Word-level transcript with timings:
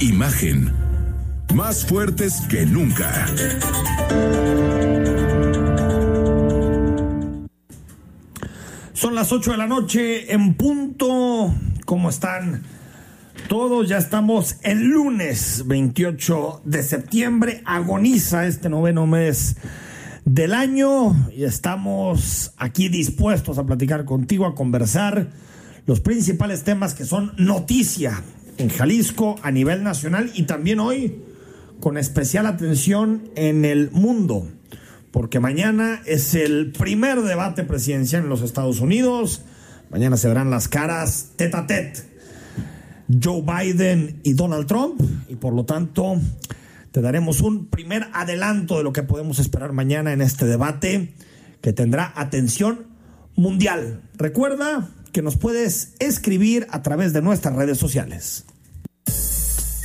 Imagen 0.00 0.72
más 1.54 1.84
fuertes 1.84 2.40
que 2.48 2.64
nunca 2.64 3.26
Son 8.94 9.14
las 9.14 9.30
8 9.30 9.50
de 9.50 9.56
la 9.58 9.66
noche 9.66 10.32
en 10.32 10.54
punto. 10.54 11.54
¿Cómo 11.84 12.08
están? 12.08 12.62
Todos 13.50 13.90
ya 13.90 13.98
estamos 13.98 14.56
el 14.62 14.84
lunes 14.84 15.64
28 15.66 16.62
de 16.64 16.82
septiembre. 16.82 17.62
Agoniza 17.66 18.46
este 18.46 18.70
noveno 18.70 19.06
mes 19.06 19.58
del 20.24 20.54
año 20.54 21.14
y 21.36 21.44
estamos 21.44 22.54
aquí 22.56 22.88
dispuestos 22.88 23.58
a 23.58 23.66
platicar 23.66 24.06
contigo, 24.06 24.46
a 24.46 24.54
conversar 24.54 25.28
los 25.84 26.00
principales 26.00 26.64
temas 26.64 26.94
que 26.94 27.04
son 27.04 27.32
noticia 27.36 28.22
en 28.60 28.68
Jalisco 28.68 29.36
a 29.42 29.50
nivel 29.50 29.82
nacional 29.82 30.30
y 30.34 30.44
también 30.44 30.80
hoy 30.80 31.16
con 31.80 31.96
especial 31.96 32.46
atención 32.46 33.30
en 33.34 33.64
el 33.64 33.90
mundo 33.90 34.46
porque 35.10 35.40
mañana 35.40 36.00
es 36.06 36.34
el 36.34 36.72
primer 36.72 37.22
debate 37.22 37.64
presidencial 37.64 38.22
en 38.22 38.28
los 38.28 38.42
Estados 38.42 38.80
Unidos. 38.80 39.42
Mañana 39.90 40.16
se 40.16 40.28
verán 40.28 40.50
las 40.50 40.68
caras 40.68 41.30
tete 41.36 41.56
a 41.56 41.66
tete 41.66 42.02
Joe 43.22 43.42
Biden 43.42 44.20
y 44.22 44.34
Donald 44.34 44.66
Trump 44.66 45.00
y 45.28 45.34
por 45.34 45.52
lo 45.52 45.64
tanto 45.64 46.16
te 46.92 47.00
daremos 47.00 47.40
un 47.40 47.66
primer 47.66 48.08
adelanto 48.12 48.78
de 48.78 48.84
lo 48.84 48.92
que 48.92 49.02
podemos 49.02 49.38
esperar 49.38 49.72
mañana 49.72 50.12
en 50.12 50.20
este 50.20 50.44
debate 50.44 51.14
que 51.60 51.72
tendrá 51.72 52.12
atención 52.14 52.86
mundial. 53.34 54.02
Recuerda 54.16 54.90
que 55.12 55.22
nos 55.22 55.36
puedes 55.36 55.94
escribir 55.98 56.68
a 56.70 56.82
través 56.82 57.12
de 57.12 57.22
nuestras 57.22 57.56
redes 57.56 57.78
sociales. 57.78 58.44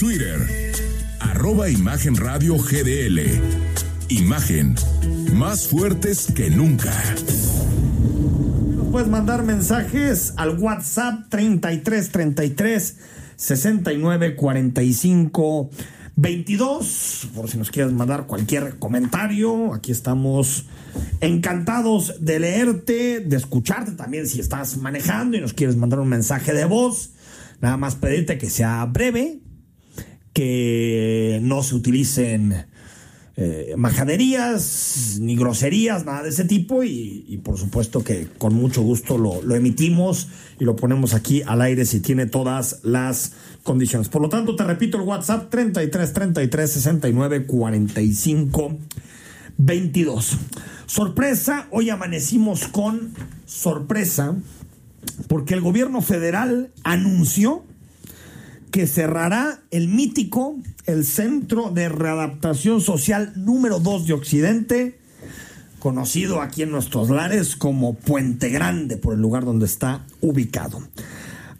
Twitter, 0.05 0.71
arroba 1.19 1.67
Imagen 1.67 2.15
Radio 2.15 2.57
GDL. 2.57 3.41
Imagen, 4.09 4.75
más 5.33 5.67
fuertes 5.67 6.31
que 6.31 6.51
nunca. 6.51 6.93
Puedes 8.91 9.07
mandar 9.09 9.41
mensajes 9.41 10.35
al 10.37 10.59
WhatsApp 10.59 11.27
33 11.29 12.11
33 12.11 12.97
69 13.35 14.35
45 14.35 15.71
22. 16.15 17.29
Por 17.33 17.49
si 17.49 17.57
nos 17.57 17.71
quieres 17.71 17.91
mandar 17.91 18.27
cualquier 18.27 18.77
comentario, 18.77 19.73
aquí 19.73 19.91
estamos 19.91 20.67
encantados 21.19 22.23
de 22.23 22.39
leerte, 22.39 23.21
de 23.21 23.37
escucharte 23.37 23.93
también 23.93 24.27
si 24.27 24.39
estás 24.39 24.77
manejando 24.77 25.35
y 25.35 25.41
nos 25.41 25.53
quieres 25.53 25.75
mandar 25.77 25.99
un 25.99 26.09
mensaje 26.09 26.53
de 26.53 26.65
voz. 26.65 27.09
Nada 27.59 27.77
más 27.77 27.95
pedirte 27.95 28.37
que 28.37 28.51
sea 28.51 28.85
breve, 28.85 29.39
que 30.35 31.39
no 31.41 31.63
se 31.63 31.75
utilicen 31.75 32.65
eh, 33.37 33.73
majaderías, 33.77 35.17
ni 35.21 35.37
groserías, 35.37 36.03
nada 36.05 36.23
de 36.23 36.29
ese 36.29 36.43
tipo. 36.43 36.83
Y, 36.83 37.39
por 37.41 37.57
supuesto 37.57 38.03
que 38.03 38.27
con 38.37 38.53
mucho 38.53 38.81
gusto 38.81 39.17
lo, 39.17 39.41
lo, 39.41 39.55
emitimos 39.55 40.27
y 40.59 40.65
lo 40.65 40.75
ponemos 40.75 41.13
aquí 41.13 41.41
al 41.45 41.61
aire 41.61 41.85
si 41.85 42.01
tiene 42.01 42.25
todas 42.25 42.81
las 42.83 43.31
condiciones. 43.63 44.09
Por 44.09 44.21
lo 44.21 44.27
tanto, 44.27 44.57
te 44.57 44.65
repito 44.65 44.97
el 44.97 45.03
WhatsApp 45.03 45.49
33 45.49 46.11
33 46.11 46.71
69 46.71 47.45
45 47.45 48.77
22. 49.57 50.37
Sorpresa, 50.85 51.67
hoy 51.71 51.89
amanecimos 51.89 52.67
con 52.67 53.13
sorpresa 53.45 54.35
porque 55.29 55.53
el 55.53 55.61
gobierno 55.61 56.01
federal 56.01 56.71
anunció 56.83 57.63
que 58.75 58.87
cerrará 58.87 59.61
el 59.71 59.87
mítico, 59.87 60.57
el 60.85 61.05
Centro 61.05 61.69
de 61.69 61.87
Readaptación 61.87 62.81
Social 62.81 63.31
número 63.37 63.79
2 63.79 64.05
de 64.05 64.11
Occidente, 64.11 64.99
conocido 65.79 66.41
aquí 66.41 66.63
en 66.63 66.71
nuestros 66.71 67.09
lares 67.09 67.55
como 67.55 67.93
Puente 67.93 68.49
Grande, 68.49 68.97
por 68.97 69.13
el 69.13 69.21
lugar 69.21 69.45
donde 69.45 69.65
está 69.65 70.05
ubicado. 70.19 70.85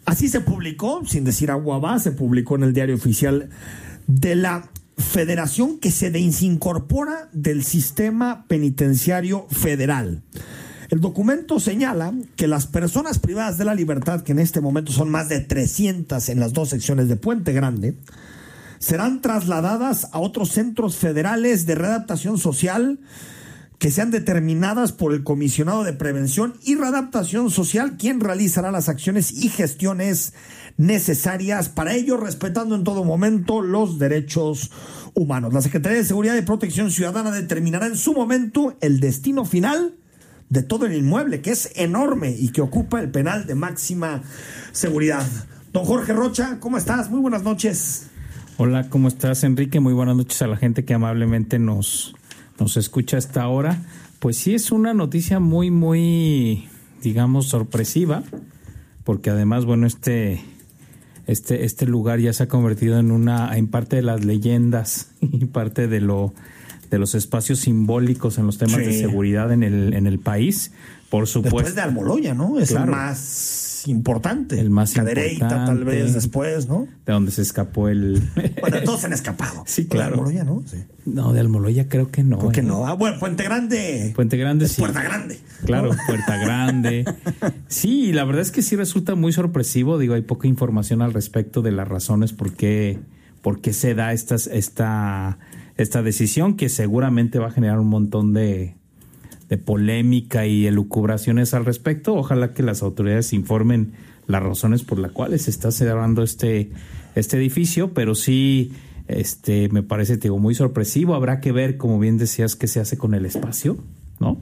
Así 0.04 0.28
se 0.28 0.42
publicó, 0.42 1.06
sin 1.06 1.24
decir 1.24 1.50
agua 1.50 1.78
va, 1.78 1.98
se 2.00 2.12
publicó 2.12 2.56
en 2.56 2.64
el 2.64 2.74
diario 2.74 2.96
oficial 2.96 3.48
de 4.06 4.36
la 4.36 4.68
federación 4.98 5.78
que 5.78 5.92
se 5.92 6.10
desincorpora 6.10 7.30
del 7.32 7.64
sistema 7.64 8.44
penitenciario 8.46 9.46
federal. 9.48 10.20
El 10.88 11.00
documento 11.00 11.58
señala 11.58 12.14
que 12.36 12.46
las 12.46 12.66
personas 12.66 13.18
privadas 13.18 13.58
de 13.58 13.64
la 13.64 13.74
libertad, 13.74 14.22
que 14.22 14.32
en 14.32 14.38
este 14.38 14.60
momento 14.60 14.92
son 14.92 15.10
más 15.10 15.28
de 15.28 15.40
300 15.40 16.28
en 16.28 16.38
las 16.38 16.52
dos 16.52 16.68
secciones 16.68 17.08
de 17.08 17.16
Puente 17.16 17.52
Grande, 17.52 17.96
serán 18.78 19.20
trasladadas 19.20 20.08
a 20.12 20.20
otros 20.20 20.50
centros 20.50 20.96
federales 20.96 21.66
de 21.66 21.74
readaptación 21.74 22.38
social 22.38 23.00
que 23.78 23.90
sean 23.90 24.10
determinadas 24.10 24.92
por 24.92 25.12
el 25.12 25.22
comisionado 25.22 25.84
de 25.84 25.92
prevención 25.92 26.54
y 26.62 26.76
readaptación 26.76 27.50
social, 27.50 27.96
quien 27.98 28.20
realizará 28.20 28.70
las 28.70 28.88
acciones 28.88 29.32
y 29.32 29.48
gestiones 29.48 30.32
necesarias 30.76 31.68
para 31.68 31.94
ello, 31.94 32.16
respetando 32.16 32.74
en 32.74 32.84
todo 32.84 33.04
momento 33.04 33.60
los 33.60 33.98
derechos 33.98 34.70
humanos. 35.14 35.52
La 35.52 35.62
Secretaría 35.62 35.98
de 35.98 36.04
Seguridad 36.04 36.36
y 36.36 36.42
Protección 36.42 36.90
Ciudadana 36.90 37.32
determinará 37.32 37.86
en 37.86 37.96
su 37.96 38.14
momento 38.14 38.76
el 38.80 39.00
destino 39.00 39.44
final 39.44 39.96
de 40.48 40.62
todo 40.62 40.86
el 40.86 40.94
inmueble, 40.94 41.40
que 41.40 41.50
es 41.50 41.72
enorme 41.76 42.30
y 42.30 42.50
que 42.50 42.60
ocupa 42.60 43.00
el 43.00 43.10
penal 43.10 43.46
de 43.46 43.54
máxima 43.54 44.22
seguridad. 44.72 45.26
Don 45.72 45.84
Jorge 45.84 46.12
Rocha, 46.12 46.58
¿cómo 46.60 46.78
estás? 46.78 47.10
Muy 47.10 47.20
buenas 47.20 47.42
noches. 47.42 48.08
Hola, 48.58 48.88
¿cómo 48.88 49.08
estás, 49.08 49.44
Enrique? 49.44 49.80
Muy 49.80 49.92
buenas 49.92 50.16
noches 50.16 50.40
a 50.42 50.46
la 50.46 50.56
gente 50.56 50.84
que 50.84 50.94
amablemente 50.94 51.58
nos, 51.58 52.14
nos 52.58 52.76
escucha 52.76 53.16
a 53.16 53.18
esta 53.18 53.46
hora. 53.48 53.82
Pues 54.18 54.38
sí, 54.38 54.54
es 54.54 54.70
una 54.70 54.94
noticia 54.94 55.40
muy, 55.40 55.70
muy, 55.70 56.68
digamos, 57.02 57.48
sorpresiva, 57.48 58.22
porque 59.04 59.30
además, 59.30 59.66
bueno, 59.66 59.86
este, 59.86 60.42
este, 61.26 61.64
este 61.64 61.86
lugar 61.86 62.20
ya 62.20 62.32
se 62.32 62.44
ha 62.44 62.48
convertido 62.48 62.98
en 62.98 63.10
una, 63.10 63.56
en 63.58 63.68
parte 63.68 63.96
de 63.96 64.02
las 64.02 64.24
leyendas 64.24 65.10
y 65.20 65.44
parte 65.46 65.88
de 65.88 66.00
lo 66.00 66.32
de 66.96 67.00
los 67.00 67.14
espacios 67.14 67.58
simbólicos 67.58 68.38
en 68.38 68.46
los 68.46 68.56
temas 68.56 68.78
de 68.78 68.98
seguridad 68.98 69.52
en 69.52 69.62
el, 69.62 69.92
en 69.92 70.06
el 70.06 70.18
país. 70.18 70.72
Por 71.10 71.26
supuesto. 71.26 71.58
Después 71.58 71.74
de 71.74 71.82
Almoloya, 71.82 72.32
¿no? 72.32 72.58
Es 72.58 72.70
el 72.70 72.86
más 72.86 73.84
importante. 73.86 74.58
El 74.58 74.70
más 74.70 74.94
Cadereyta, 74.94 75.66
tal 75.66 75.84
vez 75.84 76.14
después, 76.14 76.66
¿no? 76.68 76.88
De 77.04 77.12
donde 77.12 77.32
se 77.32 77.42
escapó 77.42 77.88
el. 77.88 78.22
bueno, 78.62 78.78
todos 78.82 79.00
se 79.00 79.08
han 79.08 79.12
escapado. 79.12 79.62
Sí, 79.66 79.86
claro. 79.86 80.06
De 80.06 80.14
Almoloya, 80.14 80.44
¿no? 80.44 80.62
Sí. 80.64 80.78
No, 81.04 81.34
de 81.34 81.40
Almoloya 81.40 81.86
creo 81.86 82.10
que 82.10 82.24
no. 82.24 82.38
Creo 82.38 82.50
que 82.50 82.60
¿eh? 82.60 82.62
no. 82.64 82.86
Ah, 82.86 82.94
bueno, 82.94 83.18
Puente 83.20 83.44
Grande. 83.44 84.12
Puente 84.16 84.38
Grande, 84.38 84.68
sí. 84.68 84.80
Puerta 84.80 85.02
Grande. 85.02 85.38
Claro, 85.66 85.90
Puerta 86.06 86.38
Grande. 86.38 87.04
sí, 87.68 88.14
la 88.14 88.24
verdad 88.24 88.40
es 88.40 88.50
que 88.50 88.62
sí 88.62 88.74
resulta 88.74 89.14
muy 89.16 89.34
sorpresivo. 89.34 89.98
Digo, 89.98 90.14
hay 90.14 90.22
poca 90.22 90.48
información 90.48 91.02
al 91.02 91.12
respecto 91.12 91.60
de 91.60 91.72
las 91.72 91.86
razones 91.86 92.32
por 92.32 92.54
qué, 92.54 92.98
por 93.42 93.60
qué 93.60 93.74
se 93.74 93.94
da 93.94 94.14
estas, 94.14 94.46
esta 94.46 95.38
esta 95.76 96.02
decisión 96.02 96.56
que 96.56 96.68
seguramente 96.68 97.38
va 97.38 97.48
a 97.48 97.50
generar 97.50 97.78
un 97.78 97.88
montón 97.88 98.32
de, 98.32 98.74
de 99.48 99.58
polémica 99.58 100.46
y 100.46 100.66
elucubraciones 100.66 101.54
al 101.54 101.64
respecto. 101.64 102.14
Ojalá 102.14 102.52
que 102.52 102.62
las 102.62 102.82
autoridades 102.82 103.32
informen 103.32 103.92
las 104.26 104.42
razones 104.42 104.82
por 104.82 104.98
las 104.98 105.12
cuales 105.12 105.42
se 105.42 105.50
está 105.50 105.70
cerrando 105.70 106.22
este, 106.22 106.70
este 107.14 107.36
edificio, 107.36 107.92
pero 107.94 108.14
sí 108.14 108.72
este 109.06 109.68
me 109.68 109.82
parece 109.82 110.16
digo, 110.16 110.38
muy 110.38 110.54
sorpresivo. 110.54 111.14
Habrá 111.14 111.40
que 111.40 111.52
ver, 111.52 111.76
como 111.76 111.98
bien 111.98 112.18
decías, 112.18 112.56
qué 112.56 112.66
se 112.66 112.80
hace 112.80 112.96
con 112.96 113.14
el 113.14 113.24
espacio, 113.24 113.76
¿no? 114.18 114.40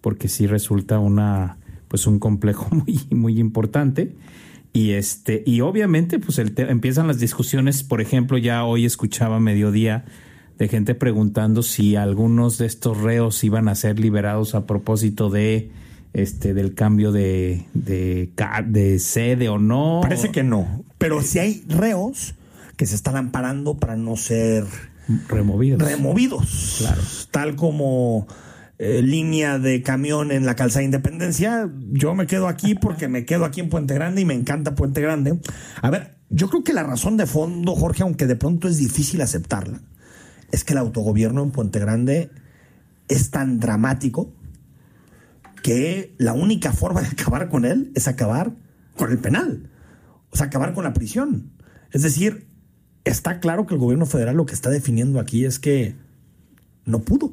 Porque 0.00 0.28
sí 0.28 0.46
resulta 0.46 0.98
una 0.98 1.56
pues 1.88 2.06
un 2.06 2.18
complejo 2.18 2.68
muy, 2.74 3.00
muy 3.10 3.38
importante. 3.38 4.14
Y 4.72 4.90
este, 4.90 5.44
y 5.46 5.60
obviamente, 5.60 6.18
pues 6.18 6.38
el 6.38 6.52
empiezan 6.56 7.06
las 7.06 7.20
discusiones, 7.20 7.84
por 7.84 8.00
ejemplo, 8.00 8.38
ya 8.38 8.64
hoy 8.64 8.84
escuchaba 8.84 9.36
a 9.36 9.40
mediodía 9.40 10.04
de 10.58 10.68
gente 10.68 10.94
preguntando 10.94 11.62
si 11.62 11.96
algunos 11.96 12.58
de 12.58 12.66
estos 12.66 13.00
reos 13.00 13.42
iban 13.44 13.68
a 13.68 13.74
ser 13.74 13.98
liberados 13.98 14.54
a 14.54 14.66
propósito 14.66 15.30
de 15.30 15.70
este 16.12 16.54
del 16.54 16.74
cambio 16.74 17.10
de, 17.10 17.66
de, 17.74 18.30
de 18.66 18.98
sede 18.98 19.48
o 19.48 19.58
no. 19.58 20.00
Parece 20.02 20.30
que 20.30 20.44
no. 20.44 20.84
Pero 20.98 21.22
si 21.22 21.40
hay 21.40 21.64
reos 21.68 22.34
que 22.76 22.86
se 22.86 22.94
están 22.94 23.16
amparando 23.16 23.76
para 23.78 23.96
no 23.96 24.16
ser 24.16 24.64
removidos. 25.28 25.82
Removidos. 25.82 26.76
Claro. 26.78 27.02
Tal 27.30 27.56
como 27.56 28.26
eh, 28.78 29.02
línea 29.02 29.58
de 29.58 29.82
camión 29.82 30.32
en 30.32 30.46
la 30.46 30.56
calzada 30.56 30.84
Independencia, 30.84 31.70
yo 31.92 32.14
me 32.14 32.26
quedo 32.26 32.48
aquí 32.48 32.74
porque 32.74 33.08
me 33.08 33.24
quedo 33.24 33.44
aquí 33.44 33.60
en 33.60 33.68
Puente 33.68 33.94
Grande 33.94 34.20
y 34.20 34.24
me 34.24 34.34
encanta 34.34 34.74
Puente 34.74 35.00
Grande. 35.00 35.38
A 35.82 35.90
ver, 35.90 36.16
yo 36.30 36.48
creo 36.48 36.64
que 36.64 36.72
la 36.72 36.82
razón 36.82 37.16
de 37.16 37.26
fondo, 37.26 37.74
Jorge, 37.74 38.02
aunque 38.02 38.26
de 38.26 38.36
pronto 38.36 38.68
es 38.68 38.78
difícil 38.78 39.20
aceptarla, 39.20 39.82
es 40.54 40.62
que 40.62 40.72
el 40.72 40.78
autogobierno 40.78 41.42
en 41.42 41.50
Puente 41.50 41.80
Grande 41.80 42.30
es 43.08 43.30
tan 43.30 43.58
dramático 43.58 44.32
que 45.62 46.14
la 46.16 46.32
única 46.32 46.72
forma 46.72 47.02
de 47.02 47.08
acabar 47.08 47.48
con 47.48 47.64
él 47.64 47.90
es 47.94 48.06
acabar 48.06 48.52
con 48.96 49.10
el 49.10 49.18
penal, 49.18 49.68
o 50.30 50.36
sea, 50.36 50.46
acabar 50.46 50.72
con 50.72 50.84
la 50.84 50.92
prisión. 50.92 51.50
Es 51.90 52.02
decir, 52.02 52.46
está 53.02 53.40
claro 53.40 53.66
que 53.66 53.74
el 53.74 53.80
gobierno 53.80 54.06
federal 54.06 54.36
lo 54.36 54.46
que 54.46 54.54
está 54.54 54.70
definiendo 54.70 55.18
aquí 55.18 55.44
es 55.44 55.58
que 55.58 55.96
no 56.84 57.00
pudo. 57.00 57.32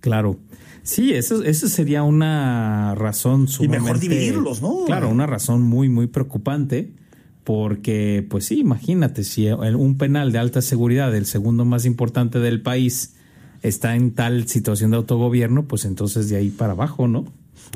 Claro. 0.00 0.40
Sí, 0.82 1.12
eso, 1.12 1.44
eso 1.44 1.68
sería 1.68 2.02
una 2.02 2.96
razón 2.96 3.46
sumamente... 3.46 3.76
Y 3.76 3.80
mejor 3.80 4.00
dividirlos, 4.00 4.60
¿no? 4.60 4.86
Claro, 4.86 5.08
una 5.08 5.26
razón 5.26 5.62
muy, 5.62 5.88
muy 5.88 6.08
preocupante, 6.08 6.92
porque, 7.46 8.26
pues 8.28 8.46
sí, 8.46 8.58
imagínate, 8.58 9.22
si 9.22 9.48
un 9.48 9.98
penal 9.98 10.32
de 10.32 10.38
alta 10.40 10.60
seguridad, 10.60 11.14
el 11.14 11.26
segundo 11.26 11.64
más 11.64 11.84
importante 11.84 12.40
del 12.40 12.60
país, 12.60 13.14
está 13.62 13.94
en 13.94 14.10
tal 14.14 14.48
situación 14.48 14.90
de 14.90 14.96
autogobierno, 14.96 15.68
pues 15.68 15.84
entonces 15.84 16.28
de 16.28 16.38
ahí 16.38 16.48
para 16.50 16.72
abajo, 16.72 17.06
¿no? 17.06 17.24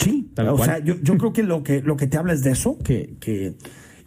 Sí, 0.02 0.28
o 0.37 0.64
sea, 0.64 0.81
yo, 0.81 0.96
yo, 1.00 1.17
creo 1.19 1.32
que 1.32 1.44
lo 1.44 1.62
que 1.62 1.82
lo 1.82 1.96
que 1.96 2.08
te 2.08 2.17
habla 2.17 2.32
es 2.32 2.43
de 2.43 2.50
eso, 2.50 2.78
que, 2.82 3.14
que 3.20 3.55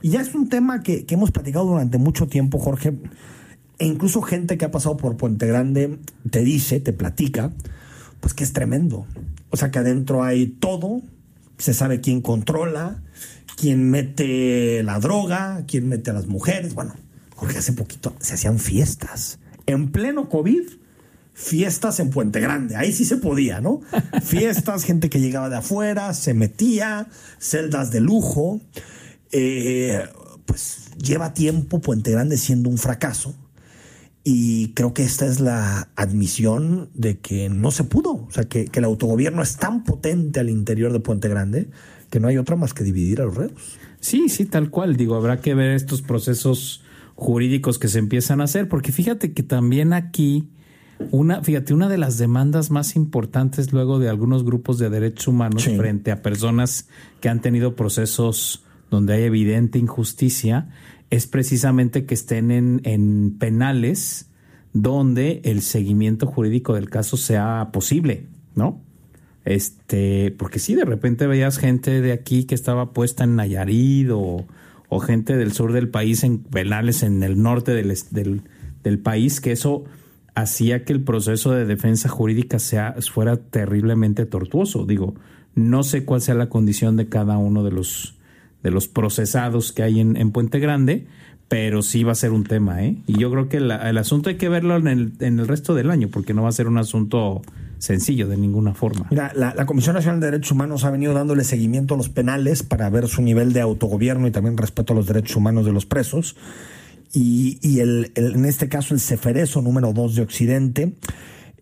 y 0.02 0.10
ya 0.10 0.20
es 0.20 0.36
un 0.36 0.50
tema 0.50 0.84
que, 0.84 1.06
que 1.06 1.16
hemos 1.16 1.32
platicado 1.32 1.66
durante 1.66 1.98
mucho 1.98 2.28
tiempo, 2.28 2.60
Jorge, 2.60 2.98
e 3.80 3.86
incluso 3.86 4.22
gente 4.22 4.58
que 4.58 4.66
ha 4.66 4.72
pasado 4.72 4.98
por 4.98 5.16
Puente 5.16 5.48
Grande 5.48 5.98
te 6.30 6.44
dice, 6.44 6.82
te 6.82 6.92
platica, 6.92 7.54
pues 8.20 8.34
que 8.34 8.44
es 8.44 8.52
tremendo. 8.52 9.06
O 9.50 9.56
sea, 9.56 9.72
que 9.72 9.80
adentro 9.80 10.26
hay 10.26 10.48
todo, 10.48 11.02
se 11.58 11.74
sabe 11.74 12.02
quién 12.02 12.20
controla, 12.20 13.02
quién 13.56 13.90
mete 13.90 14.84
la 14.84 15.00
droga, 15.00 15.64
quién 15.68 15.88
mete 15.88 16.12
a 16.12 16.14
las 16.14 16.28
mujeres. 16.28 16.74
Bueno, 16.74 16.96
porque 17.36 17.58
hace 17.58 17.74
poquito 17.74 18.16
se 18.20 18.36
hacían 18.36 18.60
fiestas. 18.60 19.40
En 19.66 19.92
pleno 19.92 20.30
COVID, 20.30 20.64
fiestas 21.34 22.00
en 22.00 22.10
Puente 22.10 22.40
Grande. 22.40 22.76
Ahí 22.76 22.92
sí 22.92 23.06
se 23.06 23.18
podía, 23.18 23.62
¿no? 23.62 23.82
Fiestas, 24.24 24.84
gente 24.84 25.10
que 25.10 25.20
llegaba 25.20 25.50
de 25.50 25.58
afuera, 25.58 26.14
se 26.14 26.34
metía, 26.34 27.08
celdas 27.40 27.92
de 27.92 28.02
lujo. 28.02 28.62
Eh, 29.32 30.04
pues 30.46 30.92
lleva 30.98 31.34
tiempo 31.34 31.80
Puente 31.80 32.12
Grande 32.12 32.38
siendo 32.38 32.70
un 32.70 32.78
fracaso. 32.78 33.36
Y 34.24 34.70
creo 34.70 34.94
que 34.94 35.04
esta 35.04 35.26
es 35.26 35.42
la 35.42 35.90
admisión 35.98 36.90
de 36.94 37.20
que 37.20 37.50
no 37.50 37.72
se 37.72 37.84
pudo. 37.84 38.14
O 38.14 38.32
sea, 38.32 38.46
que, 38.46 38.70
el 38.74 38.84
autogobierno 38.86 39.42
es 39.42 39.58
tan 39.58 39.84
potente 39.84 40.40
al 40.40 40.50
interior 40.50 40.94
de 40.94 41.02
Puente 41.02 41.28
Grande 41.28 41.70
que 42.14 42.20
no 42.20 42.28
hay 42.28 42.38
otra 42.38 42.56
más 42.56 42.76
que 42.76 42.84
dividir 42.84 43.22
a 43.22 43.26
los 43.26 43.36
reos. 43.36 43.80
Sí, 44.00 44.30
sí, 44.30 44.46
tal 44.46 44.70
cual. 44.70 44.98
Digo, 44.98 45.16
habrá 45.16 45.42
que 45.42 45.56
ver 45.56 45.72
estos 45.72 46.04
procesos 46.04 46.84
jurídicos 47.16 47.80
que 47.80 47.88
se 47.88 47.98
empiezan 47.98 48.40
a 48.40 48.44
hacer, 48.44 48.70
porque 48.70 48.92
fíjate 48.92 49.34
que 49.34 49.42
también 49.42 49.94
aquí, 49.94 50.48
una, 51.10 51.42
fíjate, 51.42 51.74
una 51.74 51.90
de 51.90 51.98
las 51.98 52.20
demandas 52.20 52.70
más 52.70 52.96
importantes 52.96 53.74
luego 53.74 53.98
de 53.98 54.10
algunos 54.10 54.46
grupos 54.46 54.78
de 54.78 54.92
derechos 54.92 55.28
humanos 55.28 55.64
frente 55.64 56.12
a 56.12 56.22
personas 56.22 56.88
que 57.20 57.30
han 57.30 57.42
tenido 57.42 57.76
procesos 57.76 58.64
donde 58.92 59.16
hay 59.16 59.24
evidente 59.24 59.80
injusticia 59.80 60.70
es 61.10 61.26
precisamente 61.26 62.06
que 62.06 62.14
estén 62.14 62.52
en, 62.52 63.38
penales 63.40 64.30
donde 64.72 65.42
el 65.46 65.64
seguimiento 65.64 66.28
jurídico 66.28 66.76
del 66.76 66.92
caso 66.92 67.18
sea 67.18 67.72
posible, 67.74 68.28
¿no? 68.54 68.84
Este, 69.46 70.34
porque 70.38 70.60
sí, 70.60 70.76
de 70.76 70.86
repente 70.86 71.28
veías 71.28 71.58
gente 71.58 72.02
de 72.02 72.14
aquí 72.14 72.46
que 72.46 72.56
estaba 72.56 72.94
puesta 72.94 73.26
en 73.26 73.36
Nayarit 73.36 74.10
o, 74.12 74.46
gente 75.02 75.36
del 75.36 75.54
sur 75.54 75.74
del 75.74 75.90
país 75.90 76.24
en 76.24 76.38
penales 76.38 77.02
en 77.02 77.24
el 77.24 77.42
norte 77.42 77.74
del, 77.74 77.92
del, 78.84 79.00
país, 79.00 79.42
que 79.42 79.52
eso 79.52 79.86
hacía 80.36 80.86
que 80.86 80.94
el 80.94 81.02
proceso 81.02 81.52
de 81.52 81.66
defensa 81.66 82.10
jurídica 82.10 82.60
sea, 82.60 82.96
fuera 83.12 83.38
terriblemente 83.38 84.28
tortuoso. 84.28 84.86
Digo, 84.86 85.16
no 85.56 85.82
sé 85.82 86.06
cuál 86.06 86.22
sea 86.22 86.36
la 86.36 86.48
condición 86.48 86.96
de 86.96 87.10
cada 87.10 87.40
uno 87.40 87.64
de 87.64 87.72
los, 87.72 88.20
de 88.62 88.70
los 88.70 88.88
procesados 88.88 89.72
que 89.72 89.82
hay 89.82 90.00
en, 90.00 90.32
Puente 90.32 90.60
Grande, 90.60 91.08
pero 91.48 91.82
sí 91.82 92.04
va 92.04 92.12
a 92.12 92.16
ser 92.16 92.32
un 92.32 92.44
tema, 92.44 92.84
¿eh? 92.84 92.98
Y 93.08 93.18
yo 93.18 93.32
creo 93.32 93.50
que 93.50 93.58
el 93.58 93.98
asunto 93.98 94.30
hay 94.30 94.38
que 94.38 94.48
verlo 94.48 94.78
en 94.78 94.88
el, 94.88 95.14
en 95.22 95.40
el 95.40 95.48
resto 95.48 95.74
del 95.74 95.90
año, 95.90 96.10
porque 96.10 96.36
no 96.36 96.44
va 96.44 96.50
a 96.50 96.54
ser 96.54 96.68
un 96.68 96.78
asunto 96.78 97.42
sencillo 97.84 98.30
de 98.30 98.38
ninguna 98.38 98.74
forma. 98.74 99.08
Mira, 99.10 99.34
la, 99.36 99.66
Comisión 99.66 99.96
Nacional 99.96 100.22
de 100.22 100.28
Derechos 100.28 100.52
Humanos 100.52 100.86
ha 100.86 100.90
venido 100.90 101.14
dándole 101.14 101.44
seguimiento 101.44 101.96
a 101.96 101.98
los 101.98 102.08
penales 102.08 102.64
para 102.64 102.90
ver 102.90 103.10
su 103.10 103.22
nivel 103.22 103.52
de 103.52 103.60
autogobierno 103.60 104.26
y 104.26 104.32
también 104.32 104.56
respeto 104.56 104.94
a 104.94 104.96
los 104.96 105.06
derechos 105.06 105.36
humanos 105.36 105.66
de 105.66 105.74
los 105.74 105.86
presos. 105.86 106.38
Y, 107.14 107.60
y 107.62 107.82
el, 107.82 108.14
en 108.16 108.46
este 108.46 108.70
caso 108.70 108.94
el 108.94 109.02
Ceferezo 109.02 109.62
número 109.62 109.92
2 109.92 110.16
de 110.16 110.22
Occidente 110.22 110.94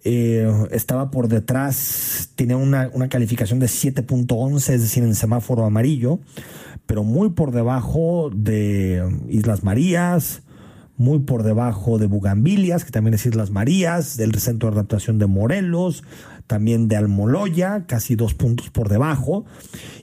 eh, 0.03 0.47
estaba 0.69 1.09
por 1.09 1.27
detrás, 1.27 2.29
tiene 2.35 2.53
una, 2.53 2.91
una 2.93 3.09
calificación 3.09 3.57
de 3.57 3.65
7.11, 3.65 4.57
es 4.73 4.81
decir, 4.81 5.03
en 5.03 5.15
semáforo 5.15 5.65
amarillo 5.65 6.19
pero 6.85 7.05
muy 7.05 7.29
por 7.29 7.51
debajo 7.51 8.29
de 8.33 9.01
Islas 9.29 9.63
Marías, 9.63 10.41
muy 11.01 11.19
por 11.19 11.43
debajo 11.43 11.97
de 11.97 12.05
Bugambilias, 12.05 12.85
que 12.85 12.91
también 12.91 13.15
es 13.15 13.25
Islas 13.25 13.49
Marías, 13.49 14.17
del 14.17 14.35
Centro 14.35 14.69
de 14.69 14.75
Adaptación 14.75 15.17
de 15.17 15.25
Morelos, 15.25 16.03
también 16.47 16.87
de 16.87 16.95
Almoloya, 16.95 17.85
casi 17.87 18.15
dos 18.15 18.33
puntos 18.35 18.69
por 18.69 18.87
debajo. 18.87 19.45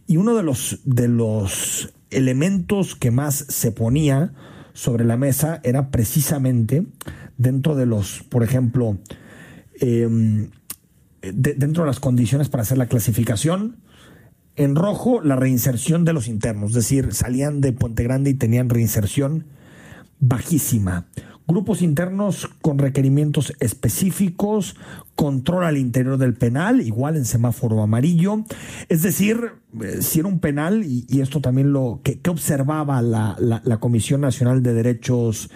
Y 0.06 0.16
uno 0.16 0.34
de 0.34 0.42
los, 0.42 0.80
de 0.84 1.08
los 1.08 1.94
elementos 2.10 2.96
que 2.96 3.10
más 3.10 3.36
se 3.48 3.70
ponía 3.70 4.32
sobre 4.72 5.04
la 5.04 5.16
mesa 5.16 5.60
era 5.62 5.90
precisamente 5.90 6.86
dentro 7.36 7.76
de 7.76 7.86
los, 7.86 8.24
por 8.28 8.42
ejemplo, 8.42 8.98
em, 9.80 10.50
dentro 11.22 11.84
de 11.84 11.86
las 11.86 12.00
condiciones 12.00 12.48
para 12.48 12.62
hacer 12.62 12.78
la 12.78 12.86
clasificación, 12.86 13.76
en 14.56 14.74
rojo, 14.74 15.20
la 15.20 15.36
reinserción 15.36 16.04
de 16.04 16.12
los 16.12 16.26
internos, 16.26 16.70
es 16.70 16.76
decir, 16.76 17.14
salían 17.14 17.60
de 17.60 17.72
Puente 17.72 18.02
Grande 18.02 18.30
y 18.30 18.34
tenían 18.34 18.68
reinserción 18.68 19.44
bajísima. 20.20 21.06
Grupos 21.46 21.80
internos 21.80 22.46
con 22.60 22.78
requerimientos 22.78 23.54
específicos, 23.58 24.76
control 25.14 25.64
al 25.64 25.78
interior 25.78 26.18
del 26.18 26.34
penal, 26.34 26.82
igual 26.82 27.16
en 27.16 27.24
semáforo 27.24 27.80
amarillo. 27.80 28.44
Es 28.90 29.02
decir, 29.02 29.52
eh, 29.82 30.02
si 30.02 30.18
era 30.18 30.28
un 30.28 30.40
penal, 30.40 30.84
y, 30.84 31.06
esto 31.22 31.40
también 31.40 31.72
lo 31.72 32.02
que, 32.04 32.20
observaba 32.28 33.00
la, 33.00 33.78
Comisión 33.80 34.20
Nacional 34.20 34.62
de 34.62 34.74
Derechos 34.74 35.48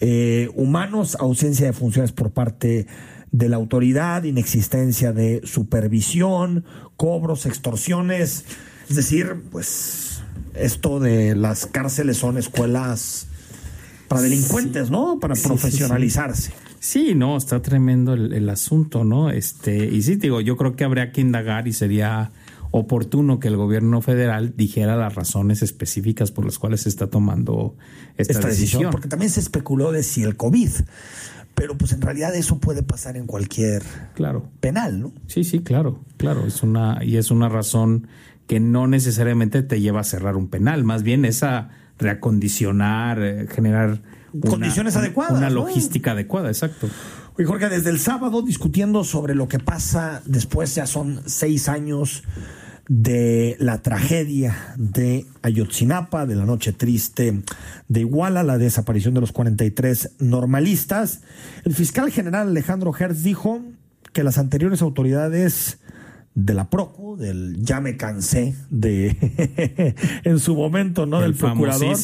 eh, 0.00 0.50
Humanos, 0.56 1.16
ausencia 1.18 1.66
de 1.66 1.72
funciones 1.72 2.12
por 2.12 2.32
parte 2.32 2.86
de 3.32 3.48
la 3.48 3.56
autoridad, 3.56 4.24
inexistencia 4.24 5.14
de 5.14 5.40
supervisión, 5.44 6.66
cobros, 6.98 7.46
extorsiones. 7.46 8.44
Es 8.90 8.96
decir, 8.96 9.44
pues 9.50 10.22
esto 10.54 11.00
de 11.00 11.34
las 11.34 11.64
cárceles 11.64 12.18
son 12.18 12.36
escuelas 12.36 13.29
para 14.10 14.22
delincuentes, 14.22 14.90
¿no? 14.90 15.20
Para 15.20 15.36
profesionalizarse. 15.36 16.52
Sí, 16.80 17.14
no, 17.14 17.36
está 17.36 17.62
tremendo 17.62 18.14
el, 18.14 18.48
asunto, 18.50 19.04
¿no? 19.04 19.30
Este, 19.30 19.84
y 19.84 20.02
sí, 20.02 20.16
digo, 20.16 20.40
yo 20.40 20.56
creo 20.56 20.74
que 20.74 20.82
habría 20.82 21.12
que 21.12 21.20
indagar 21.20 21.68
y 21.68 21.72
sería 21.72 22.32
oportuno 22.72 23.38
que 23.38 23.46
el 23.46 23.56
gobierno 23.56 24.02
federal 24.02 24.54
dijera 24.56 24.96
las 24.96 25.14
razones 25.14 25.62
específicas 25.62 26.32
por 26.32 26.44
las 26.44 26.58
cuales 26.58 26.80
se 26.80 26.88
está 26.88 27.06
tomando 27.06 27.76
esta, 28.16 28.34
decisión. 28.34 28.50
decisión. 28.50 28.90
Porque 28.90 29.06
también 29.06 29.30
se 29.30 29.38
especuló 29.38 29.92
de 29.92 30.02
si 30.02 30.24
el 30.24 30.36
COVID 30.36 30.70
pero 31.54 31.76
pues 31.76 31.92
en 31.92 32.00
realidad 32.00 32.34
eso 32.34 32.58
puede 32.58 32.82
pasar 32.82 33.18
en 33.18 33.26
cualquier 33.26 33.82
claro. 34.14 34.48
penal, 34.60 34.98
¿no? 34.98 35.12
Sí, 35.26 35.44
sí, 35.44 35.60
claro, 35.60 36.00
claro, 36.16 36.46
es 36.46 36.62
una 36.62 37.04
y 37.04 37.18
es 37.18 37.30
una 37.30 37.50
razón 37.50 38.06
que 38.46 38.60
no 38.60 38.86
necesariamente 38.86 39.62
te 39.62 39.78
lleva 39.78 40.00
a 40.00 40.04
cerrar 40.04 40.36
un 40.36 40.48
penal, 40.48 40.84
más 40.84 41.02
bien 41.02 41.26
es 41.26 41.42
a 41.42 41.68
reacondicionar, 42.00 43.22
eh, 43.22 43.46
generar 43.48 44.00
condiciones 44.48 44.96
adecuadas, 44.96 45.38
una 45.38 45.50
logística 45.50 46.12
adecuada, 46.12 46.48
exacto. 46.48 46.88
Oye, 47.36 47.46
Jorge, 47.46 47.68
desde 47.68 47.90
el 47.90 47.98
sábado 47.98 48.42
discutiendo 48.42 49.04
sobre 49.04 49.34
lo 49.34 49.48
que 49.48 49.58
pasa 49.58 50.22
después, 50.24 50.74
ya 50.74 50.86
son 50.86 51.22
seis 51.26 51.68
años 51.68 52.24
de 52.88 53.56
la 53.60 53.82
tragedia 53.82 54.74
de 54.76 55.24
Ayotzinapa, 55.42 56.26
de 56.26 56.34
la 56.34 56.44
noche 56.44 56.72
triste 56.72 57.42
de 57.86 58.00
Iguala, 58.00 58.42
la 58.42 58.58
desaparición 58.58 59.14
de 59.14 59.20
los 59.20 59.30
43 59.30 60.16
normalistas. 60.18 61.20
El 61.64 61.74
fiscal 61.74 62.10
general 62.10 62.48
Alejandro 62.48 62.92
Hertz 62.92 63.22
dijo 63.22 63.62
que 64.12 64.24
las 64.24 64.38
anteriores 64.38 64.82
autoridades 64.82 65.78
de 66.34 66.54
la 66.54 66.70
PROCU, 66.70 67.16
del 67.16 67.56
ya 67.62 67.80
me 67.80 67.96
cansé 67.96 68.54
de 68.70 69.94
en 70.24 70.38
su 70.38 70.54
momento, 70.54 71.06
¿no? 71.06 71.20
del 71.20 71.34
procurador. 71.34 71.96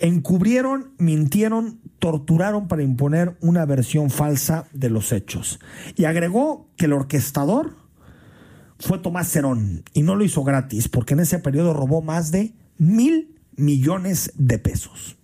Encubrieron, 0.00 0.90
mintieron, 0.98 1.80
torturaron 1.98 2.68
para 2.68 2.82
imponer 2.82 3.36
una 3.40 3.64
versión 3.64 4.10
falsa 4.10 4.66
de 4.72 4.90
los 4.90 5.12
hechos. 5.12 5.60
Y 5.96 6.04
agregó 6.04 6.68
que 6.76 6.86
el 6.86 6.92
orquestador 6.92 7.76
fue 8.78 8.98
Tomás 8.98 9.28
Cerón 9.28 9.84
y 9.92 10.02
no 10.02 10.16
lo 10.16 10.24
hizo 10.24 10.42
gratis 10.42 10.88
porque 10.88 11.14
en 11.14 11.20
ese 11.20 11.38
periodo 11.38 11.72
robó 11.72 12.02
más 12.02 12.32
de 12.32 12.52
mil 12.76 13.36
millones 13.56 14.32
de 14.36 14.58
pesos. 14.58 15.16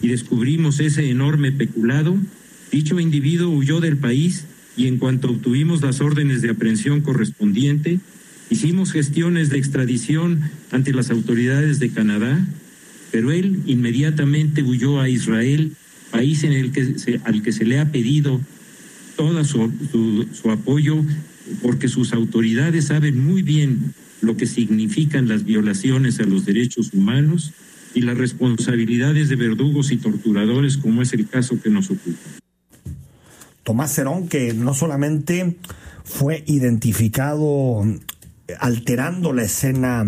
Y 0.00 0.08
descubrimos 0.08 0.80
ese 0.80 1.10
enorme 1.10 1.52
peculado. 1.52 2.16
Dicho 2.72 2.98
individuo 2.98 3.50
huyó 3.50 3.80
del 3.80 3.98
país 3.98 4.46
y 4.76 4.86
en 4.86 4.98
cuanto 4.98 5.30
obtuvimos 5.30 5.82
las 5.82 6.00
órdenes 6.00 6.42
de 6.42 6.50
aprehensión 6.50 7.00
correspondiente, 7.00 7.98
hicimos 8.50 8.92
gestiones 8.92 9.48
de 9.48 9.58
extradición 9.58 10.42
ante 10.70 10.92
las 10.92 11.10
autoridades 11.10 11.78
de 11.78 11.90
Canadá, 11.90 12.46
pero 13.10 13.32
él 13.32 13.60
inmediatamente 13.66 14.62
huyó 14.62 15.00
a 15.00 15.08
Israel, 15.08 15.72
país 16.10 16.44
en 16.44 16.52
el 16.52 16.72
que 16.72 16.98
se, 16.98 17.20
al 17.24 17.42
que 17.42 17.52
se 17.52 17.64
le 17.64 17.78
ha 17.78 17.90
pedido 17.90 18.40
todo 19.16 19.42
su, 19.44 19.72
su, 19.90 20.26
su 20.32 20.50
apoyo 20.50 21.02
porque 21.62 21.88
sus 21.88 22.12
autoridades 22.12 22.86
saben 22.86 23.24
muy 23.24 23.42
bien 23.42 23.94
lo 24.20 24.36
que 24.36 24.46
significan 24.46 25.28
las 25.28 25.44
violaciones 25.44 26.20
a 26.20 26.24
los 26.24 26.44
derechos 26.44 26.92
humanos 26.92 27.52
y 27.94 28.02
las 28.02 28.18
responsabilidades 28.18 29.28
de 29.28 29.36
verdugos 29.36 29.90
y 29.90 29.96
torturadores, 29.96 30.76
como 30.76 31.02
es 31.02 31.12
el 31.12 31.26
caso 31.26 31.60
que 31.60 31.70
nos 31.70 31.90
ocupa. 31.90 32.45
Tomás 33.66 33.92
Cerón, 33.92 34.28
que 34.28 34.54
no 34.54 34.74
solamente 34.74 35.56
fue 36.04 36.44
identificado 36.46 37.82
alterando 38.60 39.32
la 39.32 39.42
escena 39.42 40.06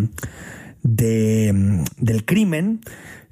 de, 0.85 1.83
del 1.97 2.25
crimen, 2.25 2.81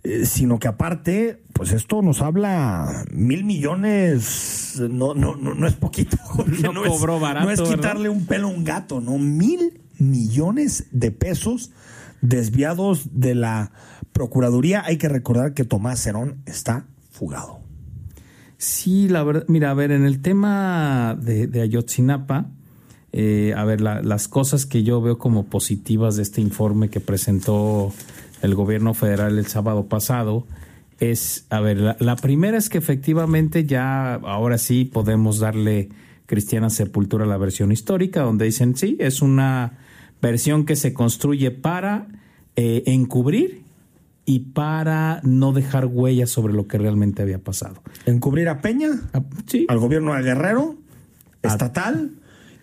eh, 0.03 0.27
sino 0.27 0.59
que 0.59 0.67
aparte, 0.67 1.45
pues 1.53 1.71
esto 1.71 2.03
nos 2.03 2.23
habla 2.23 3.05
mil 3.13 3.45
millones, 3.45 4.83
no, 4.91 5.15
no, 5.15 5.37
no, 5.37 5.55
no 5.55 5.67
es 5.69 5.75
poquito. 5.75 6.17
No, 6.61 6.73
no 6.73 6.83
cobró 6.83 7.17
es, 7.17 7.23
barato, 7.23 7.47
No 7.47 7.53
es 7.53 7.63
quitarle 7.63 8.09
¿verdad? 8.09 8.21
un 8.21 8.27
pelo 8.27 8.49
a 8.49 8.51
un 8.51 8.65
gato, 8.65 9.01
no, 9.01 9.19
mil 9.19 9.81
millones 9.97 10.87
de 10.91 11.13
pesos 11.13 11.71
desviados 12.21 13.11
de 13.13 13.37
la 13.37 13.71
Procuraduría. 14.11 14.83
Hay 14.85 14.97
que 14.97 15.09
recordar 15.09 15.55
que 15.55 15.63
Tomás 15.63 16.01
Cerón 16.01 16.43
está 16.47 16.87
fugado. 17.13 17.66
Sí, 18.59 19.09
la 19.09 19.23
verdad, 19.23 19.45
mira, 19.49 19.71
a 19.71 19.75
ver, 19.75 19.91
en 19.93 20.05
el 20.07 20.21
tema 20.23 21.17
de, 21.21 21.61
Ayotzinapa, 21.61 22.47
eh, 23.13 23.53
a 23.57 23.65
ver, 23.65 23.81
la- 23.81 24.03
las 24.03 24.29
cosas 24.29 24.65
que 24.67 24.83
yo 24.83 25.01
veo 25.03 25.19
como 25.19 25.45
positivas 25.47 26.17
de 26.17 26.23
este 26.23 26.41
informe 26.41 26.89
que 26.89 27.01
presentó 27.01 27.93
el 28.43 28.55
gobierno 28.55 28.95
federal 28.95 29.39
el 29.39 29.47
sábado 29.47 29.87
pasado 29.87 30.47
es, 31.01 31.47
a 31.51 31.61
ver, 31.61 31.79
la, 31.79 31.97
la 32.01 32.17
primera 32.17 32.57
es 32.57 32.69
que 32.71 32.79
efectivamente 32.79 33.65
ya 33.67 34.15
ahora 34.15 34.57
sí 34.59 34.85
podemos 34.87 35.39
darle 35.39 35.91
cristiana 36.25 36.71
sepultura 36.71 37.25
a 37.25 37.29
la 37.29 37.37
versión 37.37 37.73
histórica, 37.73 38.23
donde 38.23 38.47
dicen, 38.47 38.75
sí, 38.77 38.97
es 38.99 39.21
una 39.21 39.79
versión 40.23 40.65
que 40.65 40.77
se 40.77 40.95
construye 40.95 41.51
para 41.51 42.09
eh, 42.57 42.83
encubrir 42.87 43.63
y 44.29 44.41
para 44.41 45.21
no 45.23 45.53
dejar 45.53 45.87
huellas 45.87 46.29
sobre 46.31 46.53
lo 46.53 46.67
que 46.67 46.77
realmente 46.79 47.23
había 47.23 47.39
pasado. 47.39 47.83
Encubrir 48.05 48.49
a 48.49 48.61
Peña, 48.61 48.91
Ah, 49.15 49.23
Sí, 49.47 49.65
al 49.69 49.79
gobierno 49.79 50.13
de 50.15 50.23
Guerrero, 50.23 50.77
estatal 51.43 52.11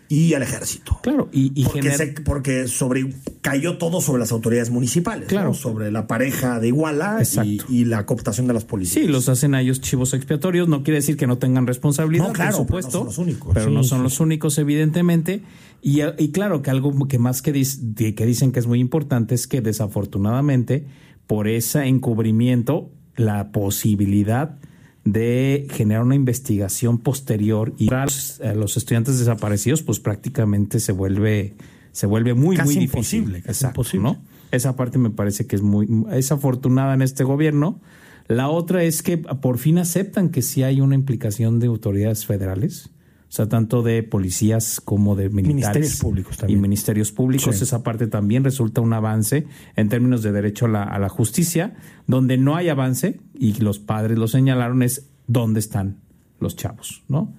y 0.10 0.34
al 0.36 0.44
ejército. 0.44 1.00
claro, 1.02 1.30
y, 1.32 1.52
y 1.60 1.64
porque, 1.64 1.82
gener- 1.82 1.96
se- 1.98 2.22
porque 2.22 2.68
sobre, 2.68 3.16
cayó 3.42 3.78
todo 3.78 4.00
sobre 4.02 4.20
las 4.20 4.32
autoridades 4.32 4.70
municipales, 4.70 5.28
Claro. 5.28 5.48
¿no? 5.50 5.54
sobre 5.56 5.90
la 5.92 6.06
pareja 6.06 6.60
de 6.60 6.68
Iguala 6.68 7.24
y, 7.44 7.60
y 7.70 7.86
la 7.86 8.06
cooptación 8.06 8.46
de 8.46 8.54
las 8.54 8.66
policías. 8.66 9.06
Sí, 9.06 9.12
los 9.12 9.28
hacen 9.30 9.56
a 9.56 9.62
ellos 9.62 9.82
chivos 9.82 10.14
expiatorios. 10.14 10.68
No 10.68 10.84
quiere 10.84 10.98
decir 11.00 11.18
que 11.18 11.26
no 11.26 11.38
tengan 11.40 11.66
responsabilidad, 11.66 12.28
No, 12.28 12.34
claro, 12.34 12.58
por 12.58 12.66
pero 12.68 12.76
no 12.76 12.82
supuesto. 12.82 12.98
son 13.00 13.06
los 13.08 13.18
únicos. 13.18 13.54
Pero 13.56 13.68
Sí, 13.70 13.74
no 13.74 13.84
son 13.84 14.00
sí. 14.00 14.04
los 14.04 14.20
únicos, 14.20 14.58
evidentemente. 14.60 15.42
Y, 15.82 16.02
y 16.20 16.32
claro 16.32 16.62
que 16.62 16.70
algo 16.70 17.08
que 17.08 17.18
más 17.18 17.42
que, 17.42 17.54
dis- 17.54 17.80
de- 17.80 18.14
que 18.14 18.26
dicen 18.28 18.52
que 18.52 18.60
es 18.60 18.68
muy 18.68 18.80
importante 18.80 19.34
es 19.34 19.48
que 19.48 19.62
desafortunadamente, 19.62 20.86
por 21.34 21.48
ese 21.48 21.86
encubrimiento, 21.88 22.92
la 23.16 23.52
posibilidad 23.52 24.60
de 25.04 25.66
generar 25.72 26.04
una 26.04 26.14
investigación 26.14 27.00
posterior 27.00 27.74
y 27.80 27.92
a 27.92 28.04
los, 28.04 28.40
a 28.40 28.54
los 28.54 28.78
estudiantes 28.78 29.18
desaparecidos, 29.18 29.82
pues 29.82 30.00
prácticamente 30.00 30.80
se 30.80 30.92
vuelve, 30.92 31.56
se 31.92 32.06
vuelve 32.06 32.36
muy, 32.36 32.56
Casi 32.56 32.76
muy 32.76 32.84
imposible, 32.84 33.38
difícil. 33.38 33.48
casi 33.48 33.50
Exacto, 33.50 33.82
imposible. 33.82 34.04
¿no? 34.12 34.22
Esa 34.52 34.76
parte 34.76 35.00
me 35.00 35.10
parece 35.10 35.48
que 35.48 35.56
es 35.56 35.64
muy 35.64 35.88
es 36.12 36.32
afortunada 36.32 36.94
en 36.94 37.02
este 37.02 37.24
gobierno. 37.24 37.82
La 38.28 38.50
otra 38.50 38.84
es 38.84 39.02
que 39.02 39.18
por 39.18 39.58
fin 39.58 39.80
aceptan 39.80 40.30
que 40.30 40.44
sí 40.44 40.62
hay 40.62 40.82
una 40.82 40.94
implicación 40.94 41.60
de 41.60 41.66
autoridades 41.66 42.28
federales, 42.28 42.92
o 43.34 43.36
sea, 43.36 43.50
tanto 43.50 43.82
de 43.82 44.04
policías 44.04 44.80
como 44.80 45.16
de 45.16 45.28
militares 45.30 45.56
Ministerios 45.56 46.00
públicos 46.00 46.38
también. 46.38 46.60
y 46.60 46.62
ministerios 46.62 47.12
públicos. 47.12 47.56
Sí. 47.58 47.64
Esa 47.64 47.82
parte 47.82 48.06
también 48.06 48.44
resulta 48.44 48.80
un 48.80 48.94
avance 48.94 49.48
en 49.76 49.90
términos 49.90 50.22
de 50.22 50.32
derecho 50.32 50.68
a 50.68 50.70
la, 50.70 50.84
a 50.84 51.00
la 51.00 51.10
justicia, 51.10 51.74
donde 52.06 52.38
no 52.38 52.56
hay 52.56 52.70
avance 52.70 53.20
y 53.34 53.54
los 53.54 53.80
padres 53.80 54.20
lo 54.20 54.28
señalaron 54.28 54.84
es 54.84 55.10
dónde 55.26 55.62
están 55.62 55.98
los 56.40 56.56
chavos, 56.56 57.04
¿no? 57.08 57.34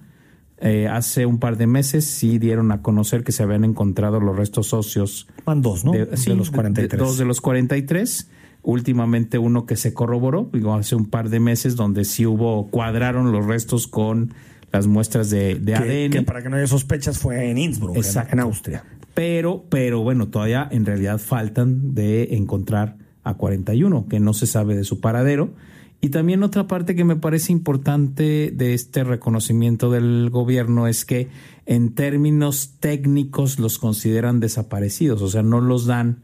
Eh, 0.57 0.89
hace 0.89 1.25
un 1.25 1.39
par 1.39 1.55
de 1.55 1.65
meses 1.67 2.03
sí 2.03 2.39
dieron 2.39 2.73
a 2.73 2.81
conocer 2.81 3.23
que 3.23 3.31
se 3.31 3.43
habían 3.43 3.63
encontrado 3.63 4.19
los 4.19 4.35
restos 4.35 4.73
óseos 4.73 5.27
Van 5.45 5.61
dos, 5.61 5.85
¿no? 5.85 5.93
de, 5.93 6.07
De, 6.07 6.35
los 6.35 6.47
de- 6.51 6.55
43. 6.55 6.89
de- 6.91 6.97
dos 6.97 7.17
de 7.17 7.23
los 7.23 7.39
43. 7.39 8.29
Últimamente 8.63 9.37
uno 9.37 9.65
que 9.65 9.75
se 9.75 9.93
corroboró, 9.93 10.49
digo, 10.51 10.73
hace 10.73 10.95
un 10.95 11.05
par 11.05 11.29
de 11.29 11.39
meses, 11.39 11.75
donde 11.75 12.03
sí 12.03 12.25
hubo, 12.25 12.67
cuadraron 12.69 13.31
los 13.31 13.45
restos 13.45 13.87
con 13.87 14.33
las 14.75 14.87
muestras 14.87 15.29
de, 15.29 15.55
de 15.55 15.73
que, 15.73 15.75
ADN. 15.75 16.11
que 16.11 16.21
para 16.23 16.41
que 16.41 16.49
no 16.49 16.57
haya 16.57 16.67
sospechas 16.67 17.17
fue 17.17 17.49
en 17.49 17.57
Innsbruck, 17.57 17.91
en- 17.95 17.97
Exacto. 18.03 18.33
en 18.33 18.39
Austria. 18.41 18.83
Pero, 19.13 19.63
pero 19.69 20.01
bueno, 20.01 20.27
todavía 20.27 20.67
en 20.69 20.85
realidad 20.85 21.19
faltan 21.19 21.95
de 21.95 22.35
encontrar 22.35 22.97
a 23.23 23.35
41, 23.35 24.07
que 24.09 24.19
no 24.19 24.33
se 24.33 24.45
sabe 24.47 24.75
de 24.75 24.83
su 24.83 24.99
paradero. 24.99 25.53
Y 26.01 26.09
también 26.09 26.43
otra 26.43 26.67
parte 26.67 26.93
que 26.95 27.05
me 27.05 27.15
parece 27.15 27.51
importante 27.53 28.51
de 28.53 28.73
este 28.73 29.03
reconocimiento 29.05 29.89
del 29.89 30.29
gobierno 30.29 30.87
es 30.87 31.05
que 31.05 31.29
en 31.65 31.95
términos 31.95 32.73
técnicos 32.79 33.57
los 33.57 33.79
consideran 33.79 34.39
desaparecidos, 34.41 35.21
o 35.21 35.29
sea, 35.29 35.41
no 35.41 35.61
los 35.61 35.85
dan 35.85 36.17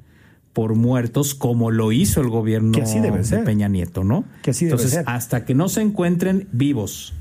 por 0.53 0.75
muertos 0.75 1.33
como 1.33 1.71
lo 1.71 1.93
hizo 1.93 2.19
el 2.21 2.27
gobierno 2.29 2.73
Que 2.73 2.81
así 2.81 2.99
debe 2.99 3.19
de 3.19 3.23
ser. 3.23 3.45
Peña 3.45 3.69
Nieto, 3.69 4.03
¿no? 4.03 4.25
Que 4.43 4.51
así 4.51 4.65
debe 4.65 4.75
Entonces, 4.75 4.95
ser. 4.99 5.05
hasta 5.07 5.45
que 5.45 5.55
no 5.55 5.69
se 5.69 5.81
encuentren 5.81 6.47
vivos 6.51 7.13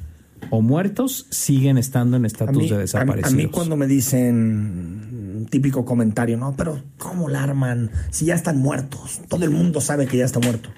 o 0.49 0.63
muertos, 0.63 1.27
siguen 1.31 1.77
estando 1.79 2.17
en 2.17 2.25
estatus 2.25 2.69
de 2.71 2.75
a- 2.75 2.79
a 2.79 2.81
desaparecidos. 2.81 3.35
mí 3.35 3.47
cuando 3.47 3.77
me 3.77 3.87
dicen 3.87 5.47
típico 5.51 5.85
comentario, 5.85 6.37
no, 6.39 6.55
pero 6.57 6.83
¿cómo 6.99 7.29
la 7.29 7.43
arman 7.43 7.91
si 8.11 8.25
ya 8.27 8.35
están 8.35 8.59
muertos? 8.59 9.21
Todo 9.29 9.45
el 9.45 9.51
mundo 9.51 9.81
sabe 9.81 10.07
que 10.07 10.17
ya 10.17 10.25
está 10.25 10.41
muerto. 10.41 10.71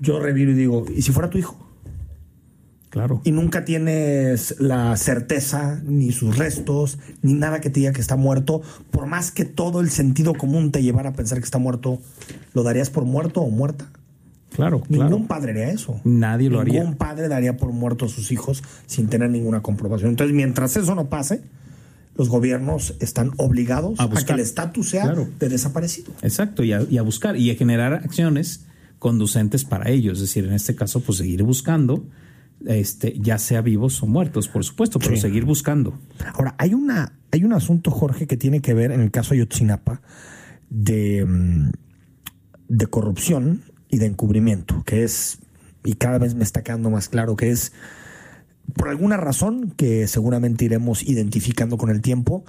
Yo 0.00 0.20
revivo 0.20 0.52
y 0.52 0.54
digo, 0.54 0.84
¿y 0.94 1.02
si 1.02 1.12
fuera 1.12 1.30
tu 1.30 1.38
hijo? 1.38 1.64
Claro. 2.90 3.20
y 3.22 3.32
nunca 3.32 3.66
tienes 3.66 4.58
la 4.60 4.96
certeza, 4.96 5.78
ni 5.84 6.10
sus 6.10 6.38
restos, 6.38 6.98
ni 7.20 7.34
nada 7.34 7.60
que 7.60 7.68
te 7.68 7.80
diga 7.80 7.92
que 7.92 8.00
está 8.00 8.16
muerto, 8.16 8.62
por 8.90 9.04
más 9.04 9.30
que 9.30 9.44
todo 9.44 9.82
el 9.82 9.90
sentido 9.90 10.32
común 10.32 10.72
te 10.72 10.82
llevara 10.82 11.10
a 11.10 11.12
pensar 11.12 11.36
que 11.38 11.44
está 11.44 11.58
muerto, 11.58 12.00
¿lo 12.54 12.62
darías 12.62 12.88
por 12.88 13.04
muerto 13.04 13.42
o 13.42 13.50
muerta? 13.50 13.90
Claro, 14.58 14.82
Ningún 14.88 15.26
padre 15.28 15.52
haría 15.52 15.70
eso. 15.70 16.00
Nadie 16.04 16.50
lo 16.50 16.60
haría. 16.60 16.80
Ningún 16.80 16.96
padre 16.98 17.28
daría 17.28 17.56
por 17.56 17.72
muerto 17.72 18.06
a 18.06 18.08
sus 18.08 18.32
hijos 18.32 18.62
sin 18.86 19.06
tener 19.08 19.30
ninguna 19.30 19.62
comprobación. 19.62 20.10
Entonces, 20.10 20.34
mientras 20.34 20.76
eso 20.76 20.94
no 20.94 21.08
pase, 21.08 21.42
los 22.16 22.28
gobiernos 22.28 22.94
están 22.98 23.30
obligados 23.36 24.00
A 24.00 24.02
a, 24.02 24.06
buscar. 24.06 24.26
que 24.26 24.32
el 24.32 24.40
estatus 24.40 24.88
sea 24.90 25.04
Claro. 25.04 25.28
de 25.38 25.48
desaparecido. 25.48 26.12
Exacto, 26.22 26.64
y 26.64 26.72
a, 26.72 26.82
y 26.82 26.98
a 26.98 27.02
buscar 27.02 27.36
y 27.36 27.50
a 27.50 27.54
generar 27.54 27.92
acciones 27.94 28.66
conducentes 28.98 29.64
para 29.64 29.90
ellos. 29.90 30.14
Es 30.18 30.22
decir, 30.22 30.44
en 30.44 30.52
este 30.54 30.74
caso, 30.74 30.98
pues 31.00 31.18
seguir 31.18 31.44
buscando, 31.44 32.04
este, 32.66 33.16
ya 33.20 33.38
sea 33.38 33.60
vivos 33.60 34.02
o 34.02 34.06
muertos, 34.08 34.48
por 34.48 34.64
supuesto, 34.64 34.98
pero 34.98 35.14
Sí. 35.14 35.20
seguir 35.22 35.44
buscando. 35.44 35.96
Ahora, 36.34 36.56
hay 36.58 36.74
una, 36.74 37.12
hay 37.30 37.44
un 37.44 37.52
asunto, 37.52 37.92
Jorge, 37.92 38.26
que 38.26 38.36
tiene 38.36 38.60
que 38.60 38.74
ver 38.74 38.90
en 38.90 39.00
el 39.00 39.12
caso 39.12 39.30
de 39.30 39.36
Ayotzinapa 39.42 40.00
de, 40.68 41.24
mm, 41.24 41.70
de 42.68 42.86
corrupción 42.88 43.62
y 43.88 43.98
de 43.98 44.06
encubrimiento, 44.06 44.82
que 44.84 45.04
es, 45.04 45.38
y 45.84 45.94
cada 45.94 46.18
vez 46.18 46.34
me 46.34 46.44
está 46.44 46.62
quedando 46.62 46.90
más 46.90 47.08
claro 47.08 47.36
que 47.36 47.50
es, 47.50 47.72
por 48.74 48.88
alguna 48.88 49.16
razón 49.16 49.72
que 49.76 50.06
seguramente 50.06 50.64
iremos 50.64 51.02
identificando 51.02 51.78
con 51.78 51.90
el 51.90 52.02
tiempo, 52.02 52.44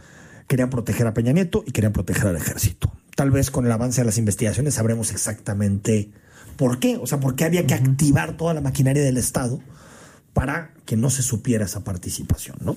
querían 0.47 0.69
proteger 0.69 1.07
a 1.07 1.13
Peña 1.13 1.31
Nieto 1.31 1.63
y 1.65 1.71
querían 1.71 1.93
proteger 1.93 2.27
al 2.27 2.35
ejército. 2.35 2.91
Tal 3.15 3.31
vez 3.31 3.51
con 3.51 3.65
el 3.65 3.71
avance 3.71 4.01
de 4.01 4.05
las 4.05 4.17
investigaciones 4.17 4.73
sabremos 4.73 5.11
exactamente 5.11 6.11
por 6.57 6.79
qué, 6.79 6.97
o 6.97 7.07
sea, 7.07 7.19
por 7.19 7.35
qué 7.35 7.45
había 7.45 7.65
que 7.65 7.73
activar 7.73 8.35
toda 8.35 8.53
la 8.53 8.61
maquinaria 8.61 9.03
del 9.03 9.17
Estado 9.17 9.61
para 10.33 10.73
que 10.85 10.97
no 10.97 11.09
se 11.09 11.21
supiera 11.21 11.65
esa 11.65 11.83
participación, 11.83 12.57
¿no? 12.61 12.75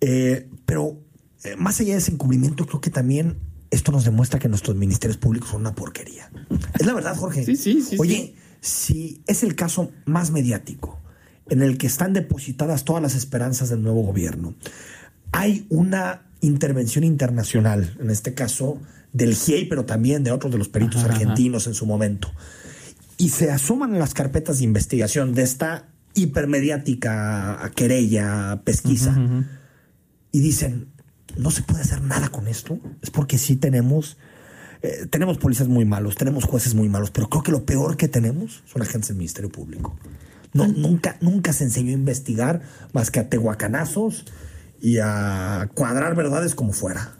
Eh, 0.00 0.48
pero 0.66 1.00
eh, 1.44 1.56
más 1.56 1.80
allá 1.80 1.92
de 1.92 1.98
ese 1.98 2.12
encubrimiento, 2.12 2.66
creo 2.66 2.80
que 2.80 2.90
también 2.90 3.38
esto 3.70 3.92
nos 3.92 4.04
demuestra 4.04 4.38
que 4.38 4.48
nuestros 4.48 4.76
ministerios 4.76 5.16
públicos 5.16 5.50
son 5.50 5.60
una 5.60 5.74
porquería. 5.74 6.30
Es 6.78 6.86
la 6.86 6.94
verdad, 6.94 7.16
Jorge. 7.16 7.44
Sí, 7.44 7.56
sí, 7.56 7.82
sí, 7.82 7.96
Oye, 7.98 8.34
si 8.60 9.22
es 9.26 9.42
el 9.42 9.54
caso 9.54 9.90
más 10.04 10.30
mediático 10.30 11.00
en 11.48 11.62
el 11.62 11.78
que 11.78 11.86
están 11.86 12.12
depositadas 12.12 12.84
todas 12.84 13.02
las 13.02 13.14
esperanzas 13.14 13.68
del 13.68 13.82
nuevo 13.82 14.02
gobierno, 14.02 14.54
hay 15.32 15.66
una 15.68 16.22
intervención 16.40 17.04
internacional, 17.04 17.96
en 18.00 18.10
este 18.10 18.34
caso 18.34 18.80
del 19.12 19.34
GIEI, 19.34 19.66
pero 19.66 19.84
también 19.84 20.24
de 20.24 20.30
otros 20.30 20.52
de 20.52 20.58
los 20.58 20.68
peritos 20.68 21.02
Ajá, 21.02 21.06
ajá. 21.06 21.14
argentinos 21.16 21.66
en 21.66 21.74
su 21.74 21.86
momento, 21.86 22.30
y 23.18 23.30
se 23.30 23.50
asoman 23.50 23.98
las 23.98 24.12
carpetas 24.14 24.58
de 24.58 24.64
investigación 24.64 25.34
de 25.34 25.42
esta 25.42 25.88
hipermediática 26.14 27.70
querella, 27.74 28.60
pesquisa, 28.64 29.16
y 30.32 30.40
dicen, 30.40 30.88
no 31.36 31.50
se 31.50 31.62
puede 31.62 31.82
hacer 31.82 32.02
nada 32.02 32.28
con 32.28 32.48
esto, 32.48 32.78
es 33.02 33.10
porque 33.10 33.38
sí 33.38 33.56
tenemos, 33.56 34.16
eh, 34.82 35.06
tenemos 35.10 35.38
policías 35.38 35.68
muy 35.68 35.84
malos, 35.84 36.16
tenemos 36.16 36.44
jueces 36.44 36.74
muy 36.74 36.88
malos, 36.88 37.10
pero 37.10 37.28
creo 37.28 37.42
que 37.42 37.52
lo 37.52 37.64
peor 37.64 37.96
que 37.96 38.08
tenemos 38.08 38.62
son 38.66 38.82
agentes 38.82 39.08
del 39.08 39.18
Ministerio 39.18 39.50
Público. 39.50 39.96
No, 40.52 40.66
nunca, 40.66 41.18
nunca 41.20 41.52
se 41.52 41.64
enseñó 41.64 41.90
a 41.90 41.94
investigar 41.94 42.62
más 42.92 43.10
que 43.10 43.20
a 43.20 43.28
tehuacanazos 43.28 44.24
y 44.80 44.98
a 44.98 45.68
cuadrar 45.74 46.14
verdades 46.14 46.54
como 46.54 46.72
fuera. 46.72 47.14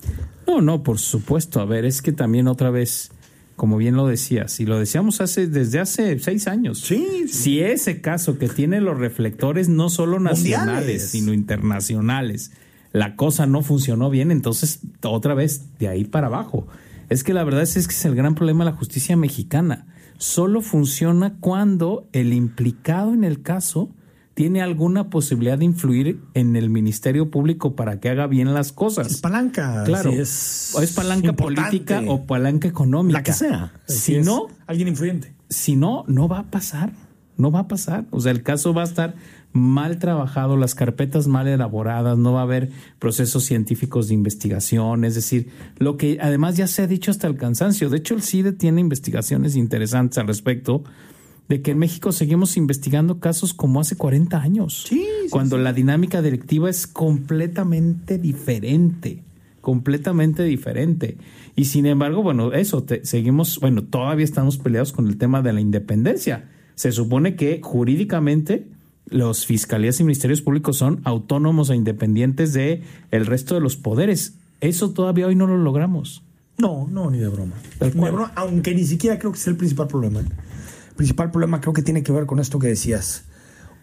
No, 0.46 0.62
no, 0.62 0.82
por 0.82 0.98
supuesto. 0.98 1.60
A 1.60 1.66
ver, 1.66 1.84
es 1.84 2.00
que 2.00 2.12
también 2.12 2.48
otra 2.48 2.70
vez, 2.70 3.10
como 3.56 3.76
bien 3.76 3.94
lo 3.94 4.06
decías, 4.06 4.58
y 4.60 4.64
lo 4.64 4.78
decíamos 4.78 5.20
hace 5.20 5.48
desde 5.48 5.80
hace 5.80 6.18
seis 6.18 6.46
años. 6.46 6.80
Sí, 6.80 7.24
sí. 7.26 7.28
Si 7.28 7.60
ese 7.60 8.00
caso 8.00 8.38
que 8.38 8.48
tiene 8.48 8.80
los 8.80 8.98
reflectores 8.98 9.68
no 9.68 9.90
solo 9.90 10.18
nacionales, 10.18 10.76
Mundiales. 10.76 11.10
sino 11.10 11.34
internacionales, 11.34 12.52
la 12.96 13.14
cosa 13.14 13.44
no 13.44 13.60
funcionó 13.60 14.08
bien, 14.08 14.30
entonces 14.30 14.80
otra 15.04 15.34
vez 15.34 15.78
de 15.78 15.88
ahí 15.88 16.04
para 16.04 16.28
abajo. 16.28 16.66
Es 17.10 17.24
que 17.24 17.34
la 17.34 17.44
verdad 17.44 17.60
es, 17.60 17.76
es 17.76 17.88
que 17.88 17.94
es 17.94 18.02
el 18.06 18.14
gran 18.14 18.34
problema 18.34 18.64
de 18.64 18.70
la 18.70 18.76
justicia 18.78 19.18
mexicana. 19.18 19.86
Solo 20.16 20.62
funciona 20.62 21.34
cuando 21.38 22.08
el 22.14 22.32
implicado 22.32 23.12
en 23.12 23.22
el 23.22 23.42
caso 23.42 23.90
tiene 24.32 24.62
alguna 24.62 25.10
posibilidad 25.10 25.58
de 25.58 25.66
influir 25.66 26.22
en 26.32 26.56
el 26.56 26.70
Ministerio 26.70 27.30
Público 27.30 27.76
para 27.76 28.00
que 28.00 28.08
haga 28.08 28.26
bien 28.28 28.54
las 28.54 28.72
cosas. 28.72 29.08
Es 29.08 29.20
palanca. 29.20 29.84
Claro. 29.84 30.10
es, 30.10 30.72
o 30.74 30.80
es 30.80 30.94
palanca 30.94 31.28
importante. 31.28 31.62
política 31.68 32.02
o 32.06 32.24
palanca 32.24 32.66
económica. 32.66 33.18
La 33.18 33.22
que 33.22 33.34
sea. 33.34 33.74
Si 33.86 34.14
es 34.16 34.24
no, 34.24 34.46
Alguien 34.66 34.88
influyente. 34.88 35.34
si 35.50 35.76
no, 35.76 36.06
no 36.08 36.28
va 36.28 36.38
a 36.38 36.50
pasar. 36.50 36.94
No 37.36 37.50
va 37.50 37.60
a 37.60 37.68
pasar. 37.68 38.06
O 38.10 38.20
sea, 38.20 38.32
el 38.32 38.42
caso 38.42 38.72
va 38.72 38.80
a 38.80 38.86
estar 38.86 39.14
mal 39.56 39.98
trabajado, 39.98 40.56
las 40.56 40.74
carpetas 40.74 41.26
mal 41.26 41.48
elaboradas, 41.48 42.16
no 42.18 42.32
va 42.34 42.40
a 42.40 42.44
haber 42.44 42.70
procesos 42.98 43.44
científicos 43.44 44.08
de 44.08 44.14
investigación. 44.14 45.04
Es 45.04 45.14
decir, 45.14 45.48
lo 45.78 45.96
que 45.96 46.18
además 46.20 46.56
ya 46.56 46.66
se 46.66 46.82
ha 46.82 46.86
dicho 46.86 47.10
hasta 47.10 47.26
el 47.26 47.36
cansancio. 47.36 47.90
De 47.90 47.96
hecho, 47.98 48.14
el 48.14 48.22
CIDE 48.22 48.52
tiene 48.52 48.80
investigaciones 48.80 49.56
interesantes 49.56 50.18
al 50.18 50.26
respecto 50.28 50.84
de 51.48 51.62
que 51.62 51.70
en 51.70 51.78
México 51.78 52.10
seguimos 52.12 52.56
investigando 52.56 53.20
casos 53.20 53.54
como 53.54 53.80
hace 53.80 53.96
40 53.96 54.40
años. 54.40 54.84
Sí, 54.88 55.04
sí, 55.22 55.28
cuando 55.30 55.58
la 55.58 55.72
dinámica 55.72 56.20
directiva 56.20 56.68
es 56.68 56.86
completamente 56.88 58.18
diferente, 58.18 59.22
completamente 59.60 60.42
diferente. 60.42 61.16
Y 61.54 61.66
sin 61.66 61.86
embargo, 61.86 62.22
bueno, 62.22 62.52
eso, 62.52 62.82
te- 62.82 63.04
seguimos, 63.04 63.60
bueno, 63.60 63.84
todavía 63.84 64.24
estamos 64.24 64.58
peleados 64.58 64.92
con 64.92 65.06
el 65.06 65.18
tema 65.18 65.40
de 65.42 65.52
la 65.52 65.60
independencia. 65.60 66.48
Se 66.74 66.90
supone 66.92 67.36
que 67.36 67.60
jurídicamente 67.62 68.66
los 69.06 69.46
fiscalías 69.46 70.00
y 70.00 70.04
ministerios 70.04 70.42
públicos 70.42 70.76
son 70.76 71.00
autónomos 71.04 71.70
e 71.70 71.76
independientes 71.76 72.52
de 72.52 72.82
el 73.10 73.26
resto 73.26 73.54
de 73.54 73.60
los 73.60 73.76
poderes. 73.76 74.34
Eso 74.60 74.90
todavía 74.90 75.26
hoy 75.26 75.36
no 75.36 75.46
lo 75.46 75.56
logramos. 75.58 76.22
No, 76.58 76.88
no, 76.90 77.10
ni 77.10 77.18
de 77.18 77.28
broma. 77.28 77.54
Ni 77.80 77.90
de 77.90 78.10
broma, 78.10 78.32
aunque 78.34 78.74
ni 78.74 78.84
siquiera 78.84 79.18
creo 79.18 79.32
que 79.32 79.38
sea 79.38 79.52
el 79.52 79.56
principal 79.56 79.86
problema. 79.86 80.20
El 80.20 80.94
principal 80.96 81.30
problema 81.30 81.60
creo 81.60 81.72
que 81.72 81.82
tiene 81.82 82.02
que 82.02 82.12
ver 82.12 82.26
con 82.26 82.40
esto 82.40 82.58
que 82.58 82.68
decías. 82.68 83.24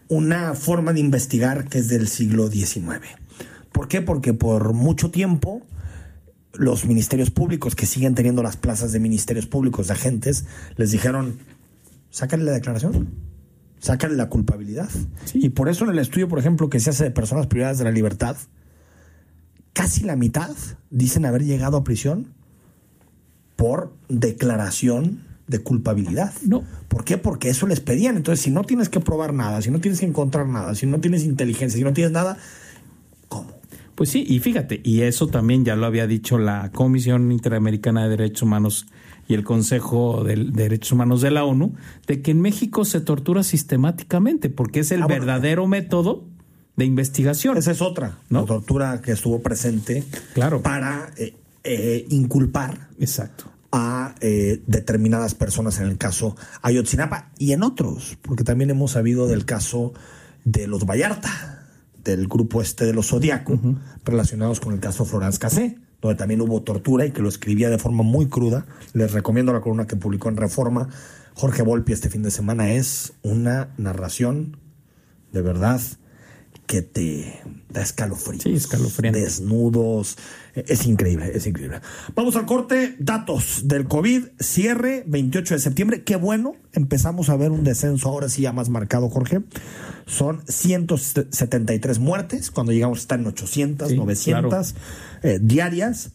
Una 0.08 0.54
forma 0.54 0.92
de 0.92 1.00
investigar 1.00 1.68
que 1.68 1.78
es 1.78 1.88
del 1.88 2.08
siglo 2.08 2.48
XIX. 2.48 3.00
¿Por 3.72 3.88
qué? 3.88 4.02
Porque 4.02 4.34
por 4.34 4.72
mucho 4.72 5.10
tiempo 5.10 5.62
los 6.52 6.84
ministerios 6.84 7.30
públicos 7.30 7.74
que 7.74 7.86
siguen 7.86 8.14
teniendo 8.14 8.42
las 8.42 8.56
plazas 8.56 8.92
de 8.92 9.00
ministerios 9.00 9.46
públicos 9.46 9.88
de 9.88 9.94
agentes 9.94 10.44
les 10.76 10.90
dijeron, 10.90 11.38
sácale 12.10 12.44
la 12.44 12.52
declaración, 12.52 13.08
sácale 13.84 14.16
la 14.16 14.30
culpabilidad. 14.30 14.88
Y 15.34 15.50
por 15.50 15.68
eso 15.68 15.84
en 15.84 15.90
el 15.90 15.98
estudio, 15.98 16.26
por 16.26 16.38
ejemplo, 16.38 16.70
que 16.70 16.80
se 16.80 16.88
hace 16.88 17.04
de 17.04 17.10
personas 17.10 17.48
privadas 17.48 17.76
de 17.76 17.84
la 17.84 17.90
libertad, 17.90 18.34
casi 19.74 20.04
la 20.04 20.16
mitad 20.16 20.56
dicen 20.88 21.26
haber 21.26 21.44
llegado 21.44 21.76
a 21.76 21.84
prisión 21.84 22.32
por 23.56 23.94
declaración 24.08 25.24
de 25.48 25.58
culpabilidad. 25.58 26.32
No. 26.46 26.64
¿Por 26.88 27.04
qué? 27.04 27.18
Porque 27.18 27.50
eso 27.50 27.66
les 27.66 27.80
pedían. 27.80 28.16
Entonces, 28.16 28.42
si 28.42 28.50
no 28.50 28.64
tienes 28.64 28.88
que 28.88 29.00
probar 29.00 29.34
nada, 29.34 29.60
si 29.60 29.70
no 29.70 29.82
tienes 29.82 30.00
que 30.00 30.06
encontrar 30.06 30.48
nada, 30.48 30.74
si 30.74 30.86
no 30.86 30.98
tienes 31.00 31.24
inteligencia, 31.24 31.76
si 31.76 31.84
no 31.84 31.92
tienes 31.92 32.12
nada, 32.12 32.38
¿cómo? 33.28 33.50
Pues 33.94 34.08
sí, 34.08 34.24
y 34.26 34.38
fíjate, 34.38 34.80
y 34.82 35.02
eso 35.02 35.26
también 35.26 35.66
ya 35.66 35.76
lo 35.76 35.84
había 35.84 36.06
dicho 36.06 36.38
la 36.38 36.72
Comisión 36.72 37.30
Interamericana 37.30 38.04
de 38.04 38.16
Derechos 38.16 38.44
Humanos 38.44 38.86
y 39.28 39.34
el 39.34 39.44
Consejo 39.44 40.22
de 40.24 40.36
Derechos 40.36 40.92
Humanos 40.92 41.20
de 41.22 41.30
la 41.30 41.44
ONU, 41.44 41.74
de 42.06 42.20
que 42.22 42.30
en 42.32 42.40
México 42.40 42.84
se 42.84 43.00
tortura 43.00 43.42
sistemáticamente, 43.42 44.50
porque 44.50 44.80
es 44.80 44.90
el 44.92 45.02
Ah, 45.02 45.06
bueno. 45.06 45.20
verdadero 45.24 45.66
método 45.66 46.24
de 46.76 46.84
investigación. 46.84 47.56
Esa 47.56 47.70
es 47.70 47.80
otra, 47.82 48.18
¿No? 48.30 48.40
la 48.40 48.46
tortura 48.46 49.00
que 49.00 49.12
estuvo 49.12 49.40
presente 49.42 50.04
Claro. 50.34 50.60
para 50.62 51.10
eh, 51.16 51.34
eh, 51.62 52.04
inculpar 52.10 52.88
Exacto. 52.98 53.44
a 53.72 54.14
eh, 54.20 54.60
determinadas 54.66 55.34
personas 55.34 55.78
en 55.80 55.86
el 55.86 55.96
caso 55.98 56.36
Ayotzinapa 56.62 57.30
y 57.38 57.52
en 57.52 57.62
otros, 57.62 58.18
porque 58.22 58.44
también 58.44 58.70
hemos 58.70 58.92
sabido 58.92 59.26
del 59.26 59.44
caso 59.44 59.92
de 60.44 60.66
los 60.66 60.84
Vallarta, 60.84 61.66
del 62.04 62.28
grupo 62.28 62.60
este 62.60 62.84
de 62.84 62.92
los 62.92 63.08
Zodiaco, 63.08 63.58
relacionados 64.04 64.60
con 64.60 64.74
el 64.74 64.80
caso 64.80 65.04
Florence 65.06 65.38
Cassé, 65.38 65.78
donde 66.04 66.18
también 66.18 66.42
hubo 66.42 66.62
tortura 66.62 67.06
y 67.06 67.12
que 67.12 67.22
lo 67.22 67.30
escribía 67.30 67.70
de 67.70 67.78
forma 67.78 68.02
muy 68.02 68.28
cruda. 68.28 68.66
Les 68.92 69.12
recomiendo 69.12 69.54
la 69.54 69.62
columna 69.62 69.86
que 69.86 69.96
publicó 69.96 70.28
en 70.28 70.36
Reforma 70.36 70.90
Jorge 71.34 71.62
Volpi 71.62 71.94
este 71.94 72.10
fin 72.10 72.22
de 72.22 72.30
semana. 72.30 72.72
Es 72.72 73.14
una 73.22 73.70
narración 73.78 74.58
de 75.32 75.40
verdad 75.40 75.80
que 76.66 76.82
te 76.82 77.40
da 77.70 77.80
escalofríos. 77.80 78.42
Sí, 78.42 78.52
escalofriante. 78.52 79.20
Desnudos. 79.20 80.18
Es 80.54 80.86
increíble, 80.86 81.32
es 81.34 81.46
increíble. 81.46 81.80
Vamos 82.14 82.36
al 82.36 82.46
corte. 82.46 82.94
Datos 82.98 83.62
del 83.64 83.86
COVID. 83.88 84.26
Cierre 84.38 85.02
28 85.06 85.54
de 85.54 85.60
septiembre. 85.60 86.04
Qué 86.04 86.16
bueno. 86.16 86.54
Empezamos 86.72 87.28
a 87.28 87.36
ver 87.36 87.50
un 87.50 87.64
descenso 87.64 88.08
ahora 88.08 88.28
sí 88.28 88.42
ya 88.42 88.52
más 88.52 88.68
marcado, 88.68 89.08
Jorge. 89.08 89.40
Son 90.06 90.42
173 90.46 91.98
muertes. 91.98 92.50
Cuando 92.52 92.72
llegamos 92.72 93.00
está 93.00 93.16
en 93.16 93.26
800, 93.26 93.88
Sí, 93.88 93.96
900 93.96 94.74
eh, 95.22 95.38
diarias. 95.42 96.10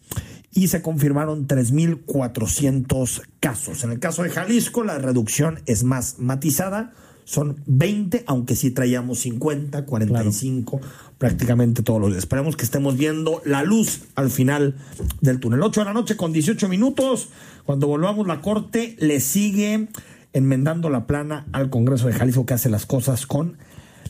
Y 0.53 0.69
se 0.69 0.81
confirmaron 0.81 1.47
3.400 1.47 3.21
casos. 3.39 3.83
En 3.83 3.91
el 3.91 3.99
caso 3.99 4.23
de 4.23 4.29
Jalisco, 4.29 4.83
la 4.83 4.97
reducción 4.97 5.59
es 5.65 5.83
más 5.83 6.17
matizada. 6.17 6.93
Son 7.29 7.61
20, 7.67 8.23
aunque 8.25 8.55
sí 8.55 8.71
traíamos 8.71 9.19
50, 9.19 9.85
45, 9.85 10.81
prácticamente 11.19 11.83
todos 11.83 12.01
los 12.01 12.09
días. 12.09 12.23
Esperemos 12.23 12.55
que 12.55 12.65
estemos 12.65 12.97
viendo 12.97 13.43
la 13.45 13.61
luz 13.61 14.01
al 14.15 14.31
final 14.31 14.73
del 15.21 15.39
túnel. 15.39 15.61
8 15.61 15.81
de 15.81 15.85
la 15.85 15.93
noche 15.93 16.17
con 16.17 16.33
18 16.33 16.67
minutos. 16.67 17.29
Cuando 17.67 17.85
volvamos 17.85 18.25
la 18.25 18.41
corte, 18.41 18.95
le 18.97 19.19
sigue 19.19 19.89
enmendando 20.33 20.89
la 20.89 21.05
plana 21.05 21.45
al 21.51 21.69
Congreso 21.69 22.07
de 22.07 22.13
Jalisco 22.13 22.47
que 22.47 22.55
hace 22.55 22.67
las 22.67 22.87
cosas 22.87 23.27
con 23.27 23.57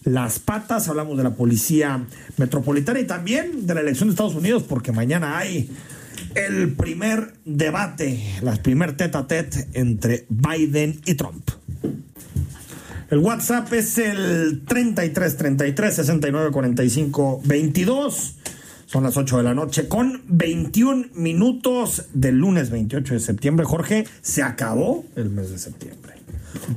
las 0.05 0.39
patas. 0.39 0.87
Hablamos 0.87 1.17
de 1.17 1.25
la 1.25 1.35
policía 1.35 2.05
metropolitana 2.37 3.01
y 3.01 3.05
también 3.05 3.67
de 3.67 3.75
la 3.75 3.81
elección 3.81 4.07
de 4.07 4.13
Estados 4.13 4.35
Unidos, 4.35 4.63
porque 4.63 4.93
mañana 4.93 5.37
hay 5.37 5.69
el 6.35 6.71
primer 6.71 7.33
debate, 7.43 8.37
la 8.41 8.55
primer 8.55 8.95
tete 8.95 9.17
a 9.17 9.27
tete 9.27 9.67
entre 9.73 10.25
Biden 10.29 11.01
y 11.05 11.15
Trump. 11.15 11.49
El 13.09 13.19
WhatsApp 13.19 13.73
es 13.73 13.97
el 13.97 14.61
33 14.65 15.37
33 15.37 15.95
69 15.95 16.51
45 16.51 17.41
22. 17.43 18.35
Son 18.85 19.03
las 19.03 19.17
8 19.17 19.37
de 19.37 19.43
la 19.43 19.55
noche 19.55 19.87
con 19.87 20.21
21 20.27 21.07
minutos 21.15 22.05
del 22.13 22.37
lunes 22.37 22.69
28 22.69 23.15
de 23.15 23.19
septiembre. 23.19 23.65
Jorge, 23.65 24.05
se 24.21 24.43
acabó 24.43 25.05
el 25.15 25.31
mes 25.31 25.49
de 25.49 25.57
septiembre. 25.57 26.13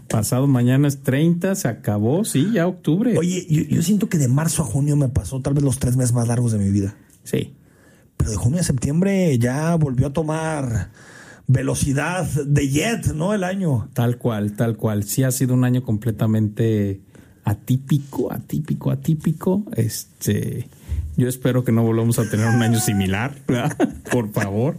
Pasado 0.08 0.46
mañana 0.46 0.88
es 0.88 1.02
30, 1.02 1.54
se 1.54 1.68
acabó, 1.68 2.24
sí, 2.24 2.50
ya 2.52 2.66
octubre. 2.66 3.16
Oye, 3.18 3.46
yo, 3.48 3.62
yo 3.62 3.82
siento 3.82 4.08
que 4.08 4.16
de 4.16 4.28
marzo 4.28 4.62
a 4.62 4.66
junio 4.66 4.96
me 4.96 5.08
pasó 5.08 5.40
tal 5.40 5.52
vez 5.52 5.64
los 5.64 5.78
tres 5.78 5.96
meses 5.96 6.14
más 6.14 6.28
largos 6.28 6.52
de 6.52 6.58
mi 6.58 6.70
vida. 6.70 6.94
Sí. 7.24 7.52
Pero 8.16 8.30
de 8.30 8.36
junio 8.36 8.60
a 8.60 8.62
septiembre 8.62 9.38
ya 9.38 9.74
volvió 9.74 10.06
a 10.06 10.12
tomar 10.12 10.90
velocidad 11.52 12.24
de 12.24 12.68
jet, 12.68 13.12
¿no? 13.14 13.34
El 13.34 13.44
año. 13.44 13.88
Tal 13.92 14.18
cual, 14.18 14.54
tal 14.56 14.76
cual. 14.76 15.04
Sí 15.04 15.22
ha 15.22 15.30
sido 15.30 15.54
un 15.54 15.64
año 15.64 15.82
completamente 15.82 17.00
atípico, 17.44 18.32
atípico, 18.32 18.90
atípico. 18.90 19.64
Este, 19.76 20.68
Yo 21.16 21.28
espero 21.28 21.62
que 21.62 21.72
no 21.72 21.82
volvamos 21.82 22.18
a 22.18 22.28
tener 22.28 22.46
un 22.46 22.62
año 22.62 22.80
similar, 22.80 23.36
por 24.10 24.32
favor. 24.32 24.78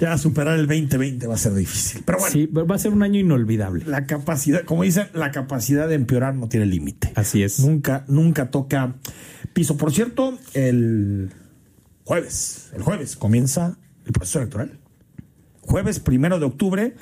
Ya 0.00 0.18
superar 0.18 0.58
el 0.58 0.66
2020 0.66 1.26
va 1.26 1.34
a 1.34 1.38
ser 1.38 1.54
difícil. 1.54 2.02
Pero 2.04 2.18
bueno. 2.18 2.32
Sí, 2.32 2.46
va 2.46 2.74
a 2.74 2.78
ser 2.78 2.92
un 2.92 3.02
año 3.02 3.18
inolvidable. 3.18 3.84
La 3.86 4.06
capacidad, 4.06 4.64
como 4.64 4.82
dicen, 4.82 5.08
la 5.14 5.30
capacidad 5.30 5.88
de 5.88 5.94
empeorar 5.94 6.34
no 6.34 6.48
tiene 6.48 6.66
límite. 6.66 7.12
Así 7.14 7.42
es. 7.42 7.60
Nunca, 7.60 8.04
nunca 8.08 8.50
toca 8.50 8.96
piso. 9.54 9.76
Por 9.76 9.92
cierto, 9.92 10.38
el 10.52 11.30
jueves, 12.04 12.70
el 12.74 12.82
jueves 12.82 13.16
comienza 13.16 13.78
el 14.04 14.12
proceso 14.12 14.40
electoral. 14.40 14.78
Jueves 15.68 16.00
primero 16.00 16.38
de 16.38 16.46
octubre, 16.46 16.94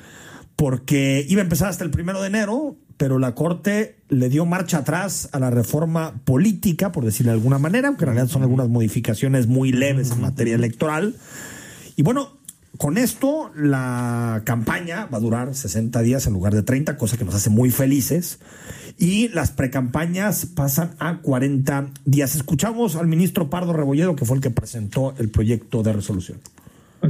porque 0.57 1.25
iba 1.29 1.39
a 1.41 1.43
empezar 1.43 1.69
hasta 1.69 1.85
el 1.85 1.89
primero 1.89 2.21
de 2.21 2.27
enero, 2.27 2.75
pero 2.97 3.17
la 3.17 3.33
Corte 3.33 3.95
le 4.09 4.27
dio 4.27 4.45
marcha 4.45 4.79
atrás 4.79 5.29
a 5.31 5.39
la 5.39 5.49
reforma 5.49 6.15
política, 6.25 6.91
por 6.91 7.05
decirlo 7.05 7.31
de 7.31 7.37
alguna 7.37 7.59
manera, 7.59 7.87
aunque 7.87 8.03
en 8.03 8.07
realidad 8.07 8.27
son 8.27 8.41
algunas 8.41 8.67
modificaciones 8.67 9.47
muy 9.47 9.71
leves 9.71 10.11
en 10.11 10.19
materia 10.19 10.55
electoral. 10.55 11.15
Y 11.95 12.01
bueno, 12.01 12.37
con 12.77 12.97
esto 12.97 13.51
la 13.55 14.41
campaña 14.43 15.05
va 15.05 15.19
a 15.19 15.21
durar 15.21 15.55
60 15.55 16.01
días 16.01 16.27
en 16.27 16.33
lugar 16.33 16.53
de 16.53 16.63
30, 16.63 16.97
cosa 16.97 17.15
que 17.15 17.23
nos 17.23 17.35
hace 17.35 17.49
muy 17.49 17.71
felices. 17.71 18.39
Y 18.97 19.29
las 19.29 19.51
precampañas 19.51 20.45
pasan 20.45 20.95
a 20.99 21.19
40 21.21 21.91
días. 22.03 22.35
Escuchamos 22.35 22.97
al 22.97 23.07
ministro 23.07 23.49
Pardo 23.49 23.71
Rebolledo, 23.71 24.17
que 24.17 24.25
fue 24.25 24.35
el 24.35 24.43
que 24.43 24.49
presentó 24.49 25.13
el 25.19 25.29
proyecto 25.29 25.83
de 25.83 25.93
resolución. 25.93 26.39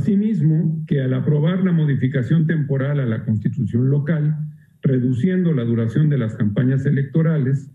Asimismo, 0.08 0.86
que 0.88 1.02
al 1.02 1.13
aprobar 1.13 1.65
la 1.65 1.74
modificación 1.74 2.48
temporal 2.48 3.02
a 3.02 3.06
la 3.06 3.26
constitución 3.26 3.89
local, 3.89 4.38
reduciendo 4.82 5.52
la 5.52 5.65
duración 5.65 6.08
de 6.08 6.17
las 6.17 6.34
campañas 6.36 6.86
electorales 6.86 7.70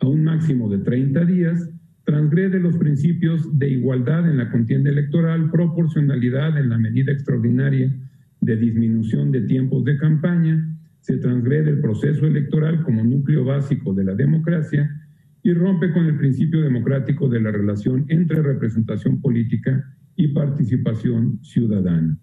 a 0.00 0.06
un 0.06 0.24
máximo 0.24 0.70
de 0.70 0.78
30 0.78 1.26
días, 1.26 1.68
transgrede 2.04 2.58
los 2.58 2.78
principios 2.78 3.58
de 3.58 3.68
igualdad 3.68 4.26
en 4.30 4.38
la 4.38 4.50
contienda 4.50 4.88
electoral, 4.88 5.50
proporcionalidad 5.50 6.56
en 6.56 6.70
la 6.70 6.78
medida 6.78 7.12
extraordinaria 7.12 7.94
de 8.40 8.56
disminución 8.56 9.30
de 9.30 9.42
tiempos 9.42 9.84
de 9.84 9.98
campaña, 9.98 10.66
se 11.00 11.18
transgrede 11.18 11.68
el 11.68 11.80
proceso 11.82 12.24
electoral 12.24 12.82
como 12.82 13.04
núcleo 13.04 13.44
básico 13.44 13.92
de 13.92 14.04
la 14.04 14.14
democracia 14.14 14.88
y 15.44 15.52
rompe 15.52 15.92
con 15.92 16.06
el 16.06 16.16
principio 16.16 16.62
democrático 16.62 17.28
de 17.28 17.38
la 17.38 17.52
relación 17.52 18.06
entre 18.08 18.42
representación 18.42 19.20
política 19.20 19.84
y 20.16 20.28
participación 20.28 21.38
ciudadana. 21.42 22.18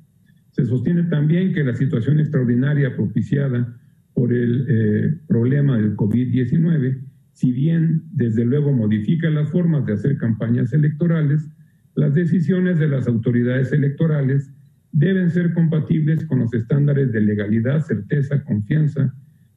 Se 0.50 0.66
sostiene 0.66 1.04
también 1.04 1.54
que 1.54 1.64
la 1.64 1.76
situación 1.76 2.20
extraordinaria 2.20 2.96
propiciada 2.96 3.80
por 4.16 4.34
el 4.34 4.66
eh, 4.68 5.18
problema 5.28 5.78
del 5.78 5.96
COVID-19, 5.96 7.00
si 7.32 7.52
bien 7.52 8.02
desde 8.12 8.44
luego 8.44 8.74
modifica 8.74 9.30
las 9.30 9.50
formas 9.50 9.86
de 9.86 9.94
hacer 9.94 10.18
campañas 10.18 10.74
electorales, 10.74 11.48
las 11.96 12.16
decisiones 12.16 12.80
de 12.80 12.88
las 12.88 13.08
autoridades 13.08 13.72
electorales 13.72 14.52
deben 14.92 15.30
ser 15.30 15.54
compatibles 15.54 16.26
con 16.26 16.40
los 16.40 16.54
estándares 16.56 17.12
de 17.12 17.22
legalidad, 17.22 17.82
certeza, 17.82 18.44
confianza, 18.44 19.14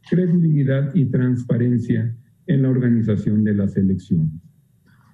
credibilidad 0.09 0.95
y 0.95 1.07
transparencia 1.07 2.15
en 2.47 2.63
la 2.63 2.71
organización 2.71 3.45
de 3.45 3.55
las 3.55 3.77
elecciones. 3.77 4.31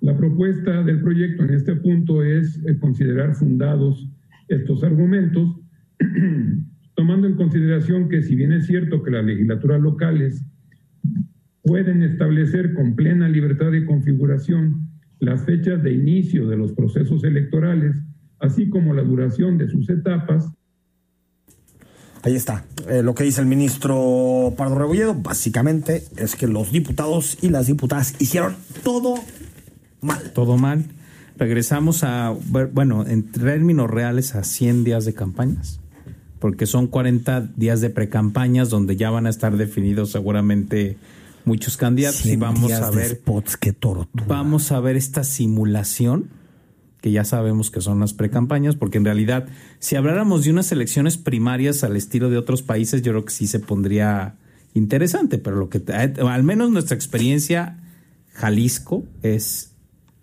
La 0.01 0.17
propuesta 0.17 0.83
del 0.83 1.03
proyecto 1.03 1.45
en 1.45 1.51
este 1.51 1.77
punto 1.77 2.23
es 2.23 2.59
eh, 2.67 2.79
considerar 2.79 3.35
fundados 3.35 4.09
estos 4.49 4.83
argumentos 4.83 5.61
tomando 6.95 7.27
en 7.27 7.35
consideración 7.35 8.09
que 8.09 8.23
si 8.23 8.35
bien 8.35 8.53
es 8.53 8.67
cierto 8.67 9.03
que 9.03 9.11
las 9.11 9.25
legislaturas 9.25 9.81
locales 9.81 10.45
pueden 11.63 12.03
establecer 12.03 12.75
con 12.75 12.97
plena 12.97 13.29
libertad 13.29 13.71
de 13.71 13.85
configuración 13.85 14.89
las 15.19 15.45
fechas 15.45 15.83
de 15.83 15.93
inicio 15.93 16.49
de 16.49 16.57
los 16.57 16.73
procesos 16.73 17.23
electorales, 17.25 18.03
así 18.39 18.71
como 18.71 18.95
la 18.95 19.03
duración 19.03 19.59
de 19.59 19.69
sus 19.69 19.89
etapas, 19.91 20.51
Ahí 22.23 22.37
está. 22.37 22.65
Eh, 22.89 23.03
lo 23.03 23.15
que 23.15 23.25
dice 23.25 23.41
el 23.41 23.47
ministro 23.47 24.53
Pardo 24.57 24.75
Rebolledo, 24.77 25.15
básicamente, 25.15 26.05
es 26.17 26.37
que 26.37 26.47
los 26.47 26.71
diputados 26.71 27.39
y 27.41 27.49
las 27.49 27.67
diputadas 27.67 28.15
hicieron 28.19 28.57
todo 28.83 29.15
mal. 30.01 30.33
Todo 30.35 30.57
mal. 30.57 30.85
Regresamos 31.37 32.05
a, 32.05 32.35
bueno, 32.73 33.07
en 33.07 33.31
términos 33.33 33.89
reales, 33.89 34.35
a 34.35 34.45
100 34.45 34.85
días 34.85 35.05
de 35.07 35.15
campañas 35.15 35.81
porque 36.41 36.67
son 36.67 36.89
40 36.89 37.51
días 37.55 37.81
de 37.81 37.91
precampañas 37.91 38.71
donde 38.71 38.97
ya 38.97 39.11
van 39.11 39.27
a 39.27 39.31
estar 39.31 39.57
definidos 39.57 40.11
seguramente 40.11 40.97
muchos 41.45 41.77
candidatos 41.77 42.27
y 42.27 42.37
vamos 42.37 42.73
a 42.73 42.91
ver 42.91 43.11
spots 43.11 43.57
que 43.57 43.75
vamos 44.27 44.73
a 44.73 44.81
ver 44.81 44.97
esta 44.97 45.23
simulación 45.23 46.31
que 47.01 47.11
ya 47.11 47.25
sabemos 47.25 47.71
que 47.71 47.81
son 47.81 48.01
las 48.01 48.13
precampañas 48.13 48.77
porque 48.77 48.99
en 48.99 49.05
realidad 49.05 49.47
si 49.79 49.97
habláramos 49.97 50.45
de 50.45 50.51
unas 50.51 50.71
elecciones 50.73 51.17
primarias 51.17 51.85
al 51.85 51.97
estilo 51.97 52.31
de 52.31 52.39
otros 52.39 52.63
países 52.63 53.03
yo 53.03 53.13
creo 53.13 53.25
que 53.25 53.33
sí 53.33 53.47
se 53.47 53.59
pondría 53.61 54.37
interesante 54.75 55.39
pero 55.39 55.57
lo 55.57 55.69
que 55.69 55.83
al 55.93 56.43
menos 56.43 56.71
nuestra 56.71 56.95
experiencia 56.95 57.79
Jalisco 58.35 59.05
es 59.23 59.73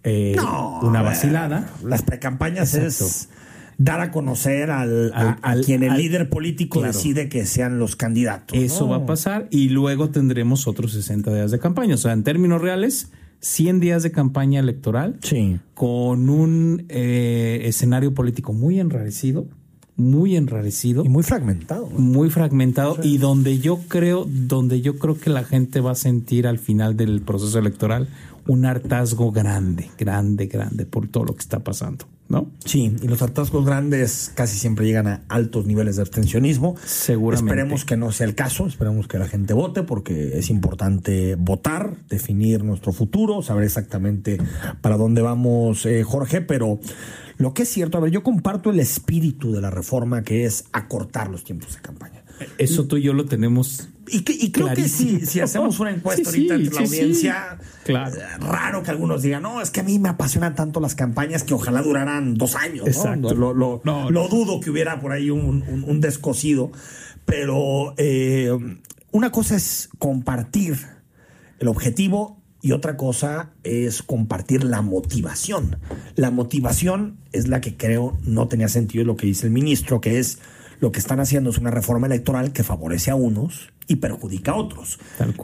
eh, 0.04 0.36
una 0.82 1.02
vacilada 1.02 1.74
las 1.84 2.02
precampañas 2.04 2.74
es 2.76 3.30
dar 3.78 4.02
a 4.02 4.12
conocer 4.12 4.72
al, 4.72 5.12
a, 5.14 5.56
quien 5.64 5.84
el 5.84 5.96
líder 5.96 6.30
político 6.30 6.82
decide 6.82 7.30
que 7.30 7.46
sean 7.46 7.80
los 7.80 7.96
candidatos. 7.96 8.58
Eso 8.58 8.88
va 8.88 8.98
a 8.98 9.06
pasar 9.06 9.48
y 9.52 9.70
luego 9.70 10.10
tendremos 10.10 10.68
otros 10.68 10.94
60 10.94 11.34
días 11.34 11.52
de 11.52 11.60
campaña. 11.60 11.96
O 11.96 11.98
sea, 11.98 12.14
en 12.14 12.24
términos 12.24 12.60
reales, 12.60 13.12
100 13.40 13.80
días 13.80 14.04
de 14.04 14.12
campaña 14.12 14.60
electoral 14.60 15.20
sí. 15.22 15.60
con 15.74 16.30
un 16.30 16.86
eh, 16.90 17.62
escenario 17.66 18.14
político 18.14 18.54
muy 18.54 18.80
enrarecido, 18.80 19.48
muy 19.96 20.36
enrarecido 20.36 21.04
y 21.04 21.10
muy 21.10 21.24
fragmentado, 21.24 21.88
muy 21.88 22.30
fragmentado 22.30 22.98
y 23.04 23.18
donde 23.18 23.60
yo 23.60 23.80
creo, 23.88 24.26
donde 24.30 24.82
yo 24.82 24.98
creo 24.98 25.18
que 25.18 25.30
la 25.30 25.44
gente 25.44 25.82
va 25.82 25.92
a 25.92 25.96
sentir 25.96 26.48
al 26.48 26.60
final 26.60 26.96
del 26.96 27.22
proceso 27.22 27.58
electoral 27.60 28.08
un 28.48 28.66
hartazgo 28.66 29.32
grande, 29.32 29.90
grande, 29.98 30.48
grande 30.48 30.86
por 30.86 31.08
todo 31.08 31.26
lo 31.26 31.34
que 31.34 31.42
está 31.42 31.60
pasando. 31.60 32.06
¿No? 32.30 32.52
Sí, 32.66 32.96
y 33.02 33.08
los 33.08 33.22
hartazgos 33.22 33.66
grandes 33.66 34.32
casi 34.36 34.58
siempre 34.58 34.86
llegan 34.86 35.08
a 35.08 35.22
altos 35.30 35.66
niveles 35.66 35.96
de 35.96 36.02
abstencionismo. 36.02 36.76
Seguramente. 36.86 37.52
Esperemos 37.52 37.86
que 37.86 37.98
no 37.98 38.12
sea 38.12 38.28
el 38.28 38.36
caso, 38.36 38.68
esperemos 38.68 39.08
que 39.08 39.18
la 39.18 39.28
gente 39.28 39.54
vote 39.54 39.84
porque 39.84 40.38
es 40.38 40.50
importante 40.50 41.36
votar, 41.36 41.98
definir 42.10 42.64
nuestro 42.64 42.92
futuro, 42.92 43.42
saber 43.42 43.64
exactamente 43.64 44.38
para 44.82 44.98
dónde 44.98 45.22
vamos, 45.22 45.86
eh, 45.86 46.04
Jorge, 46.04 46.42
pero 46.42 46.80
lo 47.38 47.54
que 47.54 47.64
es 47.64 47.70
cierto, 47.70 47.98
a 47.98 48.02
ver, 48.02 48.12
yo 48.12 48.24
comparto 48.24 48.72
el 48.72 48.80
espíritu 48.80 49.52
de 49.52 49.62
la 49.62 49.70
reforma 49.70 50.24
que 50.24 50.46
es 50.46 50.66
acortar 50.72 51.30
los 51.30 51.44
tiempos 51.44 51.76
de 51.76 51.82
campaña. 51.82 52.24
Eso 52.58 52.86
tú 52.86 52.98
y 52.98 53.04
yo 53.04 53.14
lo 53.14 53.26
tenemos. 53.26 53.90
Y, 54.10 54.52
creo 54.52 54.74
que 54.74 54.88
si, 54.88 55.26
si 55.26 55.42
hacemos 55.42 55.80
una 55.80 55.92
encuesta 55.92 56.30
ahorita 56.30 56.56
entre 56.56 56.74
la 56.74 56.82
audiencia, 56.82 57.58
claro. 57.84 58.16
Eh, 58.16 58.22
raro 58.40 58.84
que 58.84 58.92
algunos 58.92 59.22
digan, 59.22 59.44
no, 59.44 59.62
es 59.62 59.70
que 59.70 59.82
a 59.82 59.84
mí 59.84 60.00
me 60.00 60.10
apasionan 60.10 60.56
tanto 60.56 60.80
las 60.80 60.96
campañas 60.96 61.44
que 61.44 61.54
ojalá 61.54 61.82
duraran 61.82 62.36
dos 62.36 62.56
años. 62.56 62.86
¿no? 63.18 63.34
Lo, 63.34 63.54
lo, 63.54 63.82
lo, 63.84 64.28
dudo 64.30 64.60
que 64.62 64.70
hubiera 64.70 65.00
por 65.02 65.12
ahí 65.12 65.30
un, 65.30 65.64
un, 65.86 66.02
descosido, 66.02 66.72
pero 67.26 67.96
eh, 67.98 68.58
una 69.12 69.32
cosa 69.32 69.58
es 69.58 69.90
compartir 70.00 70.78
el 71.60 71.68
objetivo 71.68 72.42
y 72.62 72.72
otra 72.72 72.98
cosa 72.98 73.52
es 73.64 74.04
compartir 74.04 74.64
la 74.64 74.82
motivación. 74.82 75.80
La 76.16 76.32
motivación 76.32 77.18
es 77.32 77.48
la 77.48 77.62
que 77.62 77.76
creo 77.76 78.18
no 78.24 78.48
tenía 78.48 78.68
sentido 78.68 79.04
lo 79.04 79.16
que 79.16 79.28
dice 79.28 79.48
el 79.48 79.52
ministro, 79.52 80.02
que 80.02 80.20
es 80.20 80.40
lo 80.80 80.92
que 80.92 81.00
están 81.00 81.20
haciendo 81.20 81.50
es 81.50 81.58
una 81.58 81.72
reforma 81.72 82.08
electoral 82.08 82.54
que 82.54 82.64
favorece 82.64 83.12
a 83.12 83.16
unos 83.16 83.70
y 83.88 83.98
perjudica 83.98 84.52
a 84.52 84.56
otros. 84.56 85.00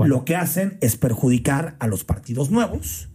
Lo 0.05 0.25
que 0.25 0.35
hacen 0.35 0.77
es 0.81 0.95
perjudicar 0.97 1.75
a 1.79 1.87
los 1.87 2.03
partidos 2.03 2.51
nuevos 2.51 3.09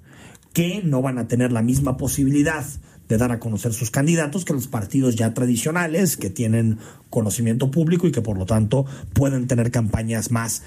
que 0.53 0.83
no 0.83 1.03
van 1.03 1.19
a 1.19 1.29
tener 1.29 1.53
la 1.53 1.63
misma 1.63 1.97
posibilidad 1.97 2.65
de 3.09 3.17
dar 3.17 3.33
a 3.33 3.39
conocer 3.39 3.73
sus 3.73 3.91
candidatos 3.91 4.45
que 4.45 4.53
los 4.53 4.67
partidos 4.67 5.17
ya 5.17 5.33
tradicionales 5.33 6.17
que 6.17 6.31
tienen 6.31 6.79
conocimiento 7.11 7.71
público 7.71 8.07
y 8.07 8.13
que 8.13 8.21
por 8.21 8.37
lo 8.37 8.45
tanto 8.45 8.85
pueden 9.15 9.47
tener 9.47 9.71
campañas 9.71 10.31
más 10.31 10.63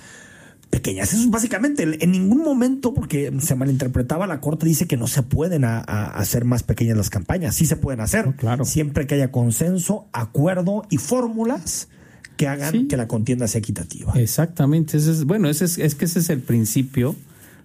pequeñas. 0.72 1.14
Eso 1.14 1.22
es 1.22 1.30
básicamente, 1.30 1.84
en 1.84 2.12
ningún 2.12 2.40
momento, 2.40 2.96
porque 2.96 3.32
se 3.40 3.54
malinterpretaba, 3.54 4.26
la 4.26 4.42
Corte 4.42 4.66
dice 4.66 4.88
que 4.88 4.98
no 4.98 5.06
se 5.06 5.22
pueden 5.22 5.64
hacer 5.66 6.46
más 6.46 6.64
pequeñas 6.64 6.98
las 6.98 7.12
campañas. 7.12 7.54
Sí 7.54 7.68
se 7.68 7.76
pueden 7.76 8.00
hacer, 8.00 8.34
claro. 8.36 8.66
siempre 8.66 9.06
que 9.06 9.16
haya 9.16 9.32
consenso, 9.32 10.08
acuerdo 10.14 10.84
y 10.90 10.98
fórmulas 10.98 11.90
que 12.38 12.48
hagan 12.48 12.88
que 12.88 12.98
la 12.98 13.08
contienda 13.08 13.48
sea 13.48 13.60
equitativa. 13.60 14.14
Exactamente. 14.16 14.98
Ese 14.98 15.12
es, 15.12 15.26
bueno, 15.26 15.48
ese 15.48 15.66
es, 15.66 15.78
es 15.78 15.94
que 15.94 16.06
ese 16.06 16.20
es 16.20 16.32
el 16.32 16.40
principio 16.40 17.16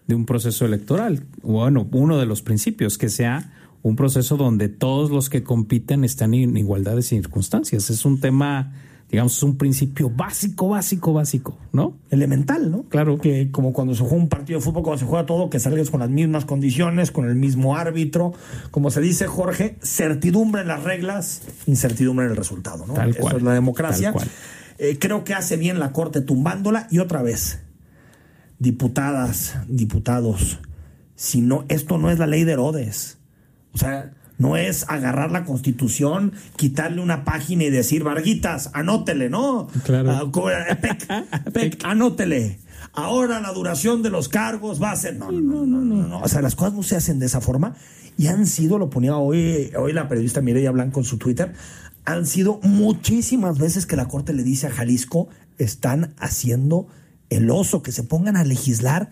de 0.06 0.14
un 0.14 0.26
proceso 0.26 0.66
electoral. 0.66 1.22
Bueno, 1.42 1.88
uno 1.92 2.18
de 2.18 2.26
los 2.26 2.42
principios, 2.42 2.98
que 2.98 3.08
sea 3.08 3.52
un 3.82 3.96
proceso 3.96 4.36
donde 4.36 4.68
todos 4.68 5.10
los 5.10 5.30
que 5.30 5.44
compiten 5.44 6.04
están 6.04 6.34
en 6.34 6.56
igualdad 6.56 6.96
de 6.96 7.02
circunstancias. 7.02 7.88
Es 7.88 8.04
un 8.04 8.20
tema 8.20 8.74
digamos, 9.10 9.36
es 9.36 9.42
un 9.42 9.56
principio 9.56 10.10
básico, 10.10 10.68
básico, 10.68 11.12
básico, 11.12 11.58
¿no? 11.72 11.96
Elemental, 12.10 12.70
¿no? 12.70 12.82
Claro. 12.84 13.18
Que 13.18 13.50
como 13.52 13.72
cuando 13.72 13.94
se 13.94 14.00
juega 14.00 14.16
un 14.16 14.28
partido 14.28 14.58
de 14.58 14.64
fútbol, 14.64 14.82
cuando 14.82 14.98
se 14.98 15.06
juega 15.06 15.26
todo, 15.26 15.48
que 15.48 15.60
salgas 15.60 15.90
con 15.90 16.00
las 16.00 16.10
mismas 16.10 16.44
condiciones, 16.44 17.12
con 17.12 17.28
el 17.28 17.36
mismo 17.36 17.76
árbitro. 17.76 18.32
Como 18.72 18.90
se 18.90 19.00
dice, 19.00 19.26
Jorge, 19.26 19.76
certidumbre 19.80 20.62
en 20.62 20.68
las 20.68 20.82
reglas, 20.82 21.42
incertidumbre 21.66 22.26
en 22.26 22.32
el 22.32 22.36
resultado, 22.36 22.84
¿no? 22.86 22.94
Tal 22.94 23.10
Eso 23.10 23.20
cual, 23.20 23.36
es 23.36 23.42
la 23.42 23.52
democracia. 23.52 24.12
tal 24.12 24.14
cual. 24.14 24.28
Eh, 24.78 24.98
creo 24.98 25.24
que 25.24 25.34
hace 25.34 25.56
bien 25.56 25.78
la 25.78 25.92
Corte 25.92 26.20
tumbándola 26.20 26.88
y 26.90 26.98
otra 26.98 27.22
vez, 27.22 27.60
diputadas, 28.58 29.56
diputados, 29.68 30.58
si 31.14 31.40
no, 31.40 31.64
esto 31.68 31.96
no 31.96 32.10
es 32.10 32.18
la 32.18 32.26
ley 32.26 32.44
de 32.44 32.52
Herodes. 32.52 33.18
O 33.72 33.78
sea, 33.78 34.12
no 34.38 34.56
es 34.56 34.84
agarrar 34.88 35.30
la 35.30 35.44
constitución, 35.44 36.32
quitarle 36.56 37.00
una 37.00 37.24
página 37.24 37.64
y 37.64 37.70
decir, 37.70 38.04
Varguitas, 38.04 38.70
anótele, 38.74 39.30
¿no? 39.30 39.68
Claro. 39.84 40.10
Ah, 40.10 40.70
eh, 40.70 40.76
Pec, 40.80 41.52
Pec, 41.52 41.84
anótele. 41.84 42.58
Ahora 42.92 43.40
la 43.40 43.52
duración 43.52 44.02
de 44.02 44.10
los 44.10 44.28
cargos 44.28 44.82
va 44.82 44.90
a 44.90 44.96
ser. 44.96 45.16
No, 45.16 45.30
no, 45.30 45.66
no, 45.66 45.80
no, 45.80 46.08
no. 46.08 46.20
O 46.20 46.28
sea, 46.28 46.42
las 46.42 46.54
cosas 46.54 46.74
no 46.74 46.82
se 46.82 46.96
hacen 46.96 47.18
de 47.18 47.26
esa 47.26 47.40
forma. 47.40 47.74
Y 48.18 48.28
han 48.28 48.46
sido, 48.46 48.78
lo 48.78 48.88
ponía 48.88 49.16
hoy, 49.16 49.70
hoy 49.78 49.92
la 49.92 50.08
periodista 50.08 50.40
Mireya 50.40 50.70
Blanco 50.70 51.00
en 51.00 51.04
su 51.04 51.18
Twitter, 51.18 51.52
han 52.06 52.24
sido 52.24 52.60
muchísimas 52.62 53.58
veces 53.58 53.84
que 53.84 53.96
la 53.96 54.08
Corte 54.08 54.32
le 54.32 54.42
dice 54.42 54.68
a 54.68 54.70
Jalisco, 54.70 55.28
están 55.58 56.14
haciendo 56.18 56.88
el 57.28 57.50
oso, 57.50 57.82
que 57.82 57.92
se 57.92 58.04
pongan 58.04 58.36
a 58.36 58.44
legislar 58.44 59.10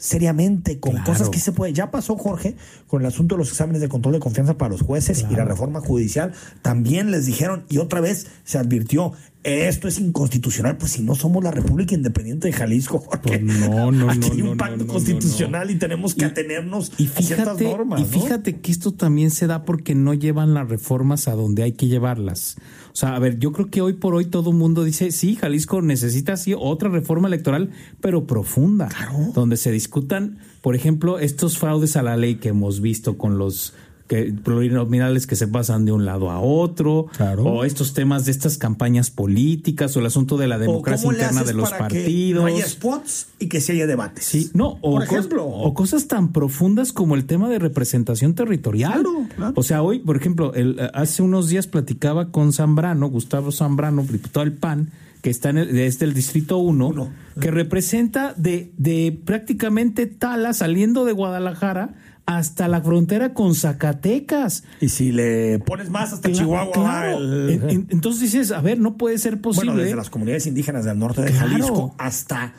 seriamente 0.00 0.80
con 0.80 0.92
Claro. 0.92 1.06
cosas 1.06 1.28
que 1.28 1.38
se 1.38 1.52
puede. 1.52 1.74
Ya 1.74 1.90
pasó, 1.90 2.16
Jorge, 2.16 2.56
con 2.88 3.02
el 3.02 3.06
asunto 3.06 3.34
de 3.36 3.40
los 3.40 3.50
exámenes 3.50 3.82
de 3.82 3.88
control 3.88 4.14
de 4.14 4.20
confianza 4.20 4.56
para 4.56 4.70
los 4.70 4.80
jueces 4.80 5.26
y 5.30 5.36
la 5.36 5.44
reforma 5.44 5.80
judicial. 5.80 6.32
También 6.62 7.10
les 7.10 7.26
dijeron, 7.26 7.64
y 7.68 7.78
otra 7.78 8.00
vez 8.00 8.26
se 8.44 8.56
advirtió, 8.58 9.12
esto 9.42 9.88
es 9.88 9.98
inconstitucional, 9.98 10.76
pues 10.76 10.92
si 10.92 11.02
no 11.02 11.14
somos 11.14 11.42
la 11.42 11.50
República 11.50 11.94
Independiente 11.94 12.48
de 12.48 12.52
Jalisco, 12.52 12.98
Jorge. 12.98 13.38
Pues 13.38 13.42
no, 13.42 13.90
no, 13.90 14.10
Aquí 14.10 14.28
no, 14.28 14.34
hay 14.34 14.42
un 14.42 14.56
pacto 14.58 14.86
constitucional 14.86 15.70
y 15.70 15.76
tenemos 15.76 16.14
que 16.14 16.22
Y- 16.22 16.28
atenernos 16.28 16.92
Y 16.98 17.06
a 17.06 17.10
ciertas 17.22 17.56
fíjate, 17.56 17.64
normas. 17.64 18.00
y 18.00 18.04
fíjate 18.04 18.60
que 18.60 18.70
esto 18.70 18.92
también 18.92 19.30
se 19.30 19.46
da 19.46 19.64
porque 19.64 19.94
no 19.94 20.12
llevan 20.14 20.52
las 20.52 20.68
reformas 20.68 21.26
a 21.28 21.32
donde 21.34 21.62
hay 21.62 21.72
que 21.72 21.86
llevarlas. 21.86 22.56
O 22.92 22.96
sea, 22.96 23.14
a 23.16 23.18
ver, 23.18 23.38
yo 23.38 23.52
creo 23.52 23.70
que 23.70 23.80
hoy 23.80 23.94
por 23.94 24.14
hoy 24.14 24.26
todo 24.26 24.50
el 24.50 24.56
mundo 24.56 24.84
dice, 24.84 25.10
sí, 25.10 25.36
Jalisco 25.36 25.80
necesita 25.80 26.36
sí 26.36 26.54
otra 26.58 26.88
reforma 26.90 27.28
electoral, 27.28 27.70
pero 28.00 28.26
profunda, 28.26 28.88
donde 29.34 29.56
se 29.56 29.70
discutan, 29.72 30.38
por 30.60 30.74
ejemplo, 30.74 31.18
estos 31.18 31.56
fraudes 31.56 31.96
a 31.96 32.02
la 32.02 32.16
ley 32.16 32.34
que 32.34 32.50
hemos 32.50 32.80
visto 32.82 33.16
con 33.16 33.38
los 33.38 33.72
que 34.10 34.32
plurinominales 34.32 35.28
que 35.28 35.36
se 35.36 35.46
pasan 35.46 35.84
de 35.84 35.92
un 35.92 36.04
lado 36.04 36.32
a 36.32 36.40
otro, 36.40 37.06
Claro. 37.16 37.44
o 37.44 37.64
estos 37.64 37.94
temas 37.94 38.24
de 38.24 38.32
estas 38.32 38.58
campañas 38.58 39.08
políticas, 39.08 39.96
o 39.96 40.00
el 40.00 40.06
asunto 40.06 40.36
de 40.36 40.48
la 40.48 40.58
democracia 40.58 41.08
interna 41.12 41.44
de 41.44 41.54
los 41.54 41.70
para 41.70 41.86
que 41.86 42.00
partidos. 42.00 42.42
no 42.42 42.48
haya 42.48 42.66
spots 42.66 43.28
y 43.38 43.46
que 43.48 43.60
sí 43.60 43.70
haya 43.70 43.86
debates. 43.86 44.24
Sí, 44.24 44.50
no, 44.52 44.78
o, 44.80 44.96
por 44.96 45.06
cos- 45.06 45.12
ejemplo, 45.18 45.46
o 45.46 45.72
cosas 45.74 46.08
tan 46.08 46.32
profundas 46.32 46.92
como 46.92 47.14
el 47.14 47.24
tema 47.24 47.48
de 47.48 47.60
representación 47.60 48.34
territorial. 48.34 48.94
Claro, 48.94 49.26
claro. 49.36 49.52
O 49.56 49.62
sea, 49.62 49.80
hoy, 49.82 50.00
por 50.00 50.16
ejemplo, 50.16 50.54
el, 50.54 50.80
hace 50.92 51.22
unos 51.22 51.48
días 51.48 51.68
platicaba 51.68 52.32
con 52.32 52.52
Zambrano, 52.52 53.08
Gustavo 53.08 53.52
Zambrano, 53.52 54.02
diputado 54.02 54.44
del 54.44 54.54
PAN, 54.54 54.90
que 55.22 55.30
está 55.30 55.50
en 55.50 55.58
el, 55.58 55.78
es 55.78 56.00
del 56.00 56.14
Distrito 56.14 56.58
1, 56.58 56.88
Uno. 56.88 57.10
que 57.40 57.52
representa 57.52 58.34
de, 58.36 58.72
de 58.76 59.16
prácticamente 59.24 60.06
Tala, 60.06 60.52
saliendo 60.52 61.04
de 61.04 61.12
Guadalajara, 61.12 61.94
hasta 62.38 62.68
la 62.68 62.80
frontera 62.80 63.34
con 63.34 63.54
Zacatecas. 63.54 64.64
y 64.80 64.88
si 64.88 65.12
le 65.12 65.58
pones 65.60 65.90
más 65.90 66.12
hasta 66.12 66.30
Chihuahua, 66.30 66.72
claro. 66.72 67.18
el- 67.18 67.50
En- 67.50 67.70
en- 67.70 67.86
Entonces 67.90 68.20
dices, 68.22 68.52
a 68.52 68.60
ver, 68.60 68.78
no 68.78 68.96
puede 68.96 69.18
ser 69.18 69.40
posible. 69.40 69.70
Bueno, 69.70 69.82
desde 69.82 69.96
las 69.96 70.10
comunidades 70.10 70.46
indígenas 70.46 70.84
del 70.84 70.98
norte 70.98 71.22
de 71.22 71.30
Claro. 71.32 71.48
Jalisco 71.48 71.94
hasta 71.98 72.52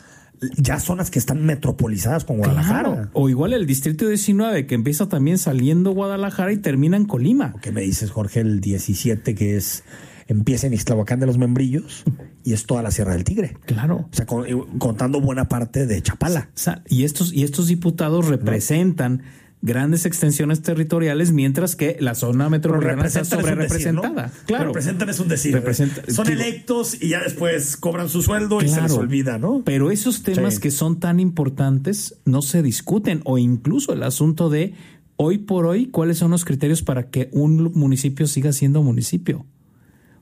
ya 0.58 0.80
zonas 0.80 1.12
que 1.12 1.20
están 1.20 1.46
metropolizadas 1.46 2.26
con 2.26 2.38
Guadalajara. 2.38 2.92
Claro. 2.92 3.10
O 3.14 3.30
igual 3.30 3.54
el 3.54 3.66
Distrito 3.68 4.08
19, 4.08 4.66
que 4.66 4.74
empieza 4.76 5.08
también 5.08 5.38
saliendo 5.38 5.92
Guadalajara 5.92 6.52
y 6.52 6.58
termina 6.58 6.98
en 6.98 7.06
Colima. 7.06 7.54
¿Qué 7.62 7.72
me 7.72 7.82
dices, 7.82 8.10
Jorge? 8.12 8.40
El 8.40 8.60
17, 8.60 9.36
que 9.36 9.56
es 9.58 9.84
empieza 10.28 10.66
en 10.66 10.74
Ixtlahuacán 10.74 11.20
de 11.20 11.26
los 11.26 11.38
Membrillos 11.38 12.04
y 12.46 12.54
es 12.54 12.66
toda 12.66 12.82
la 12.82 12.90
Sierra 12.92 13.14
del 13.14 13.24
Tigre. 13.26 13.58
Claro. 13.66 14.08
O 14.12 14.16
sea, 14.16 14.26
con- 14.26 14.48
eh, 14.48 14.56
contando 14.80 15.20
buena 15.22 15.50
parte 15.50 15.86
de 15.86 16.02
Chapala. 16.02 16.48
O 16.56 16.58
sea, 16.58 16.84
y 16.88 17.04
estos, 17.04 17.34
y 17.34 17.44
estos 17.44 17.68
diputados 17.68 18.28
representan 18.30 19.24
grandes 19.62 20.06
extensiones 20.06 20.62
territoriales, 20.62 21.32
mientras 21.32 21.76
que 21.76 21.98
la 22.00 22.16
zona 22.16 22.50
metropolitana 22.50 23.06
está 23.06 23.20
representan 23.22 23.70
es 23.72 23.94
¿no? 23.94 24.02
Claro. 24.48 24.66
Representan 24.66 25.10
es 25.10 25.20
un 25.20 25.28
decir. 25.28 25.54
Representa- 25.54 26.02
Son 26.12 26.26
digo- 26.26 26.42
electos 26.42 26.98
y 27.02 27.10
ya 27.10 27.22
después 27.22 27.78
cobran 27.78 28.10
su 28.10 28.22
sueldo 28.22 28.62
y 28.62 28.68
se 28.70 28.82
les 28.82 28.92
olvida, 28.94 29.38
¿no? 29.38 29.62
Pero 29.64 29.92
esos 29.92 30.24
temas 30.24 30.56
Sí. 30.56 30.62
que 30.62 30.72
son 30.72 31.00
tan 31.00 31.20
importantes 31.20 32.16
no 32.26 32.42
se 32.42 32.64
discuten, 32.64 33.22
o 33.26 33.38
incluso 33.38 33.94
el 33.94 34.04
asunto 34.04 34.50
de 34.50 34.74
hoy 35.18 35.38
por 35.38 35.68
hoy, 35.68 35.88
cuáles 35.88 36.18
son 36.18 36.32
los 36.32 36.44
criterios 36.46 36.82
para 36.82 37.10
que 37.12 37.30
un 37.32 37.72
municipio 37.76 38.26
siga 38.26 38.54
siendo 38.54 38.82
municipio. 38.82 39.46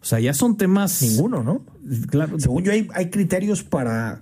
O 0.02 0.06
sea, 0.06 0.20
ya 0.20 0.34
son 0.34 0.58
temas. 0.58 1.02
Ninguno, 1.02 1.44
¿no? 1.44 1.66
Claro, 2.10 2.40
Según 2.40 2.64
yo, 2.64 2.72
hay, 2.72 2.88
hay 2.94 3.10
criterios 3.10 3.64
para 3.64 4.22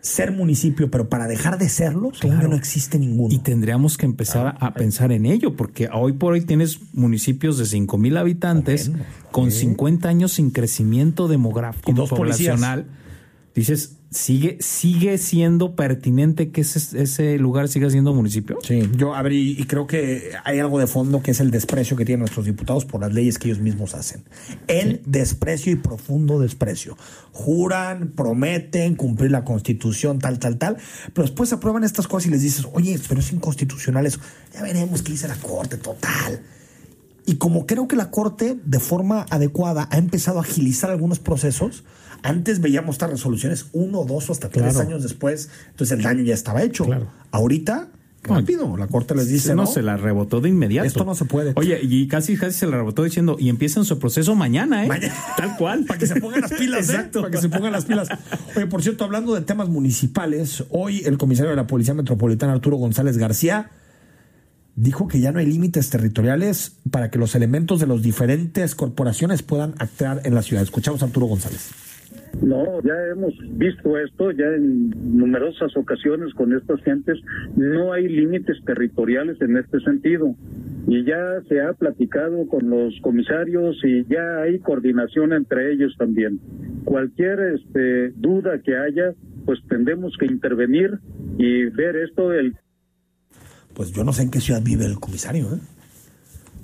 ser 0.00 0.32
municipio, 0.32 0.90
pero 0.90 1.08
para 1.08 1.26
dejar 1.26 1.58
de 1.58 1.68
serlo, 1.68 2.10
yo, 2.12 2.32
no 2.32 2.54
existe 2.54 2.98
ninguno. 2.98 3.34
Y 3.34 3.38
tendríamos 3.38 3.98
que 3.98 4.06
empezar 4.06 4.46
a, 4.46 4.50
a 4.66 4.74
pensar 4.74 5.12
en 5.12 5.26
ello, 5.26 5.56
porque 5.56 5.88
hoy 5.92 6.12
por 6.14 6.32
hoy 6.32 6.40
tienes 6.40 6.78
municipios 6.94 7.58
de 7.58 7.66
5 7.66 7.98
mil 7.98 8.16
habitantes 8.16 8.88
Bueno, 8.88 9.04
con 9.30 9.50
sí. 9.50 9.60
50 9.60 10.08
años 10.08 10.32
sin 10.32 10.50
crecimiento 10.50 11.28
demográfico 11.28 11.90
Y 11.90 11.94
dos 11.94 12.08
policías. 12.10 12.56
poblacional. 12.56 12.86
Dices, 13.54 13.96
sigue, 14.10 14.58
sigue 14.60 15.18
siendo 15.18 15.76
pertinente 15.76 16.50
que 16.50 16.62
ese, 16.62 17.02
ese 17.02 17.38
lugar 17.38 17.68
siga 17.68 17.88
siendo 17.90 18.12
municipio. 18.12 18.58
Sí, 18.62 18.90
yo, 18.96 19.14
a 19.14 19.22
ver, 19.22 19.32
y, 19.32 19.52
y 19.52 19.64
creo 19.64 19.86
que 19.86 20.32
hay 20.44 20.58
algo 20.58 20.78
de 20.78 20.86
fondo 20.86 21.22
que 21.22 21.30
es 21.30 21.40
el 21.40 21.50
desprecio 21.50 21.96
que 21.96 22.04
tienen 22.04 22.20
nuestros 22.20 22.46
diputados 22.46 22.84
por 22.84 23.00
las 23.00 23.12
leyes 23.12 23.38
que 23.38 23.48
ellos 23.48 23.60
mismos 23.60 23.94
hacen. 23.94 24.24
El 24.66 25.00
desprecio 25.06 25.72
y 25.72 25.76
profundo 25.76 26.40
desprecio. 26.40 26.96
Juran, 27.32 28.12
prometen 28.12 28.96
cumplir 28.96 29.30
la 29.30 29.44
constitución, 29.44 30.18
tal, 30.18 30.38
tal, 30.38 30.58
tal, 30.58 30.76
pero 31.14 31.26
después 31.26 31.52
aprueban 31.52 31.84
estas 31.84 32.08
cosas 32.08 32.26
y 32.26 32.30
les 32.30 32.42
dices, 32.42 32.66
oye, 32.72 32.98
pero 33.08 33.20
es 33.20 33.32
inconstitucional 33.32 34.06
eso. 34.06 34.20
Ya 34.52 34.62
veremos 34.62 35.02
qué 35.02 35.12
dice 35.12 35.28
la 35.28 35.36
Corte, 35.36 35.76
total. 35.76 36.42
Y 37.26 37.36
como 37.36 37.66
creo 37.66 37.86
que 37.86 37.96
la 37.96 38.10
Corte, 38.10 38.58
de 38.64 38.80
forma 38.80 39.24
adecuada, 39.30 39.88
ha 39.92 39.98
empezado 39.98 40.38
a 40.38 40.42
agilizar 40.42 40.90
algunos 40.90 41.20
procesos, 41.20 41.84
antes 42.22 42.60
veíamos 42.60 42.96
estas 42.96 43.10
resoluciones 43.10 43.66
uno, 43.72 44.04
dos 44.04 44.28
o 44.28 44.32
hasta 44.32 44.48
tres 44.48 44.72
Claro. 44.72 44.88
años 44.88 45.02
después, 45.02 45.50
entonces 45.70 45.96
el 45.96 46.02
daño 46.02 46.22
ya 46.22 46.34
estaba 46.34 46.62
hecho. 46.62 46.84
Claro. 46.84 47.08
Ahorita, 47.30 47.88
rápido, 48.22 48.76
la 48.76 48.86
Corte 48.86 49.14
les 49.14 49.28
dice, 49.28 49.54
no, 49.54 49.62
¿no? 49.62 49.66
se 49.66 49.82
la 49.82 49.96
rebotó 49.96 50.40
de 50.40 50.48
inmediato. 50.50 50.86
Esto 50.86 51.04
no 51.04 51.14
se 51.14 51.24
puede. 51.24 51.52
Oye, 51.56 51.78
y 51.82 52.06
casi 52.08 52.36
casi 52.36 52.58
se 52.58 52.66
la 52.66 52.76
rebotó 52.76 53.02
diciendo, 53.04 53.36
y 53.38 53.48
empiezan 53.48 53.84
su 53.84 53.98
proceso 53.98 54.34
mañana, 54.34 54.84
¿eh? 54.84 54.88
Mañana. 54.88 55.14
Tal 55.36 55.56
cual. 55.56 55.84
Para 55.86 55.98
que 55.98 56.06
se 56.06 56.20
pongan 56.20 56.42
las 56.42 56.52
pilas, 56.52 56.88
¿eh? 56.88 56.92
Exacto. 56.92 57.22
Para 57.22 57.30
que 57.30 57.38
se 57.40 57.48
pongan 57.48 57.72
las 57.72 57.86
pilas. 57.86 58.08
Oye, 58.56 58.66
por 58.66 58.82
cierto, 58.82 59.04
hablando 59.04 59.34
de 59.34 59.40
temas 59.40 59.68
municipales, 59.68 60.64
hoy 60.70 61.02
el 61.06 61.16
comisario 61.16 61.50
de 61.50 61.56
la 61.56 61.66
Policía 61.66 61.94
Metropolitana, 61.94 62.52
Arturo 62.52 62.76
González 62.76 63.16
García, 63.16 63.70
dijo 64.76 65.08
que 65.08 65.20
ya 65.20 65.32
no 65.32 65.38
hay 65.40 65.46
límites 65.46 65.90
territoriales 65.90 66.72
para 66.90 67.10
que 67.10 67.18
los 67.18 67.34
elementos 67.34 67.80
de 67.80 67.86
las 67.86 68.02
diferentes 68.02 68.74
corporaciones 68.74 69.42
puedan 69.42 69.74
actuar 69.78 70.22
en 70.24 70.34
la 70.34 70.42
ciudad. 70.42 70.62
Escuchamos 70.62 71.02
a 71.02 71.06
Arturo 71.06 71.26
González. 71.26 71.70
No, 72.42 72.80
ya 72.82 72.94
hemos 73.12 73.34
visto 73.58 73.98
esto 73.98 74.30
ya 74.30 74.46
en 74.46 74.90
numerosas 75.18 75.76
ocasiones 75.76 76.32
con 76.34 76.56
estas 76.56 76.82
gentes. 76.82 77.18
No 77.56 77.92
hay 77.92 78.08
límites 78.08 78.56
territoriales 78.64 79.40
en 79.40 79.56
este 79.56 79.80
sentido. 79.80 80.34
Y 80.86 81.04
ya 81.04 81.42
se 81.48 81.60
ha 81.60 81.72
platicado 81.74 82.46
con 82.48 82.70
los 82.70 82.94
comisarios 83.02 83.76
y 83.84 84.04
ya 84.06 84.42
hay 84.42 84.58
coordinación 84.60 85.32
entre 85.32 85.72
ellos 85.72 85.94
también. 85.98 86.40
Cualquier 86.84 87.40
este, 87.56 88.10
duda 88.16 88.60
que 88.62 88.76
haya, 88.76 89.14
pues 89.44 89.58
tendremos 89.68 90.16
que 90.18 90.26
intervenir 90.26 90.98
y 91.36 91.64
ver 91.66 91.96
esto. 91.96 92.32
El 92.32 92.56
Pues 93.74 93.92
yo 93.92 94.04
no 94.04 94.12
sé 94.12 94.22
en 94.22 94.30
qué 94.30 94.40
ciudad 94.40 94.62
vive 94.62 94.86
el 94.86 94.98
comisario, 94.98 95.54
¿eh? 95.54 95.58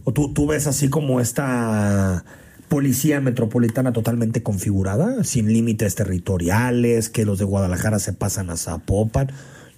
O 0.04 0.12
tú, 0.12 0.32
tú 0.32 0.46
ves 0.46 0.68
así 0.68 0.88
como 0.88 1.20
esta 1.20 2.24
policía 2.68 3.20
metropolitana 3.20 3.92
totalmente 3.92 4.42
configurada, 4.42 5.24
sin 5.24 5.52
límites 5.52 5.94
territoriales, 5.94 7.08
que 7.08 7.24
los 7.24 7.38
de 7.38 7.44
Guadalajara 7.44 7.98
se 7.98 8.12
pasan 8.12 8.50
a 8.50 8.56
Zapopan. 8.56 9.28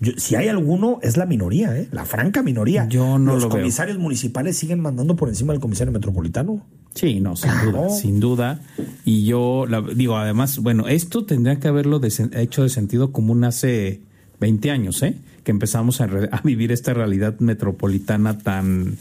Yo- 0.00 0.12
si 0.16 0.36
hay 0.36 0.48
alguno, 0.48 1.00
es 1.02 1.16
la 1.16 1.26
minoría, 1.26 1.76
¿eh? 1.76 1.88
La 1.90 2.04
franca 2.04 2.42
minoría. 2.42 2.86
Yo 2.88 3.18
no 3.18 3.34
los 3.34 3.42
lo 3.44 3.48
veo. 3.48 3.58
comisarios 3.58 3.98
municipales 3.98 4.56
siguen 4.56 4.80
mandando 4.80 5.16
por 5.16 5.28
encima 5.28 5.52
del 5.52 5.60
comisario 5.60 5.92
metropolitano. 5.92 6.64
Sí, 6.94 7.20
no, 7.20 7.36
sin 7.36 7.50
Claro. 7.50 7.70
duda, 7.72 7.90
sin 7.90 8.20
duda. 8.20 8.60
Y 9.04 9.24
yo 9.24 9.66
la- 9.68 9.82
digo, 9.82 10.16
además, 10.16 10.58
bueno, 10.58 10.86
esto 10.88 11.24
tendría 11.24 11.58
que 11.60 11.68
haberlo 11.68 11.98
de 11.98 12.12
hecho 12.34 12.62
de 12.62 12.68
sentido 12.68 13.12
común 13.12 13.44
hace 13.44 14.00
20 14.40 14.70
años, 14.70 15.02
¿eh? 15.02 15.16
Que 15.44 15.50
empezamos 15.50 16.00
a, 16.00 16.06
re- 16.06 16.28
a 16.30 16.40
vivir 16.42 16.70
esta 16.72 16.94
realidad 16.94 17.38
metropolitana 17.40 18.38
tan, 18.38 18.98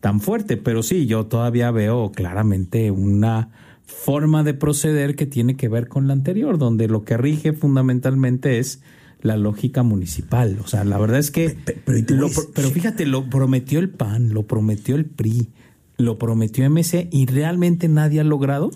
tan 0.00 0.20
fuerte. 0.20 0.56
Pero 0.56 0.82
sí, 0.82 1.06
yo 1.06 1.26
todavía 1.26 1.70
veo 1.70 2.12
claramente 2.12 2.90
una 2.90 3.50
forma 3.84 4.42
de 4.42 4.54
proceder 4.54 5.16
que 5.16 5.26
tiene 5.26 5.56
que 5.56 5.68
ver 5.68 5.88
con 5.88 6.06
la 6.06 6.12
anterior, 6.12 6.58
donde 6.58 6.88
lo 6.88 7.04
que 7.04 7.16
rige 7.16 7.52
fundamentalmente 7.52 8.58
es 8.58 8.82
la 9.20 9.36
lógica 9.36 9.82
municipal. 9.82 10.58
O 10.64 10.66
sea, 10.66 10.84
la 10.84 10.98
verdad 10.98 11.18
es 11.18 11.30
que... 11.30 11.56
Pero, 11.84 12.28
pero 12.54 12.70
fíjate, 12.70 13.04
lo 13.06 13.28
prometió 13.28 13.78
el 13.78 13.90
PAN, 13.90 14.32
lo 14.32 14.46
prometió 14.46 14.96
el 14.96 15.04
PRI, 15.04 15.50
lo 15.98 16.18
prometió 16.18 16.68
MC 16.68 17.08
y 17.10 17.26
realmente 17.26 17.88
nadie 17.88 18.20
ha 18.20 18.24
logrado 18.24 18.70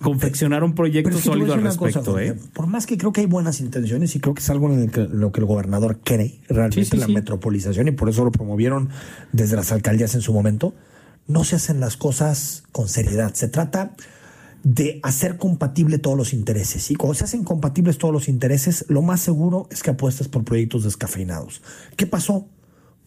confeccionar 0.00 0.62
un 0.62 0.74
proyecto 0.74 1.18
sólido 1.18 1.54
al 1.54 1.62
respecto. 1.62 2.18
¿eh? 2.18 2.36
Por 2.52 2.66
más 2.66 2.86
que 2.86 2.98
creo 2.98 3.12
que 3.12 3.22
hay 3.22 3.26
buenas 3.26 3.60
intenciones 3.60 4.14
y 4.14 4.20
creo 4.20 4.34
que 4.34 4.40
es 4.40 4.50
algo 4.50 4.70
en 4.72 4.90
lo 5.12 5.32
que 5.32 5.40
el 5.40 5.46
gobernador 5.46 6.00
cree 6.02 6.40
realmente 6.48 6.96
la 6.96 7.08
metropolización 7.08 7.88
y 7.88 7.92
por 7.92 8.08
eso 8.08 8.24
lo 8.24 8.32
promovieron 8.32 8.90
desde 9.32 9.56
las 9.56 9.72
alcaldías 9.72 10.14
en 10.14 10.20
su 10.20 10.32
momento, 10.32 10.74
no 11.26 11.44
se 11.44 11.56
hacen 11.56 11.80
las 11.80 11.96
cosas 11.96 12.64
con 12.72 12.88
seriedad. 12.88 13.34
Se 13.34 13.48
trata 13.48 13.94
de 14.62 15.00
hacer 15.02 15.38
compatible 15.38 15.98
todos 15.98 16.16
los 16.16 16.32
intereses. 16.32 16.90
Y 16.90 16.96
cuando 16.96 17.14
se 17.14 17.24
hacen 17.24 17.44
compatibles 17.44 17.98
todos 17.98 18.12
los 18.12 18.28
intereses, 18.28 18.84
lo 18.88 19.00
más 19.00 19.20
seguro 19.20 19.68
es 19.70 19.82
que 19.82 19.90
apuestas 19.90 20.28
por 20.28 20.44
proyectos 20.44 20.84
descafeinados. 20.84 21.62
¿Qué 21.96 22.06
pasó? 22.06 22.48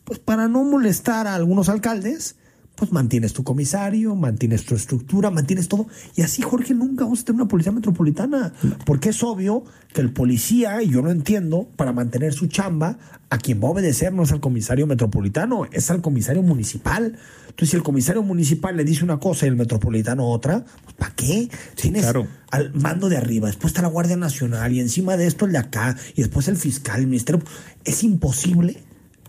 Pues 0.05 0.19
para 0.19 0.47
no 0.47 0.63
molestar 0.63 1.27
a 1.27 1.35
algunos 1.35 1.69
alcaldes, 1.69 2.37
pues 2.79 2.93
mantienes 2.93 3.33
tu 3.33 3.43
comisario, 3.43 4.15
mantienes 4.15 4.63
tu 4.63 4.73
estructura, 4.73 5.29
mantienes 5.29 5.67
todo. 5.67 5.87
Y 6.15 6.21
así, 6.21 6.41
Jorge, 6.41 6.73
nunca 6.73 7.03
vamos 7.03 7.19
a 7.19 7.25
tener 7.25 7.41
una 7.41 7.49
policía 7.49 7.73
metropolitana. 7.73 8.53
Porque 8.85 9.09
es 9.09 9.21
obvio 9.21 9.65
que 9.93 9.99
el 9.99 10.13
policía, 10.13 10.81
y 10.81 10.89
yo 10.89 11.01
lo 11.01 11.11
entiendo, 11.11 11.67
para 11.75 11.91
mantener 11.91 12.31
su 12.31 12.47
chamba, 12.47 12.97
a 13.29 13.37
quien 13.37 13.61
va 13.61 13.67
a 13.67 13.71
obedecer 13.71 14.13
no 14.13 14.23
es 14.23 14.31
al 14.31 14.39
comisario 14.39 14.87
metropolitano, 14.87 15.65
es 15.73 15.91
al 15.91 16.01
comisario 16.01 16.41
municipal. 16.41 17.17
Entonces, 17.49 17.71
si 17.71 17.75
el 17.75 17.83
comisario 17.83 18.23
municipal 18.23 18.77
le 18.77 18.85
dice 18.85 19.03
una 19.03 19.19
cosa 19.19 19.45
y 19.45 19.49
el 19.49 19.57
metropolitano 19.57 20.29
otra, 20.29 20.63
pues 20.85 20.95
¿para 20.95 21.13
qué? 21.15 21.49
Tienes 21.75 22.05
al 22.51 22.73
mando 22.75 23.09
de 23.09 23.17
arriba, 23.17 23.47
después 23.47 23.71
está 23.71 23.81
la 23.81 23.89
Guardia 23.89 24.15
Nacional 24.15 24.71
y 24.71 24.79
encima 24.79 25.17
de 25.17 25.27
esto 25.27 25.45
el 25.45 25.51
de 25.51 25.57
acá, 25.57 25.97
y 26.15 26.21
después 26.21 26.47
el 26.47 26.55
fiscal, 26.55 27.01
el 27.01 27.07
ministerio. 27.07 27.41
Es 27.83 28.05
imposible 28.05 28.81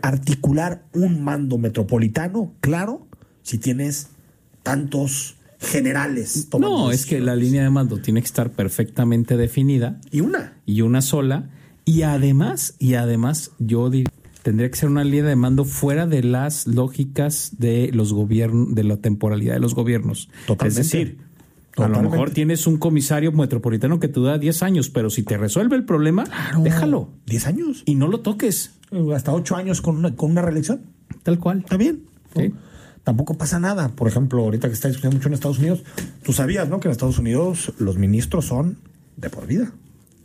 articular 0.03 0.85
un 0.95 1.25
mando 1.25 1.59
metropolitano, 1.59 2.55
claro, 2.61 3.09
si 3.51 3.59
tienes 3.59 4.11
tantos 4.63 5.35
generales. 5.59 6.47
No, 6.57 6.93
es 6.93 7.05
que 7.05 7.19
la 7.19 7.35
línea 7.35 7.65
de 7.65 7.71
mando 7.71 7.97
tiene 7.99 8.21
que 8.21 8.27
estar 8.27 8.53
perfectamente 8.53 9.37
definida. 9.37 10.01
Y 10.13 10.21
una. 10.21 10.55
Y 10.67 10.83
una 10.83 11.03
sola. 11.03 11.51
Y 11.85 12.03
además, 12.03 12.77
y 12.79 12.95
además, 12.95 13.51
yo 13.59 13.91
tendría 14.45 14.71
que 14.71 14.77
ser 14.77 14.89
una 14.89 15.03
línea 15.03 15.25
de 15.25 15.35
mando 15.35 15.65
fuera 15.65 16.07
de 16.07 16.23
las 16.23 16.69
lógicas 16.69 17.57
de 17.59 17.91
los 17.93 18.13
gobiernos, 18.13 18.73
de 18.73 18.85
la 18.85 18.99
temporalidad 18.99 19.55
de 19.55 19.61
los 19.61 19.75
gobiernos. 19.75 20.29
Totalmente. 20.47 20.81
Es 20.81 20.91
decir, 20.91 21.19
a 21.77 21.89
lo 21.89 22.03
mejor 22.03 22.31
tienes 22.31 22.69
un 22.69 22.77
comisario 22.77 23.33
metropolitano 23.33 23.99
que 23.99 24.07
te 24.07 24.21
da 24.21 24.39
10 24.39 24.63
años, 24.63 24.91
pero 24.91 25.11
si 25.11 25.25
te 25.25 25.37
resuelve 25.37 25.75
el 25.75 25.85
problema, 25.85 26.23
déjalo. 26.63 27.11
10 27.27 27.47
años. 27.49 27.83
Y 27.85 27.97
no 27.97 28.07
lo 28.07 28.21
toques. 28.21 28.77
Hasta 29.13 29.33
8 29.33 29.57
años 29.57 29.81
con 29.81 29.97
una, 29.97 30.15
con 30.15 30.31
una 30.31 30.43
reelección. 30.43 30.83
Tal 31.25 31.41
cual. 31.41 31.59
Está 31.65 31.77
bien. 31.77 32.05
Sí 32.37 32.53
tampoco 33.11 33.35
pasa 33.35 33.59
nada. 33.59 33.89
Por 33.89 34.07
ejemplo, 34.07 34.41
ahorita 34.41 34.69
que 34.69 34.75
está 34.75 34.87
discutiendo 34.87 35.17
mucho 35.17 35.27
en 35.27 35.35
Estados 35.35 35.59
Unidos, 35.59 35.83
tú 36.23 36.33
sabías, 36.33 36.69
¿no? 36.69 36.79
Que 36.79 36.87
en 36.87 36.93
Estados 36.93 37.19
Unidos 37.19 37.73
los 37.79 37.99
ministros 37.99 38.45
son 38.45 38.79
de 39.17 39.29
por 39.31 39.49
vida. 39.49 39.73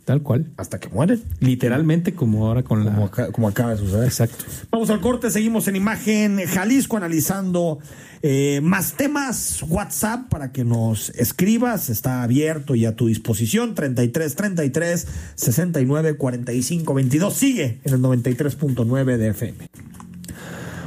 Tal 0.04 0.22
cual. 0.22 0.46
Hasta 0.56 0.78
que 0.78 0.88
mueren. 0.88 1.20
Literalmente 1.40 2.14
como 2.14 2.46
ahora 2.46 2.62
con 2.62 2.84
como 2.84 3.10
la... 3.16 3.32
como 3.32 3.48
acaba 3.48 3.72
de 3.72 3.78
suceder. 3.78 4.04
Exacto. 4.04 4.44
Vamos 4.70 4.88
al 4.90 5.00
corte, 5.00 5.32
seguimos 5.32 5.66
en 5.66 5.74
imagen 5.74 6.38
Jalisco 6.46 6.96
analizando 6.96 7.80
eh, 8.22 8.60
más 8.62 8.92
temas. 8.92 9.64
WhatsApp 9.68 10.28
para 10.28 10.52
que 10.52 10.62
nos 10.62 11.10
escribas, 11.10 11.90
está 11.90 12.22
abierto 12.22 12.76
y 12.76 12.86
a 12.86 12.94
tu 12.94 13.08
disposición. 13.08 13.74
33 13.74 14.36
33 14.36 15.06
69 15.34 16.16
45 16.16 16.94
22. 16.94 17.34
Sigue 17.34 17.80
en 17.82 17.94
el 17.94 18.00
93.9 18.00 19.16
de 19.16 19.28
FM. 19.30 19.68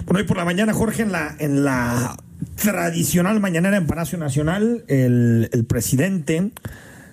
Bueno, 0.10 0.22
hoy 0.22 0.26
por 0.26 0.38
la 0.38 0.46
mañana, 0.46 0.74
Jorge, 0.74 1.04
en 1.04 1.12
la, 1.12 1.36
en 1.38 1.64
la 1.64 2.18
tradicional 2.56 3.40
mañanera 3.40 3.78
en 3.78 3.86
Palacio 3.86 4.18
Nacional, 4.18 4.84
el, 4.88 5.52
el 5.54 5.66
presidente 5.66 6.52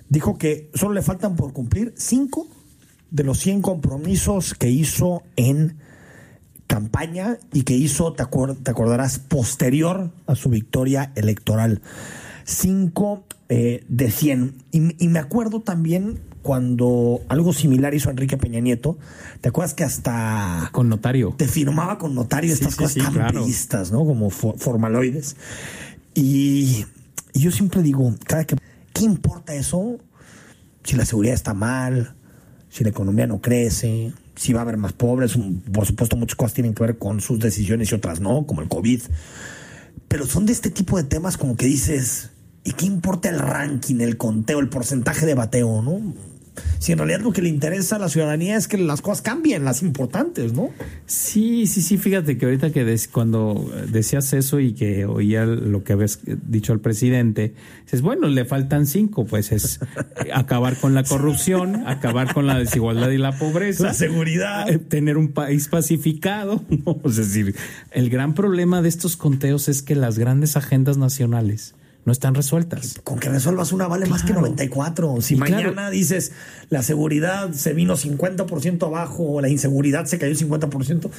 dijo 0.09 0.39
que 0.39 0.71
solo 0.73 0.95
le 0.95 1.03
faltan 1.03 1.35
por 1.35 1.53
cumplir 1.53 1.93
cinco 1.95 2.47
de 3.11 3.23
los 3.23 3.37
100 3.37 3.61
compromisos 3.61 4.55
que 4.55 4.71
hizo 4.71 5.21
en 5.35 5.77
campaña 6.65 7.37
y 7.53 7.61
que 7.61 7.75
hizo, 7.75 8.13
te, 8.13 8.23
te 8.63 8.71
acordarás, 8.71 9.19
posterior 9.19 10.09
a 10.25 10.33
su 10.33 10.49
victoria 10.49 11.11
electoral. 11.13 11.83
Cinco 12.45 13.27
eh, 13.49 13.85
de 13.87 14.09
100. 14.09 14.55
Y, 14.71 15.05
y, 15.05 15.07
me 15.09 15.19
acuerdo 15.19 15.61
también 15.61 16.19
cuando 16.47 17.19
algo 17.27 17.51
similar 17.51 17.93
hizo 17.93 18.09
Enrique 18.09 18.37
Peña 18.37 18.61
Nieto, 18.61 18.97
¿te 19.41 19.49
acuerdas 19.49 19.73
que 19.73 19.83
hasta... 19.83 20.69
Con 20.71 20.87
notario. 20.87 21.35
Te 21.37 21.45
firmaba 21.45 21.97
con 21.97 22.15
notario 22.15 22.53
estas 22.53 22.77
cosas 22.77 23.03
tan 23.03 23.33
¿no? 23.91 24.05
Como 24.05 24.29
formaloides. 24.29 25.35
Y, 26.13 26.85
y, 27.33 27.39
yo 27.41 27.51
siempre 27.51 27.81
digo, 27.81 28.15
cada 28.25 28.45
que... 28.45 28.55
¿Qué 28.93 29.03
importa 29.03 29.55
eso? 29.55 29.97
Si 30.85 30.95
la 30.95 31.03
seguridad 31.03 31.35
está 31.35 31.53
mal, 31.53 32.15
si 32.69 32.85
la 32.85 32.91
economía 32.91 33.27
no 33.27 33.41
crece, 33.41 34.13
si 34.37 34.53
va 34.53 34.61
a 34.61 34.63
haber 34.63 34.77
más 34.77 34.93
pobres. 34.93 35.37
Por 35.73 35.85
supuesto, 35.85 36.15
muchas 36.15 36.37
cosas 36.37 36.53
tienen 36.53 36.73
que 36.73 36.81
ver 36.81 36.97
con 36.97 37.19
sus 37.19 37.39
decisiones 37.39 37.91
y 37.91 37.95
otras 37.95 38.21
no, 38.21 38.47
como 38.47 38.61
el 38.61 38.69
COVID. 38.69 39.01
Pero 40.07 40.25
son 40.25 40.45
de 40.45 40.53
este 40.53 40.69
tipo 40.69 40.95
de 40.95 41.03
temas 41.03 41.35
como 41.35 41.57
que 41.57 41.65
dices, 41.65 42.29
¿y 42.63 42.71
qué 42.71 42.85
importa 42.85 43.27
el 43.27 43.37
ranking, 43.37 43.99
el 43.99 44.15
conteo, 44.15 44.59
el 44.59 44.69
porcentaje 44.69 45.25
de 45.25 45.33
bateo, 45.33 45.81
no? 45.81 46.01
Si 46.79 46.91
en 46.91 46.97
realidad 46.99 47.21
lo 47.21 47.31
que 47.31 47.41
le 47.41 47.49
interesa 47.49 47.97
a 47.97 47.99
la 47.99 48.09
ciudadanía 48.09 48.57
es 48.57 48.67
que 48.67 48.77
las 48.77 49.01
cosas 49.01 49.21
cambien, 49.21 49.63
las 49.65 49.81
importantes, 49.81 50.53
¿no? 50.53 50.69
Sí, 51.05 51.67
sí, 51.67 51.81
sí, 51.81 51.97
fíjate 51.97 52.37
que 52.37 52.45
ahorita 52.45 52.71
que 52.71 52.97
cuando 53.11 53.69
decías 53.89 54.33
eso 54.33 54.59
y 54.59 54.73
que 54.73 55.05
oía 55.05 55.45
lo 55.45 55.83
que 55.83 55.93
habías 55.93 56.19
dicho 56.25 56.73
al 56.73 56.79
presidente, 56.79 57.53
dices, 57.83 58.01
bueno, 58.01 58.27
le 58.27 58.45
faltan 58.45 58.85
cinco, 58.85 59.25
pues 59.25 59.51
es 59.51 59.79
acabar 60.33 60.77
con 60.77 60.93
la 60.93 61.03
corrupción, 61.03 61.87
acabar 61.87 62.33
con 62.33 62.47
la 62.47 62.57
desigualdad 62.57 63.09
y 63.09 63.17
la 63.17 63.37
pobreza. 63.37 63.83
La 63.83 63.93
seguridad. 63.93 64.69
Eh, 64.69 64.79
tener 64.79 65.17
un 65.17 65.29
país 65.29 65.67
pacificado. 65.67 66.63
Es 67.03 67.15
decir, 67.15 67.55
el 67.91 68.09
gran 68.09 68.33
problema 68.33 68.81
de 68.81 68.89
estos 68.89 69.17
conteos 69.17 69.69
es 69.69 69.81
que 69.81 69.95
las 69.95 70.19
grandes 70.19 70.57
agendas 70.57 70.97
nacionales 70.97 71.75
no 72.07 72.13
están 72.13 72.35
resueltas. 72.35 73.01
Con 73.03 73.19
que 73.19 73.27
resuelvas 73.27 73.73
una 73.73 73.85
vale 73.85 74.05
más 74.05 74.23
que 74.23 74.31
94. 74.31 75.19
Si 75.19 75.35
mañana 75.35 75.89
dices 75.89 76.31
la 76.69 76.81
seguridad 76.81 77.51
se 77.51 77.73
vino 77.73 77.95
50% 77.95 78.87
abajo 78.87 79.23
o 79.23 79.41
la 79.41 79.49
inseguridad 79.49 80.05
se 80.05 80.17
cayó 80.17 80.33
50%, 80.33 81.09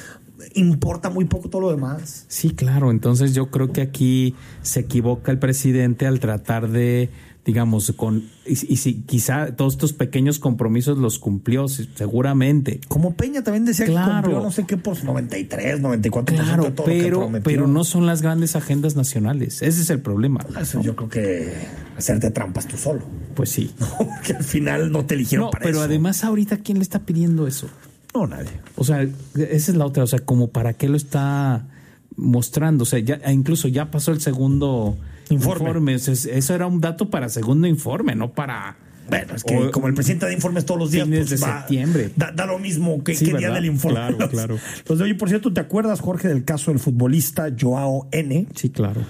importa 0.55 1.11
muy 1.11 1.27
poco 1.27 1.51
todo 1.51 1.61
lo 1.61 1.71
demás. 1.71 2.25
Sí, 2.29 2.53
claro. 2.53 2.91
Entonces 2.91 3.35
yo 3.35 3.51
creo 3.51 3.71
que 3.71 3.83
aquí 3.83 4.35
se 4.63 4.81
equivoca 4.81 5.31
el 5.31 5.39
presidente 5.39 6.07
al 6.07 6.21
tratar 6.21 6.71
de 6.71 7.11
digamos, 7.49 7.91
con 7.97 8.25
y, 8.45 8.57
si 8.57 8.97
quizá 9.07 9.57
todos 9.57 9.73
estos 9.73 9.95
pequeños 9.95 10.39
compromisos 10.39 10.99
los 10.99 11.19
cumplió 11.19 11.67
seguramente. 11.67 12.79
Como 12.89 13.15
Peña 13.15 13.43
también 13.43 13.65
decía 13.65 13.87
que 13.87 13.93
cumplió 13.95 14.43
no 14.43 14.53
sé 14.53 14.67
qué 14.67 14.77
por 14.77 15.03
93, 15.03 15.81
94 15.81 16.37
claro, 16.37 16.65
de 16.65 16.71
todo 16.73 16.85
pero, 16.85 17.31
pero 17.43 17.67
no 17.67 17.85
son 17.85 18.05
las 18.05 18.21
grandes 18.21 18.55
agendas 18.55 18.97
nacionales. 18.97 19.63
Ese 19.63 19.81
es 19.81 19.89
el 19.89 20.01
problema. 20.01 20.45
Eso 20.61 20.83
yo 20.83 20.95
creo 20.95 21.09
que 21.09 21.55
hacerte 21.97 22.31
trampas 22.31 22.69
tú 22.69 22.77
solo. 22.77 23.01
Pues 23.35 23.49
sí. 23.49 23.71
que 24.27 24.35
al 24.35 24.45
final 24.45 24.93
no 24.93 25.07
te 25.07 25.15
eligieron 25.15 25.47
no, 25.47 25.51
pero 25.59 25.81
además 25.81 26.25
ahorita 26.25 26.59
quién 26.59 26.77
le 26.77 26.83
está 26.83 27.07
pidiendo 27.07 27.47
eso? 27.47 27.71
No, 28.13 28.27
nadie. 28.27 28.61
O 28.77 28.85
sea, 28.85 29.01
esa 29.05 29.73
es 29.73 29.75
la 29.75 29.87
otra, 29.87 30.05
o 30.05 30.07
sea, 30.07 30.19
como 30.19 30.51
para 30.51 30.75
qué 30.75 30.87
lo 30.87 30.99
está 30.99 31.67
mostrando, 32.15 32.83
o 32.83 32.87
sea, 32.87 32.99
ya 32.99 33.19
incluso 33.33 33.69
ya 33.69 33.91
pasó 33.91 34.13
el 34.13 34.21
segundo 34.21 34.99
Informe. 35.31 35.95
Eso 35.95 36.55
era 36.55 36.67
un 36.67 36.81
dato 36.81 37.11
para 37.11 37.29
segundo 37.29 37.67
informe, 37.67 38.15
no 38.15 38.33
para. 38.33 38.77
Bueno, 39.09 39.35
es 39.37 39.45
que 39.45 39.71
como 39.71 39.89
el 39.89 39.95
presidente 39.95 40.27
da 40.27 40.33
informes 40.33 40.67
todos 40.67 40.79
los 40.79 40.91
días. 40.91 41.09
Pues, 41.09 41.31
de 41.31 41.39
septiembre. 41.39 42.11
Da, 42.17 42.47
lo 42.47 42.59
mismo 42.59 43.03
que, 43.03 43.15
día 43.15 43.51
del 43.51 43.65
informe. 43.65 43.97
Claro, 43.97 44.19
claro. 44.31 44.59
Entonces, 44.79 45.05
oye, 45.05 45.15
por 45.15 45.29
cierto, 45.29 45.53
¿te 45.53 45.61
acuerdas, 45.61 46.01
Jorge, 46.01 46.29
del 46.29 46.45
caso 46.45 46.71
del 46.71 46.81
futbolista 46.81 47.49
Joao 47.59 48.09
N? 48.13 48.47
Sí, 48.55 48.71
claro. 48.71 49.01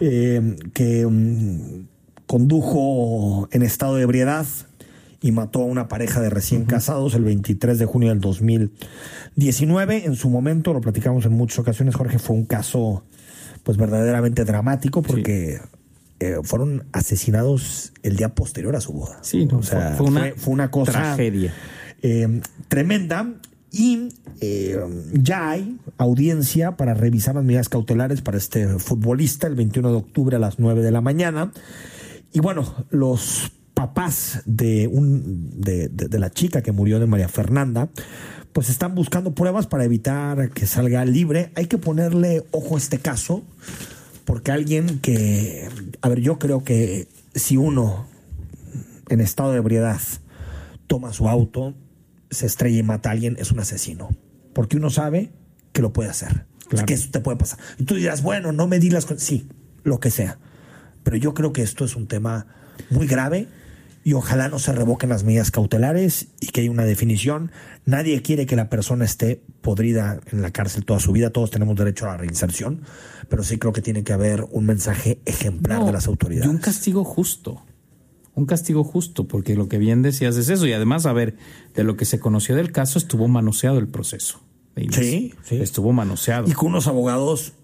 Eh, 0.00 0.56
que 0.72 1.06
um, 1.06 1.86
condujo 2.26 3.48
en 3.52 3.62
estado 3.62 3.94
de 3.94 4.02
ebriedad 4.02 4.46
y 5.24 5.32
mató 5.32 5.62
a 5.62 5.64
una 5.64 5.88
pareja 5.88 6.20
de 6.20 6.28
recién 6.28 6.64
casados 6.66 7.14
el 7.14 7.24
23 7.24 7.78
de 7.78 7.86
junio 7.86 8.10
del 8.10 8.20
2019. 8.20 10.04
En 10.04 10.16
su 10.16 10.28
momento, 10.28 10.74
lo 10.74 10.80
platicamos 10.80 11.24
en 11.24 11.32
muchas 11.32 11.60
ocasiones, 11.60 11.94
Jorge, 11.94 12.18
fue 12.18 12.36
un 12.36 12.44
caso 12.44 13.04
pues 13.64 13.76
verdaderamente 13.78 14.44
dramático 14.44 15.02
porque 15.02 15.60
eh, 16.20 16.36
fueron 16.44 16.84
asesinados 16.92 17.92
el 18.02 18.16
día 18.16 18.34
posterior 18.34 18.76
a 18.76 18.80
su 18.80 18.92
boda. 18.92 19.18
Sí, 19.22 19.48
o 19.50 19.62
sea, 19.62 19.94
fue, 19.96 20.06
una, 20.06 20.32
fue, 20.36 20.54
una, 20.54 20.70
cosa 20.70 20.92
tragedia 20.92 21.52
eh, 22.02 22.40
tremenda 22.68 23.34
y 23.72 24.10
eh, 24.40 24.78
ya 25.12 25.50
hay 25.50 25.78
audiencia 25.98 26.76
para 26.76 26.94
revisar 26.94 27.34
las 27.34 27.44
medidas 27.44 27.68
cautelares 27.68 28.20
para 28.20 28.36
este 28.36 28.78
futbolista 28.78 29.48
el 29.48 29.56
21 29.56 29.90
de 29.90 29.96
octubre 29.96 30.36
a 30.36 30.38
las 30.38 30.60
9 30.60 30.82
de 30.82 30.92
la 30.92 31.00
mañana. 31.00 31.50
Y 32.32 32.40
bueno, 32.40 32.86
los 32.90 33.50
papás 33.72 34.42
de, 34.44 34.86
un, 34.86 35.60
de, 35.60 35.88
de, 35.88 36.08
de 36.08 36.18
la 36.18 36.30
chica 36.30 36.62
que 36.62 36.70
murió 36.70 37.00
de 37.00 37.06
María 37.06 37.28
Fernanda, 37.28 37.88
pues 38.54 38.70
están 38.70 38.94
buscando 38.94 39.34
pruebas 39.34 39.66
para 39.66 39.84
evitar 39.84 40.50
que 40.50 40.66
salga 40.66 41.04
libre. 41.04 41.50
Hay 41.56 41.66
que 41.66 41.76
ponerle 41.76 42.46
ojo 42.52 42.76
a 42.76 42.78
este 42.78 42.98
caso, 42.98 43.42
porque 44.24 44.52
alguien 44.52 45.00
que, 45.00 45.68
a 46.00 46.08
ver, 46.08 46.20
yo 46.20 46.38
creo 46.38 46.62
que 46.62 47.08
si 47.34 47.56
uno 47.56 48.06
en 49.08 49.20
estado 49.20 49.50
de 49.50 49.58
ebriedad 49.58 50.00
toma 50.86 51.12
su 51.12 51.28
auto, 51.28 51.74
se 52.30 52.46
estrella 52.46 52.78
y 52.78 52.84
mata 52.84 53.08
a 53.08 53.12
alguien, 53.12 53.36
es 53.40 53.50
un 53.50 53.58
asesino. 53.58 54.10
Porque 54.52 54.76
uno 54.76 54.88
sabe 54.88 55.32
que 55.72 55.82
lo 55.82 55.92
puede 55.92 56.10
hacer. 56.10 56.46
Claro. 56.68 56.86
Que 56.86 56.94
eso 56.94 57.08
te 57.10 57.18
puede 57.18 57.36
pasar. 57.36 57.58
Y 57.78 57.84
tú 57.84 57.96
dirás, 57.96 58.22
bueno, 58.22 58.52
no 58.52 58.68
me 58.68 58.78
di 58.78 58.88
las 58.88 59.04
cosas. 59.04 59.24
Sí, 59.24 59.48
lo 59.82 59.98
que 59.98 60.12
sea. 60.12 60.38
Pero 61.02 61.16
yo 61.16 61.34
creo 61.34 61.52
que 61.52 61.62
esto 61.62 61.84
es 61.84 61.96
un 61.96 62.06
tema 62.06 62.46
muy 62.88 63.08
grave 63.08 63.48
y 64.04 64.12
ojalá 64.12 64.48
no 64.48 64.58
se 64.58 64.72
revoquen 64.72 65.08
las 65.08 65.24
medidas 65.24 65.50
cautelares 65.50 66.28
y 66.40 66.48
que 66.48 66.60
haya 66.60 66.70
una 66.70 66.84
definición. 66.84 67.50
Nadie 67.86 68.20
quiere 68.20 68.44
que 68.44 68.54
la 68.54 68.68
persona 68.68 69.06
esté 69.06 69.42
podrida 69.62 70.20
en 70.30 70.42
la 70.42 70.50
cárcel 70.50 70.84
toda 70.84 71.00
su 71.00 71.10
vida. 71.12 71.30
Todos 71.30 71.50
tenemos 71.50 71.74
derecho 71.74 72.04
a 72.04 72.08
la 72.08 72.16
reinserción, 72.18 72.82
pero 73.30 73.42
sí 73.42 73.58
creo 73.58 73.72
que 73.72 73.80
tiene 73.80 74.04
que 74.04 74.12
haber 74.12 74.46
un 74.50 74.66
mensaje 74.66 75.20
ejemplar 75.24 75.80
No, 75.80 75.86
de 75.86 75.92
las 75.92 76.06
autoridades. 76.06 76.46
Y 76.46 76.50
un 76.50 76.58
castigo 76.58 77.02
justo. 77.02 77.62
Un 78.34 78.44
castigo 78.44 78.84
justo, 78.84 79.26
porque 79.26 79.54
lo 79.54 79.68
que 79.68 79.78
bien 79.78 80.02
decías 80.02 80.36
es 80.36 80.50
eso. 80.50 80.66
Y 80.66 80.74
además, 80.74 81.06
a 81.06 81.14
ver, 81.14 81.36
de 81.74 81.84
lo 81.84 81.96
que 81.96 82.04
se 82.04 82.20
conoció 82.20 82.54
del 82.56 82.72
caso, 82.72 82.98
estuvo 82.98 83.26
manoseado 83.26 83.78
el 83.78 83.88
proceso. 83.88 84.40
Sí, 84.90 85.32
sí. 85.44 85.56
Estuvo 85.56 85.92
manoseado. 85.92 86.48
Y 86.50 86.52
con 86.52 86.68
unos 86.68 86.88
abogados 86.88 87.54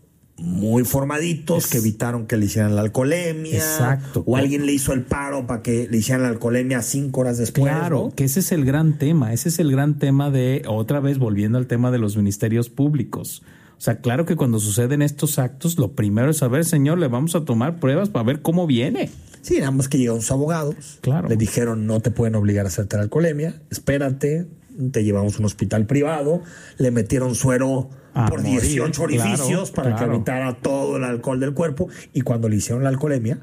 muy 0.41 0.85
formaditos 0.85 1.67
que 1.67 1.79
evitaron 1.79 2.27
que 2.27 2.37
le 2.37 2.47
hicieran 2.47 2.75
la 2.75 2.83
alcoholemia. 2.83 3.55
Exacto. 3.55 4.23
O 4.27 4.37
alguien 4.37 4.67
le 4.67 4.73
hizo 4.73 4.93
el 4.93 5.03
paro 5.03 5.47
para 5.47 5.63
que 5.63 5.87
le 5.91 5.99
hicieran 5.99 6.23
la 6.23 6.29
alcoholemia 6.29 6.83
cinco 6.83 7.21
horas 7.21 7.39
después. 7.39 7.71
Claro, 7.71 8.07
¿no? 8.07 8.15
que 8.15 8.25
ese 8.25 8.41
es 8.41 8.53
el 8.53 8.65
gran 8.65 8.99
tema, 8.99 9.33
ese 9.33 9.51
es 9.51 9.59
el 9.59 9.71
gran 9.71 9.99
tema 9.99 10.31
de, 10.31 10.63
otra 10.67 11.01
vez 11.01 11.19
volviendo 11.19 11.59
al 11.59 11.67
tema 11.67 11.91
de 11.91 11.99
los 11.99 12.17
ministerios 12.17 12.71
públicos. 12.71 13.43
O 13.77 13.83
sea, 13.83 14.01
claro 14.01 14.27
que 14.27 14.37
cuando 14.37 14.59
suceden 14.59 15.01
estos 15.01 15.39
actos, 15.39 15.79
lo 15.79 15.93
primero 15.93 16.31
es 16.31 16.39
saber, 16.39 16.65
señor, 16.65 16.99
le 16.99 17.09
vamos 17.09 17.35
a 17.35 17.45
tomar 17.45 17.81
pruebas 17.81 18.11
para 18.11 18.25
ver 18.25 18.43
cómo 18.43 18.67
viene. 18.67 19.11
Sí, 19.41 19.59
nada 19.59 19.71
más 19.71 19.89
que 19.89 19.97
llegaron 19.97 20.21
sus 20.21 20.33
abogados. 20.33 20.99
Claro. 21.01 21.29
Le 21.29 21.37
dijeron, 21.37 21.87
no 21.87 22.01
te 22.01 22.11
pueden 22.11 22.35
obligar 22.35 22.67
a 22.67 22.69
hacerte 22.69 22.97
la 22.97 23.05
alcoholemia, 23.05 23.61
espérate, 23.71 24.49
te 24.93 25.05
llevamos 25.05 25.37
a 25.37 25.39
un 25.39 25.45
hospital 25.45 25.87
privado. 25.87 26.43
Le 26.79 26.91
metieron 26.91 27.35
suero 27.35 27.91
A 28.15 28.27
por 28.27 28.41
morir, 28.43 28.61
18 28.61 29.03
orificios 29.03 29.71
claro, 29.71 29.73
para 29.75 29.97
claro. 29.97 30.11
que 30.13 30.17
evitara 30.17 30.55
todo 30.57 30.97
el 30.97 31.05
alcohol 31.05 31.41
del 31.41 31.55
cuerpo. 31.55 31.89
Y 32.13 32.23
cuando 32.23 32.49
le 32.49 32.57
hicieron 32.57 32.83
la 32.83 32.89
alcoholemia, 32.91 33.39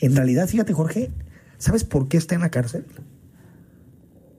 en 0.00 0.16
realidad, 0.16 0.48
fíjate, 0.48 0.72
Jorge, 0.72 1.10
¿sabes 1.58 1.84
por 1.84 2.08
qué 2.08 2.16
está 2.16 2.34
en 2.34 2.40
la 2.42 2.50
cárcel? 2.50 2.84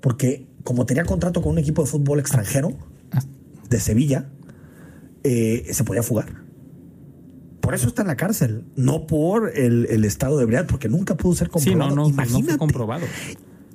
Porque 0.02 0.48
como 0.64 0.86
tenía 0.86 1.06
contrato 1.06 1.42
con 1.42 1.54
un 1.54 1.58
equipo 1.60 1.84
de 1.84 1.90
fútbol 1.90 2.20
extranjero 2.20 2.72
de 3.70 3.80
Sevilla, 3.80 4.30
eh, 5.24 5.68
se 5.72 5.84
podía 5.84 6.04
fugar. 6.04 6.44
Por 7.62 7.74
eso 7.74 7.88
está 7.88 8.02
en 8.02 8.10
la 8.10 8.18
cárcel, 8.18 8.66
no 8.76 9.08
por 9.08 9.58
el, 9.58 9.88
el 9.90 10.04
estado 10.04 10.38
de 10.38 10.44
ebriedad, 10.44 10.68
porque 10.68 10.90
nunca 10.90 11.16
pudo 11.16 11.34
ser 11.36 11.50
Sí, 11.60 11.74
no, 11.76 11.86
comprobado. 11.88 11.96
no, 11.96 12.08
no 12.10 12.14
fue 12.14 12.24
Imagínate. 12.26 12.58
comprobado. 12.58 13.06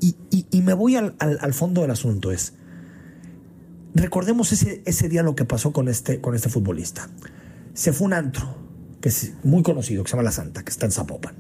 Y, 0.01 0.17
y- 0.31 0.47
y 0.51 0.63
me 0.63 0.73
voy 0.75 0.97
al, 0.97 1.15
al- 1.19 1.39
al 1.41 1.55
fondo 1.55 1.83
del 1.83 1.91
asunto. 1.91 2.31
Es, 2.33 2.53
recordemos 3.95 4.53
ese, 4.53 4.83
ese 4.87 5.09
día 5.09 5.23
lo 5.23 5.35
que 5.35 5.45
pasó 5.45 5.73
con 5.73 5.89
este, 5.89 6.21
con 6.21 6.35
este 6.35 6.49
futbolista. 6.49 7.09
Se 7.75 7.93
fue 7.93 8.07
un 8.07 8.13
antro, 8.13 8.57
que 9.01 9.09
es 9.09 9.33
muy 9.45 9.63
conocido, 9.63 10.03
que 10.05 10.11
se 10.11 10.17
llama 10.17 10.25
La 10.25 10.33
Santa, 10.33 10.63
que 10.65 10.71
está 10.71 10.87
en 10.87 10.93
Zapopan. 10.93 11.35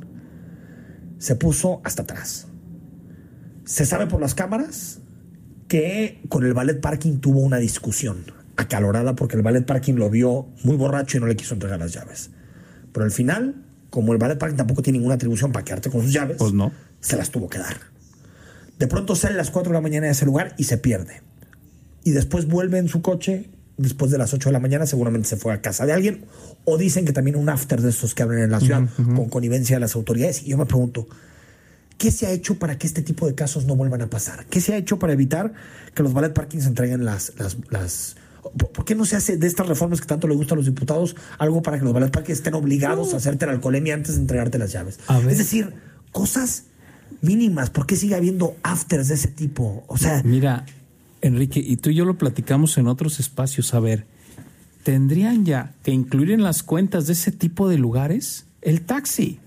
Se 1.18 1.34
puso 1.36 1.80
hasta 1.84 2.02
atrás. 2.02 2.46
Se 3.64 3.84
sabe 3.84 4.06
por 4.06 4.20
las 4.20 4.34
cámaras 4.34 5.00
que 5.66 6.22
con 6.28 6.44
el 6.44 6.54
ballet 6.54 6.80
parking 6.80 7.18
tuvo 7.18 7.40
una 7.40 7.58
discusión 7.58 8.24
acalorada 8.56 9.14
porque 9.14 9.36
el 9.36 9.42
ballet 9.42 9.66
parking 9.66 9.94
lo 9.94 10.08
vio 10.10 10.48
muy 10.64 10.76
borracho 10.76 11.16
y 11.18 11.20
no 11.20 11.26
le 11.26 11.36
quiso 11.36 11.54
entregar 11.54 11.78
las 11.78 11.92
llaves. 11.92 12.30
Pero 12.92 13.04
al 13.04 13.10
final, 13.10 13.64
como 13.90 14.12
el 14.12 14.18
ballet 14.18 14.38
parking 14.38 14.56
tampoco 14.56 14.80
tiene 14.82 14.98
ninguna 14.98 15.16
atribución 15.16 15.52
para 15.52 15.64
quedarte 15.64 15.90
con 15.90 16.02
sus 16.02 16.12
llaves, 16.12 16.38
Pues 16.38 16.52
no. 16.54 16.72
se 17.00 17.16
las 17.16 17.30
tuvo 17.30 17.48
que 17.48 17.58
dar. 17.58 17.76
De 18.78 18.86
pronto 18.86 19.16
sale 19.16 19.34
a 19.34 19.38
las 19.38 19.50
4 19.50 19.70
de 19.70 19.74
la 19.74 19.80
mañana 19.80 20.06
de 20.06 20.12
ese 20.12 20.24
lugar 20.24 20.54
y 20.56 20.64
se 20.64 20.78
pierde. 20.78 21.22
Y 22.04 22.12
después 22.12 22.46
vuelve 22.46 22.78
en 22.78 22.88
su 22.88 23.02
coche, 23.02 23.50
después 23.76 24.10
de 24.10 24.18
las 24.18 24.32
8 24.32 24.48
de 24.48 24.52
la 24.52 24.60
mañana, 24.60 24.86
seguramente 24.86 25.28
se 25.28 25.36
fue 25.36 25.52
a 25.52 25.60
casa 25.60 25.84
de 25.84 25.92
alguien. 25.92 26.24
O 26.64 26.78
dicen 26.78 27.04
que 27.04 27.12
también 27.12 27.36
un 27.36 27.48
after 27.48 27.80
de 27.82 27.90
estos 27.90 28.14
que 28.14 28.22
abren 28.22 28.42
en 28.44 28.50
la 28.50 28.60
ciudad, 28.60 28.88
con 28.96 29.28
connivencia 29.28 29.76
de 29.76 29.80
las 29.80 29.96
autoridades. 29.96 30.42
Y 30.44 30.50
yo 30.50 30.58
me 30.58 30.66
pregunto, 30.66 31.08
¿qué 31.96 32.12
se 32.12 32.26
ha 32.26 32.30
hecho 32.30 32.58
para 32.58 32.78
que 32.78 32.86
este 32.86 33.02
tipo 33.02 33.26
de 33.26 33.34
casos 33.34 33.66
no 33.66 33.74
vuelvan 33.74 34.02
a 34.02 34.08
pasar? 34.08 34.46
¿Qué 34.46 34.60
se 34.60 34.74
ha 34.74 34.76
hecho 34.76 34.98
para 34.98 35.12
evitar 35.12 35.52
que 35.94 36.02
los 36.02 36.12
ballet 36.12 36.32
parkings 36.32 36.66
entreguen 36.66 37.04
las... 37.04 37.32
las, 37.36 37.56
las 37.70 38.16
¿Por 38.72 38.84
qué 38.84 38.94
no 38.94 39.04
se 39.04 39.16
hace 39.16 39.36
de 39.36 39.46
estas 39.46 39.66
reformas 39.66 40.00
que 40.00 40.06
tanto 40.06 40.28
le 40.28 40.34
gustan 40.34 40.56
a 40.56 40.60
los 40.60 40.66
diputados 40.66 41.16
algo 41.38 41.60
para 41.60 41.78
que 41.78 41.84
los 41.84 41.92
ballet 41.92 42.10
parkings 42.10 42.38
estén 42.38 42.54
obligados 42.54 43.12
a 43.12 43.18
hacerte 43.18 43.44
la 43.44 43.52
alcoholemia 43.52 43.94
antes 43.94 44.14
de 44.14 44.20
entregarte 44.20 44.56
las 44.56 44.72
llaves? 44.72 45.00
Es 45.28 45.38
decir, 45.38 45.74
cosas 46.12 46.64
mínimas. 47.20 47.70
¿Por 47.70 47.86
qué 47.86 47.96
sigue 47.96 48.14
habiendo 48.14 48.56
afters 48.62 49.08
de 49.08 49.14
ese 49.14 49.28
tipo? 49.28 49.84
O 49.86 49.96
sea, 49.96 50.22
Mira, 50.24 50.64
Enrique, 51.20 51.60
y 51.60 51.76
tú 51.76 51.90
y 51.90 51.94
yo 51.94 52.04
lo 52.04 52.18
platicamos 52.18 52.78
en 52.78 52.86
otros 52.86 53.20
espacios. 53.20 53.74
A 53.74 53.80
ver, 53.80 54.06
¿tendrían 54.82 55.44
ya 55.44 55.74
que 55.82 55.90
incluir 55.90 56.30
en 56.30 56.42
las 56.42 56.62
cuentas 56.62 57.06
de 57.06 57.14
ese 57.14 57.32
tipo 57.32 57.68
de 57.68 57.78
lugares 57.78 58.46
el 58.62 58.82
taxi? 58.82 59.40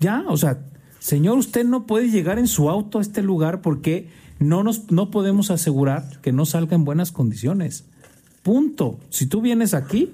Ya, 0.00 0.24
o 0.28 0.36
sea, 0.36 0.58
señor, 0.98 1.38
usted 1.38 1.64
no 1.64 1.86
puede 1.86 2.10
llegar 2.10 2.38
en 2.38 2.48
su 2.48 2.68
auto 2.68 2.98
a 2.98 3.02
este 3.02 3.22
lugar 3.22 3.62
porque 3.62 4.08
no 4.38 4.62
nos 4.62 4.90
no 4.90 5.10
podemos 5.10 5.50
asegurar 5.50 6.20
que 6.20 6.32
no 6.32 6.44
salga 6.44 6.74
en 6.74 6.84
buenas 6.84 7.12
condiciones. 7.12 7.84
Punto. 8.42 9.00
Si 9.08 9.26
tú 9.26 9.40
vienes 9.40 9.74
aquí, 9.74 10.12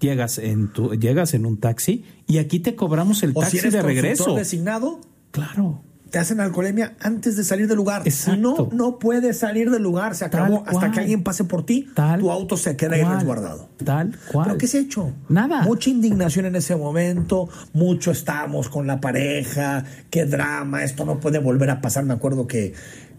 llegas 0.00 0.38
en 0.38 0.68
tu 0.68 0.92
llegas 0.94 1.34
en 1.34 1.46
un 1.46 1.56
taxi 1.56 2.04
y 2.26 2.38
aquí 2.38 2.60
te 2.60 2.76
cobramos 2.76 3.22
el 3.22 3.30
o 3.34 3.40
taxi 3.40 3.52
si 3.52 3.58
eres 3.58 3.72
de 3.72 3.82
regreso. 3.82 4.34
designado, 4.34 5.00
Claro. 5.36 5.82
te 6.10 6.18
hacen 6.20 6.40
alcoholemia 6.40 6.94
antes 7.00 7.36
de 7.36 7.44
salir 7.44 7.66
del 7.68 7.76
lugar. 7.76 8.02
Si 8.10 8.30
no, 8.38 8.50
Exacto. 8.52 8.68
no 8.72 8.98
puedes 8.98 9.38
salir 9.38 9.70
del 9.70 9.82
lugar. 9.82 10.14
Se 10.14 10.24
acabó. 10.24 10.58
Tal 10.60 10.68
Hasta 10.68 10.72
cual. 10.80 10.92
que 10.92 11.00
alguien 11.00 11.22
pase 11.24 11.44
por 11.44 11.66
ti, 11.66 11.88
Tal 11.94 12.20
tu 12.20 12.30
auto 12.30 12.56
se 12.56 12.76
queda 12.76 12.94
ahí 12.94 13.02
resguardado. 13.04 13.68
Tal 13.84 14.16
cual. 14.32 14.46
¿Pero 14.46 14.58
qué 14.58 14.66
se 14.68 14.78
ha 14.78 14.80
hecho? 14.82 15.12
Nada. 15.28 15.62
Mucha 15.62 15.90
indignación 15.90 16.46
en 16.46 16.56
ese 16.56 16.74
momento, 16.76 17.48
mucho 17.74 18.12
estamos 18.12 18.68
con 18.68 18.86
la 18.86 19.00
pareja, 19.00 19.84
qué 20.08 20.24
drama, 20.26 20.84
esto 20.84 21.04
no 21.04 21.18
puede 21.20 21.38
volver 21.38 21.70
a 21.70 21.80
pasar. 21.80 22.04
Me 22.04 22.14
acuerdo 22.14 22.46
que, 22.46 22.72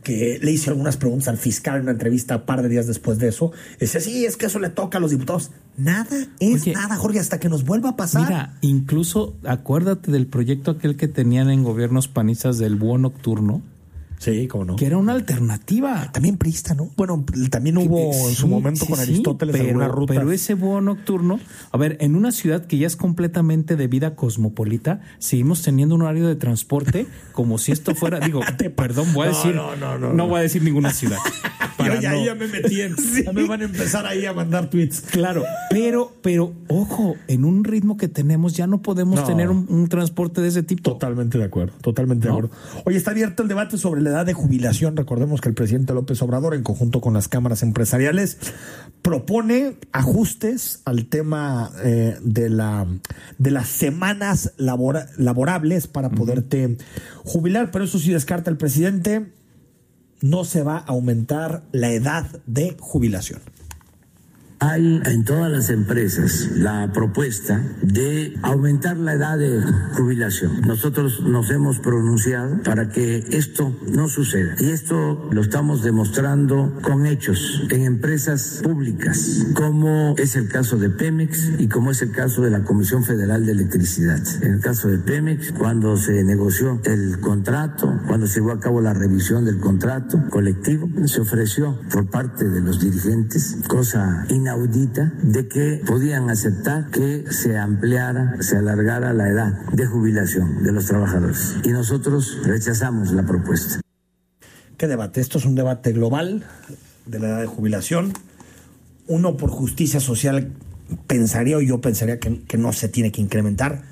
que 0.07 0.39
le 0.41 0.51
hice 0.51 0.69
algunas 0.69 0.95
preguntas 0.95 1.27
al 1.27 1.37
fiscal 1.37 1.75
en 1.75 1.81
una 1.81 1.91
entrevista 1.91 2.37
un 2.37 2.45
par 2.45 2.61
de 2.61 2.69
días 2.69 2.87
después 2.87 3.19
de 3.19 3.27
eso. 3.27 3.51
Dice, 3.77 3.99
sí, 3.99 4.25
es 4.25 4.37
que 4.37 4.45
eso 4.45 4.57
le 4.57 4.69
toca 4.69 4.99
a 4.99 5.01
los 5.01 5.11
diputados. 5.11 5.51
Nada 5.75 6.15
es 6.39 6.61
Oye, 6.61 6.71
nada, 6.71 6.95
Jorge, 6.95 7.19
hasta 7.19 7.41
que 7.41 7.49
nos 7.49 7.65
vuelva 7.65 7.89
a 7.89 7.95
pasar. 7.97 8.21
Mira, 8.21 8.57
incluso 8.61 9.35
acuérdate 9.43 10.09
del 10.09 10.25
proyecto 10.27 10.71
aquel 10.71 10.95
que 10.95 11.09
tenían 11.09 11.49
en 11.49 11.65
gobiernos 11.65 12.07
panistas 12.07 12.57
del 12.57 12.77
búho 12.77 12.97
nocturno, 12.97 13.61
sí, 14.18 14.47
cómo 14.47 14.65
no. 14.65 14.76
que 14.76 14.86
era 14.86 14.97
una 14.97 15.13
alternativa. 15.13 16.11
También 16.11 16.38
priista, 16.38 16.74
¿no? 16.74 16.89
Bueno, 16.97 17.24
también 17.49 17.78
hubo 17.78 18.11
en 18.13 18.36
su 18.36 18.43
Sí, 18.43 18.47
momento 18.47 18.82
sí, 18.86 18.88
con 18.91 18.97
sí, 18.97 19.03
Aristóteles 19.03 19.53
pero, 19.55 19.68
alguna 19.70 19.88
ruta. 19.88 20.13
pero 20.13 20.32
ese 20.32 20.53
búho 20.53 20.82
nocturno, 20.82 21.39
a 21.72 21.78
ver, 21.78 21.97
en 22.01 22.15
una 22.15 22.32
ciudad 22.32 22.65
que 22.65 22.78
ya 22.78 22.88
es 22.88 22.95
completamente 22.95 23.76
de 23.76 23.88
vida 23.88 24.15
cosmopolita, 24.15 25.01
seguimos 25.20 25.61
teniendo 25.61 25.95
un 25.95 26.01
horario 26.03 26.28
de 26.28 26.36
transporte 26.36 27.07
como 27.34 27.57
si 27.57 27.72
esto 27.72 27.95
fuera, 27.95 28.20
digo, 28.20 28.41
perdón, 28.76 29.13
voy 29.13 29.28
a 29.28 29.32
No, 29.32 29.38
decir, 29.38 29.55
no, 29.55 29.76
no, 29.76 29.97
no, 29.97 30.13
no. 30.13 30.28
voy 30.28 30.39
a 30.39 30.41
decir 30.43 30.63
ninguna 30.63 30.91
ciudad. 30.93 31.18
para 31.78 31.99
ya, 32.01 32.15
ya 32.24 32.34
me 32.34 32.47
metí 32.47 32.82
en. 32.82 32.95
Ya 33.24 33.32
me 33.32 33.45
van 33.45 33.61
a 33.61 33.65
empezar 33.65 34.05
ahí 34.07 34.26
a 34.26 34.34
mandar 34.34 34.68
tweets. 34.70 35.01
Claro, 35.01 35.43
pero, 35.70 36.11
pero, 36.24 36.53
ojo, 36.70 37.15
en 37.28 37.45
un 37.45 37.63
ritmo 37.63 37.97
que 37.97 38.07
tenemos 38.07 38.55
ya 38.55 38.65
no 38.65 38.82
podemos 38.82 39.24
tener 39.26 39.49
un, 39.49 39.68
un 39.70 39.88
transporte 39.88 40.41
de 40.41 40.47
ese 40.47 40.63
tipo. 40.63 40.91
Totalmente 40.93 41.38
de 41.38 41.43
acuerdo, 41.43 41.74
totalmente 41.82 42.26
de 42.28 42.32
acuerdo. 42.34 42.49
Hoy 42.86 42.95
está 42.95 43.11
abierto 43.11 43.43
el 43.43 43.49
debate 43.49 43.78
sobre 43.78 44.01
la 44.07 44.13
edad 44.13 44.25
de 44.25 44.33
jubilación. 44.33 44.95
Recordemos 44.97 45.41
que 45.41 45.49
el 45.49 45.55
presidente 45.55 45.93
López 45.93 46.21
Obrador, 46.21 46.53
en 46.55 46.63
conjunto 46.63 47.01
con 47.01 47.13
las 47.13 47.27
cámaras 47.27 47.63
empresariales, 47.63 48.37
propone 49.01 49.77
ajustes 49.91 50.81
al 50.85 51.05
tema 51.05 51.71
eh, 51.83 52.17
de, 52.21 52.49
la, 52.49 52.87
de 53.37 53.51
las 53.51 53.67
semanas 53.67 54.53
labora- 54.57 55.07
laborables 55.17 55.87
para 55.87 56.09
poderte 56.09 56.77
jubilar. 57.23 57.71
Pero 57.71 57.85
eso 57.85 57.99
sí 57.99 58.11
descarta 58.11 58.49
el 58.49 58.57
presidente, 58.57 59.31
no 60.21 60.43
se 60.45 60.63
va 60.63 60.77
a 60.77 60.85
aumentar 60.85 61.63
la 61.71 61.91
edad 61.91 62.25
de 62.45 62.75
jubilación. 62.79 63.39
Hay 64.59 65.01
en 65.05 65.23
todas 65.23 65.51
las 65.51 65.69
empresas 65.69 66.49
la 66.55 66.91
propuesta 66.91 67.61
de 67.83 68.39
aumentar 68.41 68.97
la 68.97 69.13
edad 69.13 69.37
de 69.37 69.61
jubilación. 69.93 70.61
Nosotros 70.61 71.21
nos 71.21 71.51
hemos 71.51 71.77
pronunciado 71.77 72.63
para 72.63 72.89
que 72.89 73.23
esto 73.29 73.77
no 73.87 74.07
suceda. 74.09 74.55
Y 74.59 74.71
esto 74.71 75.29
lo 75.31 75.41
estamos 75.41 75.83
demostrando 75.83 76.73
con 76.81 77.05
hechos 77.05 77.67
en 77.69 77.83
empresas 77.83 78.61
públicas, 78.63 79.45
como 79.53 80.15
es 80.17 80.35
el 80.35 80.47
caso 80.47 80.77
de 80.77 80.89
Pemex 80.89 81.59
y 81.59 81.67
como 81.67 81.91
es 81.91 82.01
el 82.01 82.11
caso 82.11 82.41
de 82.41 82.49
la 82.49 82.63
Comisión 82.63 83.03
Federal 83.03 83.45
de 83.45 83.51
Electricidad. 83.51 84.21
En 84.41 84.55
el 84.55 84.59
caso 84.59 84.87
de 84.87 84.97
Pemex, 84.97 85.51
cuando 85.51 85.97
se 85.97 86.23
negoció 86.23 86.81
el 86.85 87.19
contrato, 87.19 88.01
cuando 88.07 88.25
se 88.25 88.39
llevó 88.39 88.53
a 88.53 88.59
cabo 88.59 88.81
la 88.81 88.95
revisión 88.95 89.45
del 89.45 89.59
contrato 89.59 90.19
colectivo, 90.31 90.89
se 91.05 91.21
ofreció 91.21 91.79
por 91.91 92.09
parte 92.09 92.49
de 92.49 92.61
los 92.61 92.79
dirigentes, 92.79 93.57
cosa 93.67 94.25
inaudita, 94.47 95.11
de 95.21 95.49
que 95.49 95.81
podían 95.85 96.29
aceptar 96.29 96.89
que 96.89 97.25
se 97.29 97.57
ampliara, 97.57 98.37
se 98.39 98.55
alargara 98.55 99.11
la 99.11 99.27
edad 99.27 99.65
de 99.73 99.85
jubilación 99.85 100.63
de 100.63 100.71
los 100.71 100.85
trabajadores. 100.85 101.57
Y 101.65 101.69
nosotros 101.69 102.37
rechazamos 102.45 103.11
la 103.11 103.25
propuesta. 103.25 103.81
¿Qué 104.77 104.87
debate? 104.87 105.19
Esto 105.19 105.37
es 105.37 105.45
un 105.45 105.55
debate 105.55 105.91
global 105.91 106.45
de 107.05 107.19
la 107.19 107.27
edad 107.27 107.41
de 107.41 107.47
jubilación. 107.47 108.13
Uno 109.07 109.35
por 109.35 109.49
justicia 109.49 109.99
social 109.99 110.53
pensaría 111.07 111.57
o 111.57 111.61
yo 111.61 111.81
pensaría 111.81 112.17
que, 112.19 112.43
que 112.43 112.57
no 112.57 112.71
se 112.71 112.87
tiene 112.87 113.11
que 113.11 113.19
incrementar, 113.19 113.83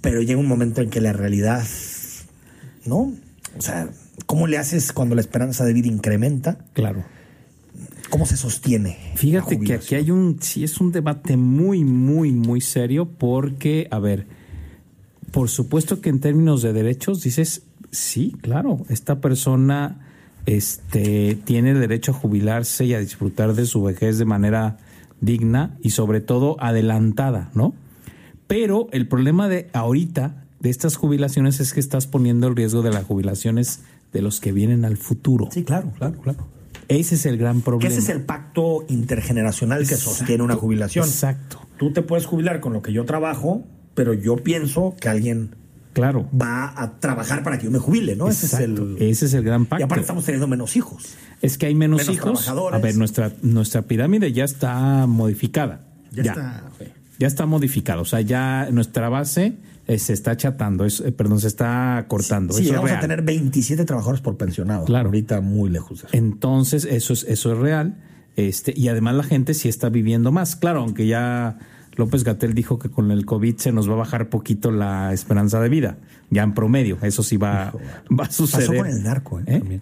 pero 0.00 0.22
llega 0.22 0.40
un 0.40 0.48
momento 0.48 0.80
en 0.80 0.88
que 0.88 1.02
la 1.02 1.12
realidad, 1.12 1.62
¿no? 2.86 3.12
O 3.58 3.60
sea, 3.60 3.90
¿cómo 4.24 4.46
le 4.46 4.56
haces 4.56 4.92
cuando 4.94 5.14
la 5.14 5.20
esperanza 5.20 5.66
de 5.66 5.74
vida 5.74 5.88
incrementa? 5.88 6.56
Claro. 6.72 7.04
¿Cómo 8.10 8.26
se 8.26 8.36
sostiene? 8.36 8.96
Fíjate 9.16 9.58
que 9.60 9.74
aquí 9.74 9.94
hay 9.94 10.10
un, 10.10 10.38
sí 10.40 10.64
es 10.64 10.80
un 10.80 10.92
debate 10.92 11.36
muy, 11.36 11.84
muy, 11.84 12.32
muy 12.32 12.60
serio 12.60 13.06
porque, 13.06 13.86
a 13.90 13.98
ver, 13.98 14.26
por 15.30 15.48
supuesto 15.48 16.00
que 16.00 16.08
en 16.08 16.20
términos 16.20 16.62
de 16.62 16.72
derechos 16.72 17.22
dices, 17.22 17.62
sí, 17.90 18.34
claro, 18.40 18.78
esta 18.88 19.20
persona 19.20 20.06
este, 20.46 21.38
tiene 21.44 21.72
el 21.72 21.80
derecho 21.80 22.12
a 22.12 22.14
jubilarse 22.14 22.86
y 22.86 22.94
a 22.94 23.00
disfrutar 23.00 23.54
de 23.54 23.66
su 23.66 23.82
vejez 23.82 24.18
de 24.18 24.24
manera 24.24 24.78
digna 25.20 25.76
y 25.82 25.90
sobre 25.90 26.20
todo 26.20 26.56
adelantada, 26.60 27.50
¿no? 27.54 27.74
Pero 28.46 28.88
el 28.92 29.06
problema 29.08 29.48
de 29.48 29.68
ahorita 29.74 30.44
de 30.60 30.70
estas 30.70 30.96
jubilaciones 30.96 31.60
es 31.60 31.74
que 31.74 31.80
estás 31.80 32.06
poniendo 32.06 32.48
el 32.48 32.56
riesgo 32.56 32.82
de 32.82 32.90
las 32.90 33.04
jubilaciones 33.04 33.82
de 34.12 34.22
los 34.22 34.40
que 34.40 34.52
vienen 34.52 34.86
al 34.86 34.96
futuro. 34.96 35.48
Sí, 35.52 35.64
claro, 35.64 35.92
claro, 35.98 36.18
claro. 36.20 36.57
Ese 36.88 37.16
es 37.16 37.26
el 37.26 37.36
gran 37.36 37.60
problema. 37.60 37.90
ese 37.90 38.00
es 38.00 38.08
el 38.08 38.22
pacto 38.22 38.84
intergeneracional 38.88 39.86
que 39.86 39.94
Exacto, 39.94 40.14
sostiene 40.16 40.42
una 40.42 40.54
jubilación. 40.54 41.06
Exacto. 41.06 41.60
Tú 41.78 41.92
te 41.92 42.02
puedes 42.02 42.26
jubilar 42.26 42.60
con 42.60 42.72
lo 42.72 42.82
que 42.82 42.92
yo 42.92 43.04
trabajo, 43.04 43.64
pero 43.94 44.14
yo 44.14 44.36
pienso 44.36 44.96
que 45.00 45.08
alguien 45.08 45.54
Claro. 45.92 46.28
va 46.32 46.72
a 46.80 46.98
trabajar 47.00 47.42
para 47.42 47.58
que 47.58 47.64
yo 47.64 47.70
me 47.70 47.78
jubile, 47.78 48.14
¿no? 48.16 48.28
Ese 48.28 48.46
es 48.46 48.54
Exacto. 48.54 48.82
el. 48.82 48.96
Ese 49.02 49.26
es 49.26 49.34
el 49.34 49.42
gran 49.44 49.62
Y 49.62 49.64
pacto. 49.66 49.84
aparte 49.84 50.00
estamos 50.02 50.24
teniendo 50.24 50.46
menos 50.46 50.76
hijos. 50.76 51.04
Es 51.42 51.58
que 51.58 51.66
hay 51.66 51.74
menos, 51.74 51.98
Menos 52.02 52.14
hijos. 52.14 52.44
trabajadores. 52.44 52.78
A 52.78 52.82
ver, 52.82 52.96
nuestra, 52.96 53.32
nuestra 53.42 53.82
pirámide 53.82 54.32
ya 54.32 54.44
está 54.44 55.06
modificada. 55.06 55.84
Ya 56.12 56.22
está, 56.22 56.64
sí. 56.78 56.84
Ya 57.18 57.26
está 57.26 57.46
modificada. 57.46 58.00
O 58.00 58.04
sea, 58.04 58.20
ya 58.22 58.68
nuestra 58.70 59.08
base 59.08 59.54
eh, 59.88 59.98
se 59.98 60.12
está 60.12 60.32
achatando, 60.32 60.84
es, 60.84 61.00
eh, 61.00 61.12
perdón, 61.12 61.40
se 61.40 61.48
está 61.48 62.04
cortando. 62.08 62.52
Sí, 62.52 62.60
Eso 62.60 62.74
es 62.74 62.80
llegamos 62.80 62.90
a 62.90 63.00
tener 63.00 63.22
27 63.22 63.86
trabajadores 63.86 64.20
por 64.20 64.36
pensionado. 64.36 64.84
Claro. 64.84 65.06
Ahorita 65.06 65.40
muy 65.40 65.70
lejos. 65.70 66.02
de 66.02 66.08
eso. 66.08 66.16
Entonces, 66.16 66.84
eso 66.84 67.14
es, 67.14 67.24
eso 67.24 67.52
es 67.52 67.58
real. 67.58 67.96
Este, 68.36 68.74
y 68.76 68.88
además 68.88 69.14
la 69.14 69.22
gente 69.22 69.54
sí 69.54 69.68
está 69.68 69.88
viviendo 69.88 70.30
más. 70.30 70.56
Claro, 70.56 70.80
aunque 70.80 71.06
ya 71.06 71.58
López 71.96 72.22
Gatel 72.22 72.52
dijo 72.52 72.78
que 72.78 72.90
con 72.90 73.10
el 73.10 73.24
COVID 73.24 73.56
se 73.56 73.72
nos 73.72 73.88
va 73.88 73.94
a 73.94 73.96
bajar 73.96 74.28
poquito 74.28 74.70
la 74.70 75.14
esperanza 75.14 75.58
de 75.58 75.70
vida. 75.70 75.96
Ya 76.28 76.42
en 76.42 76.52
promedio. 76.52 76.98
Eso 77.00 77.22
sí 77.22 77.38
va, 77.38 77.72
va 78.10 78.24
a 78.24 78.30
suceder. 78.30 78.68
Pasó 78.68 78.78
con 78.78 78.86
el 78.88 79.02
narco, 79.02 79.40
¿eh? 79.40 79.44
¿Eh? 79.46 79.58
También. 79.58 79.80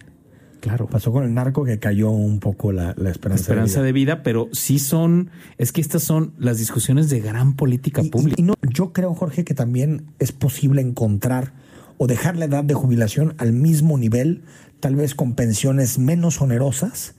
Claro. 0.59 0.87
Pasó 0.87 1.11
con 1.11 1.23
el 1.23 1.33
narco 1.33 1.63
que 1.63 1.79
cayó 1.79 2.09
un 2.11 2.39
poco 2.39 2.71
la, 2.71 2.93
la 2.97 3.09
esperanza. 3.11 3.41
esperanza 3.43 3.79
de 3.81 3.87
de 3.87 3.91
vida, 3.93 4.23
pero 4.23 4.49
sí 4.51 4.79
son, 4.79 5.29
es 5.57 5.71
que 5.71 5.81
estas 5.81 6.03
son 6.03 6.33
las 6.37 6.57
discusiones 6.57 7.09
de 7.09 7.19
gran 7.19 7.55
política 7.55 8.01
vida. 8.01 8.07
Y- 8.07 8.11
pública. 8.11 8.35
y 8.41 8.43
no, 8.43 8.53
yo 8.73 8.91
creo, 8.93 9.13
Jorge, 9.13 9.43
que 9.43 9.53
también 9.53 10.07
es 10.19 10.31
posible 10.31 10.81
encontrar 10.81 11.53
o 11.97 12.07
dejar 12.07 12.37
la 12.37 12.45
edad 12.45 12.63
de 12.63 12.73
jubilación 12.73 13.33
al 13.37 13.53
mismo 13.53 13.97
nivel, 13.97 14.43
tal 14.79 14.95
vez 14.95 15.15
con 15.15 15.33
pensiones 15.35 15.97
menos 15.99 16.41
onerosas, 16.41 17.15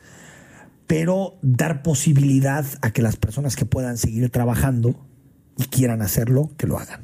pero 0.87 1.35
dar 1.43 1.83
posibilidad 1.83 2.65
a 2.83 2.91
que 2.93 3.03
las 3.03 3.17
personas 3.17 3.57
que 3.57 3.65
puedan 3.67 3.99
seguir 3.99 4.31
trabajando 4.31 4.95
y 5.57 5.65
quieran 5.65 6.03
hacerlo, 6.03 6.51
que 6.57 6.67
lo 6.67 6.79
hagan. 6.79 7.01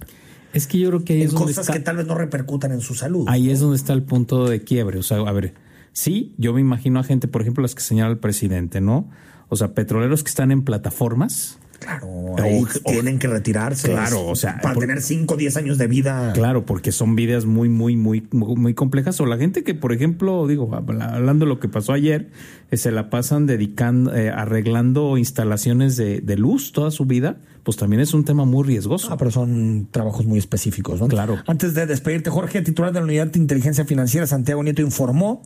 es 0.53 0.67
que 0.67 0.79
yo 0.79 0.89
creo 0.91 1.05
que 1.05 1.15
ahí 1.15 1.21
En 1.23 1.27
es 1.27 1.33
donde 1.33 1.47
cosas 1.49 1.65
está, 1.67 1.73
que 1.73 1.81
tal 1.81 1.97
vez 1.97 2.07
no 2.07 2.15
repercutan 2.15 2.71
en 2.73 2.81
su 2.81 2.95
salud. 2.95 3.25
ahí 3.29 3.51
es 3.51 3.61
donde 3.61 3.77
está 3.77 3.93
el 3.93 4.05
punto 4.05 4.49
de 4.49 4.63
quiebre. 4.63 4.99
O 4.99 5.03
sea, 5.03 5.19
a 5.19 5.33
ver, 5.33 5.55
sí, 5.95 6.35
yo 6.37 6.53
me 6.53 6.61
imagino 6.61 7.01
a 7.01 7.05
gente, 7.05 7.27
por 7.29 7.41
ejemplo, 7.41 7.63
las 7.63 7.75
que 7.75 7.81
señala 7.81 8.11
el 8.11 8.19
presidente, 8.19 8.83
¿no? 8.83 9.09
O 9.49 9.57
sea, 9.57 9.73
petroleros 9.73 10.23
que 10.23 10.29
están 10.29 10.51
en 10.51 10.63
plataformas. 10.63 11.59
Claro, 11.81 12.07
O- 12.09 12.67
tienen 12.87 13.19
que 13.19 13.27
retirarse. 13.29 13.91
Claro, 13.91 14.27
o 14.27 14.37
sea, 14.37 14.59
para 14.63 14.75
por- 14.75 14.83
tener 14.83 15.03
5 15.03 15.35
o 15.35 15.37
10 15.37 15.57
años 15.59 15.77
de 15.77 15.87
vida. 15.87 16.33
Claro, 16.33 16.65
porque 16.65 16.93
son 16.93 17.15
vidas 17.15 17.45
muy, 17.45 17.69
muy, 17.69 17.95
muy, 17.97 18.27
muy, 18.33 18.73
complejas. 18.75 19.21
O 19.21 19.27
la 19.27 19.37
gente 19.37 19.65
que, 19.65 19.75
por 19.75 19.93
ejemplo, 19.93 20.47
digo, 20.47 20.75
habla- 20.75 21.15
hablando 21.15 21.45
de 21.45 21.49
lo 21.51 21.61
que 21.61 21.69
pasó 21.69 21.93
ayer, 21.93 22.31
eh, 22.71 22.77
se 22.79 22.91
la 22.91 23.11
pasan 23.11 23.47
dedicando, 23.47 24.15
eh, 24.15 24.31
arreglando 24.31 25.19
instalaciones 25.19 25.97
de, 25.97 26.21
de 26.21 26.37
luz 26.37 26.73
toda 26.73 26.91
su 26.91 27.05
vida, 27.05 27.37
pues 27.65 27.79
también 27.79 28.01
es 28.01 28.13
un 28.15 28.25
tema 28.25 28.45
muy 28.45 28.63
riesgoso. 28.65 29.09
Ah, 29.11 29.17
pero 29.17 29.31
son 29.31 29.89
trabajos 29.91 30.27
muy 30.27 30.39
específicos, 30.39 31.01
¿no? 31.01 31.09
Claro. 31.09 31.39
Antes 31.47 31.75
de 31.75 31.87
despedirte, 31.87 32.31
Jorge, 32.31 32.63
titular 32.63 32.93
de 32.93 33.01
la 33.01 33.07
Unidad 33.07 33.29
de 33.29 33.39
Inteligencia 33.39 33.85
Financiera, 33.85 34.27
Santiago 34.27 34.63
Nieto, 34.63 34.83
informó 34.83 35.43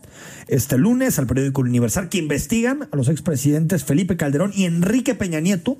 este 0.47 0.77
lunes 0.77 1.17
al 1.17 1.27
periódico 1.27 1.61
Universal 1.61 2.09
que 2.09 2.17
investigan 2.17 2.89
a 2.91 2.95
los 2.95 3.07
expresidentes 3.07 3.85
Felipe 3.85 4.17
Calderón 4.17 4.51
y 4.53 4.65
Enrique 4.65 5.15
Peña 5.15 5.39
Nieto 5.39 5.77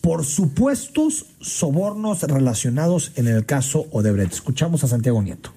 por 0.00 0.24
supuestos 0.24 1.26
sobornos 1.40 2.22
relacionados 2.22 3.12
en 3.16 3.28
el 3.28 3.44
caso 3.44 3.86
Odebrecht. 3.90 4.32
Escuchamos 4.32 4.84
a 4.84 4.88
Santiago 4.88 5.20
Nieto. 5.22 5.50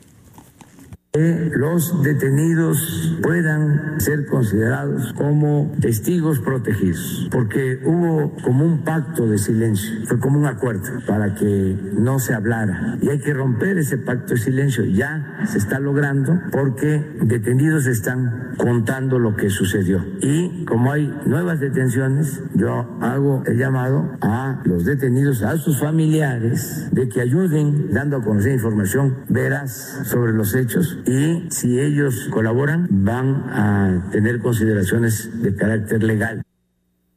Que 1.12 1.52
los 1.56 2.04
detenidos 2.04 3.18
puedan 3.24 4.00
ser 4.00 4.28
considerados 4.28 5.12
como 5.14 5.72
testigos 5.82 6.40
protegidos, 6.40 7.28
porque 7.32 7.80
hubo 7.84 8.36
como 8.44 8.64
un 8.64 8.84
pacto 8.84 9.26
de 9.26 9.40
silencio, 9.40 10.06
fue 10.06 10.20
como 10.20 10.38
un 10.38 10.46
acuerdo 10.46 11.04
para 11.08 11.34
que 11.34 11.76
no 11.94 12.20
se 12.20 12.36
hablara. 12.36 13.00
Y 13.02 13.10
hay 13.10 13.20
que 13.20 13.34
romper 13.34 13.80
ese 13.80 13.98
pacto 13.98 14.36
de 14.36 14.40
silencio. 14.40 14.86
Ya 14.86 15.40
se 15.48 15.58
está 15.58 15.80
logrando 15.80 16.40
porque 16.52 17.04
detenidos 17.24 17.88
están 17.88 18.54
contando 18.58 19.18
lo 19.18 19.36
que 19.36 19.50
sucedió. 19.50 20.06
Y 20.22 20.64
como 20.66 20.92
hay 20.92 21.12
nuevas 21.26 21.60
detenciones, 21.60 22.40
yo 22.54 22.98
hago 23.02 23.44
el 23.48 23.58
llamado 23.58 24.16
a 24.22 24.62
los 24.66 24.86
detenidos, 24.86 25.42
a 25.42 25.58
sus 25.58 25.80
familiares, 25.80 26.88
de 26.92 27.10
que 27.10 27.22
ayuden 27.22 27.92
dando 27.92 28.18
a 28.18 28.22
conocer 28.22 28.54
información 28.54 29.18
veraz 29.28 30.02
sobre 30.04 30.34
los 30.34 30.54
hechos 30.54 30.99
y 31.06 31.52
si 31.52 31.80
ellos 31.80 32.28
colaboran 32.32 32.88
van 32.90 33.28
a 33.50 34.10
tener 34.12 34.40
consideraciones 34.40 35.42
de 35.42 35.56
carácter 35.56 36.04
legal. 36.04 36.44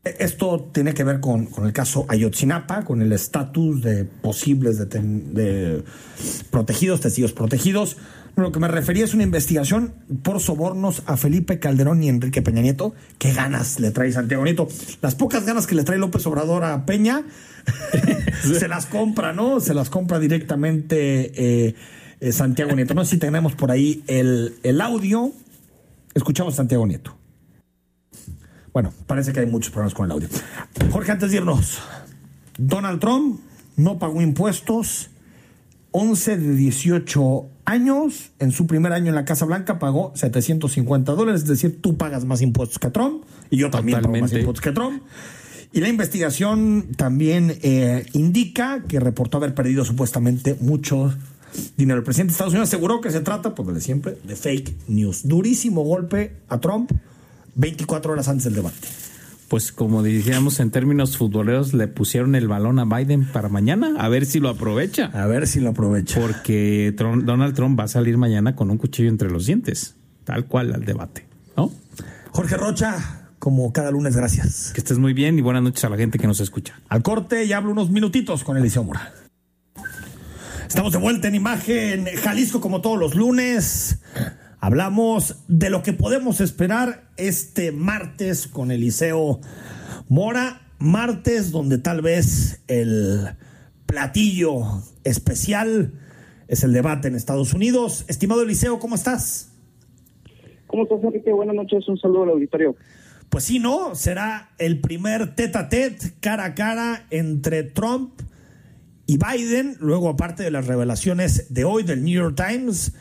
Esto 0.05 0.71
tiene 0.73 0.95
que 0.95 1.05
ver 1.05 1.21
con, 1.21 1.47
con 1.47 1.65
el 1.65 1.73
caso 1.73 2.07
Ayotzinapa, 2.09 2.85
con 2.85 3.03
el 3.03 3.13
estatus 3.13 3.83
de 3.83 4.05
posibles 4.05 4.79
de 4.79 5.85
protegidos, 6.51 7.01
testigos 7.01 7.33
protegidos. 7.33 7.97
Lo 8.35 8.51
que 8.51 8.61
me 8.61 8.69
refería 8.69 9.05
es 9.05 9.13
una 9.13 9.25
investigación 9.25 9.93
por 10.23 10.41
sobornos 10.41 11.03
a 11.07 11.19
Felipe 11.19 11.59
Calderón 11.59 12.03
y 12.03 12.09
Enrique 12.09 12.41
Peña 12.41 12.63
Nieto. 12.63 12.95
¿Qué 13.19 13.33
ganas 13.33 13.79
le 13.79 13.91
trae 13.91 14.11
Santiago 14.11 14.43
Nieto? 14.45 14.69
Las 15.03 15.15
pocas 15.15 15.45
ganas 15.45 15.67
que 15.67 15.75
le 15.75 15.85
trae 15.85 15.99
López 15.99 16.27
Obrador 16.27 16.65
a 16.65 16.87
Peña, 16.87 17.25
se 18.43 18.69
las 18.69 18.87
compra, 18.87 19.35
¿no? 19.35 19.61
Se 19.61 19.75
las 19.75 19.91
compra 19.91 20.19
directamente 20.19 21.33
eh, 21.35 21.75
eh, 22.23 22.31
Santiago 22.31 22.75
Nieto. 22.77 22.95
No 22.95 23.05
sé 23.05 23.13
si 23.13 23.19
tenemos 23.19 23.55
por 23.55 23.73
ahí 23.73 24.05
el, 24.07 24.55
el 24.63 24.81
audio. 24.81 25.33
Escuchamos 26.15 26.55
a 26.55 26.57
Santiago 26.59 26.87
Nieto. 26.87 27.17
Bueno, 28.73 28.95
parece 29.09 29.33
que 29.33 29.41
hay 29.41 29.47
muchos 29.47 29.73
problemas 29.73 29.93
con 29.93 30.07
el 30.07 30.13
audio. 30.13 30.29
Jorge, 30.93 31.11
antes 31.11 31.33
de 31.33 31.39
irnos, 31.39 31.81
Donald 32.57 33.01
Trump 33.01 33.41
no 33.77 33.99
pagó 33.99 34.23
impuestos. 34.23 35.11
11 35.91 36.39
de 36.39 36.55
18 36.55 37.47
años, 37.67 38.31
en 38.39 38.53
su 38.53 38.67
primer 38.67 38.93
año 38.93 39.09
en 39.09 39.15
la 39.15 39.27
Casa 39.27 39.45
Blanca 39.45 39.79
pagó 39.79 40.13
750 40.15 41.13
dólares, 41.13 41.43
es 41.43 41.49
decir, 41.49 41.83
tú 41.83 41.99
pagas 41.99 42.25
más 42.25 42.41
impuestos 42.41 42.79
que 42.79 42.89
Trump 42.89 43.25
y 43.51 43.59
yo 43.59 43.69
también 43.69 44.01
pago 44.01 44.17
más 44.17 44.33
impuestos 44.33 44.63
que 44.63 44.73
Trump. 44.73 45.03
Y 45.71 45.81
la 45.81 45.89
investigación 45.89 46.89
también 46.97 47.59
eh, 47.63 48.07
indica 48.15 48.85
que 48.89 49.01
reportó 49.01 49.37
haber 49.37 49.55
perdido 49.55 49.85
supuestamente 49.85 50.57
mucho 50.61 51.15
dinero. 51.77 51.99
El 51.99 52.05
presidente 52.05 52.31
de 52.31 52.33
Estados 52.35 52.53
Unidos 52.53 52.69
aseguró 52.69 53.01
que 53.01 53.11
se 53.11 53.21
trata, 53.21 53.55
pues 53.55 53.75
de 53.75 53.81
siempre, 53.81 54.17
de 54.25 54.37
fake 54.37 54.75
news. 54.89 55.27
Durísimo 55.27 55.83
golpe 55.83 56.33
a 56.49 56.61
Trump 56.61 56.91
24 57.55 58.13
horas 58.13 58.29
antes 58.29 58.45
del 58.45 58.55
debate. 58.55 58.89
pues 59.49 59.71
como 59.71 60.03
decíamos 60.03 60.61
en 60.61 60.71
términos 60.71 61.19
futboleros, 61.19 61.75
le 61.75 61.87
pusieron 61.87 62.35
el 62.35 62.49
balón 62.49 62.79
a 62.79 62.87
Biden 62.87 63.27
para 63.27 63.51
mañana, 63.51 63.95
a 63.99 64.09
ver 64.09 64.25
si 64.25 64.41
lo 64.41 64.49
aprovecha. 64.49 65.11
A 65.13 65.27
ver 65.27 65.47
si 65.47 65.61
lo 65.61 65.71
aprovecha. 65.71 66.19
Porque 66.21 66.95
Donald 66.97 67.55
Trump 67.55 67.79
va 67.79 67.85
a 67.85 67.89
salir 67.89 68.17
mañana 68.17 68.57
con 68.57 68.71
un 68.71 68.79
cuchillo 68.79 69.11
entre 69.11 69.31
los 69.31 69.45
dientes, 69.45 69.95
tal 70.25 70.47
cual 70.47 70.73
al 70.75 70.87
debate, 70.87 71.27
¿no? 71.55 71.71
Jorge 72.31 72.57
Rocha, 72.57 73.29
como 73.39 73.71
cada 73.75 73.91
lunes, 73.91 74.17
gracias. 74.17 74.71
Que 74.73 74.81
estés 74.81 74.97
muy 74.97 75.13
bien 75.13 75.39
y 75.39 75.43
buenas 75.43 75.63
noches 75.63 75.85
a 75.85 75.91
la 75.91 75.99
gente 75.99 76.19
que 76.19 76.27
nos 76.27 76.41
escucha. 76.41 76.81
Al 76.89 77.03
corte 77.03 77.45
y 77.45 77.53
hablo 77.53 77.73
unos 77.73 77.91
minutitos 77.91 78.45
con 78.45 78.57
Eliseo 78.57 78.85
Mora. 78.85 79.13
Estamos 80.73 80.95
de 80.95 81.01
vuelta 81.01 81.29
en 81.29 81.35
imagen 81.35 82.07
Jalisco 82.07 82.63
como 82.63 82.81
todos 82.81 82.99
los 82.99 83.15
lunes. 83.15 84.03
Hablamos 84.59 85.45
de 85.47 85.69
lo 85.69 85.83
que 85.83 85.93
podemos 85.93 86.41
esperar 86.41 87.11
este 87.19 87.73
martes 87.73 88.49
con 88.49 88.71
Eliseo 88.71 89.39
Mora. 90.09 90.63
Martes 90.79 91.53
donde 91.53 91.77
tal 91.77 92.01
vez 92.01 92.65
el 92.69 93.37
platillo 93.85 94.63
especial 95.05 95.93
es 96.49 96.65
el 96.65 96.73
debate 96.73 97.09
en 97.09 97.17
Estados 97.17 97.53
Unidos. 97.53 98.07
Estimado 98.09 98.41
Eliseo, 98.41 98.79
¿cómo 98.79 98.95
estás? 98.95 99.53
¿Cómo 100.69 100.85
estás, 100.85 101.05
Enrique? 101.05 101.35
Buenas 101.35 101.55
noches, 101.55 101.87
un 101.87 101.99
saludo 101.99 102.23
al 102.23 102.31
auditorio. 102.31 102.77
Pues 103.29 103.45
sí, 103.45 103.59
¿no? 103.59 103.95
Será 103.95 104.53
el 104.57 104.81
primer 104.81 105.35
tete 105.35 105.59
a 105.59 105.69
tete, 105.69 106.15
cara 106.21 106.47
a 106.47 106.55
cara, 106.55 107.05
entre 107.11 107.63
Trump 107.63 108.23
y 109.13 109.19
Biden, 109.19 109.77
luego 109.79 110.09
aparte 110.09 110.43
de 110.43 110.51
las 110.51 110.67
revelaciones 110.67 111.53
de 111.53 111.65
hoy 111.65 111.83
del 111.83 112.03
New 112.03 112.15
York 112.15 112.35
Times, 112.35 112.97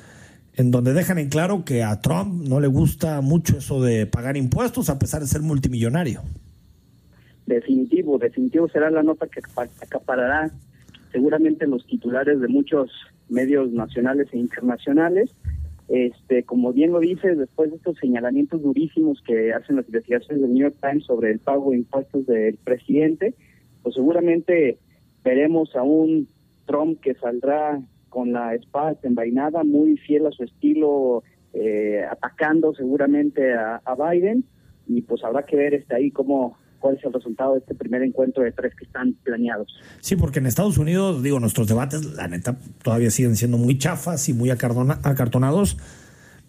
en 0.57 0.69
donde 0.69 0.91
dejan 0.91 1.17
en 1.19 1.29
claro 1.29 1.63
que 1.63 1.83
a 1.83 2.01
Trump 2.01 2.49
no 2.49 2.59
le 2.59 2.67
gusta 2.67 3.21
mucho 3.21 3.59
eso 3.59 3.81
de 3.81 4.07
pagar 4.07 4.35
impuestos 4.35 4.89
a 4.89 4.99
pesar 4.99 5.21
de 5.21 5.27
ser 5.27 5.41
multimillonario. 5.41 6.21
Definitivo, 7.45 8.17
definitivo 8.17 8.67
será 8.67 8.91
la 8.91 9.03
nota 9.03 9.25
que 9.27 9.39
acaparará 9.81 10.51
seguramente 11.13 11.65
los 11.65 11.87
titulares 11.87 12.41
de 12.41 12.47
muchos 12.49 12.91
medios 13.29 13.71
nacionales 13.71 14.27
e 14.33 14.37
internacionales. 14.37 15.33
Este, 15.87 16.43
como 16.43 16.73
bien 16.73 16.91
lo 16.91 16.99
dice, 16.99 17.35
después 17.35 17.69
de 17.69 17.77
estos 17.77 17.97
señalamientos 17.99 18.61
durísimos 18.61 19.21
que 19.21 19.53
hacen 19.53 19.77
las 19.77 19.85
investigaciones 19.85 20.41
del 20.41 20.53
New 20.53 20.63
York 20.63 20.75
Times 20.81 21.05
sobre 21.05 21.31
el 21.31 21.39
pago 21.39 21.71
de 21.71 21.77
impuestos 21.77 22.25
del 22.25 22.57
presidente, 22.57 23.33
pues 23.81 23.95
seguramente 23.95 24.77
veremos 25.23 25.75
a 25.75 25.83
un 25.83 26.27
Trump 26.65 26.99
que 27.01 27.15
saldrá 27.15 27.81
con 28.09 28.33
la 28.33 28.55
espada 28.55 28.95
envainada, 29.03 29.63
muy 29.63 29.97
fiel 29.97 30.27
a 30.27 30.31
su 30.31 30.43
estilo, 30.43 31.23
eh, 31.53 32.03
atacando 32.09 32.73
seguramente 32.73 33.53
a, 33.53 33.81
Biden, 33.95 34.45
y 34.87 35.01
pues 35.01 35.23
habrá 35.23 35.43
que 35.43 35.55
ver 35.55 35.73
este 35.73 35.95
ahí 35.95 36.11
cómo 36.11 36.57
cuál 36.79 36.97
es 36.97 37.05
el 37.05 37.13
resultado 37.13 37.53
de 37.53 37.59
este 37.59 37.75
primer 37.75 38.01
encuentro 38.01 38.43
de 38.43 38.51
tres 38.51 38.73
que 38.75 38.85
están 38.85 39.13
planeados. 39.23 39.71
Sí, 40.01 40.15
porque 40.15 40.39
en 40.39 40.47
Estados 40.47 40.77
Unidos, 40.77 41.21
digo, 41.21 41.39
nuestros 41.39 41.67
debates, 41.67 42.03
la 42.15 42.27
neta, 42.27 42.57
todavía 42.83 43.11
siguen 43.11 43.35
siendo 43.35 43.57
muy 43.57 43.77
chafas 43.77 44.27
y 44.29 44.33
muy 44.33 44.49
acartonados, 44.49 45.77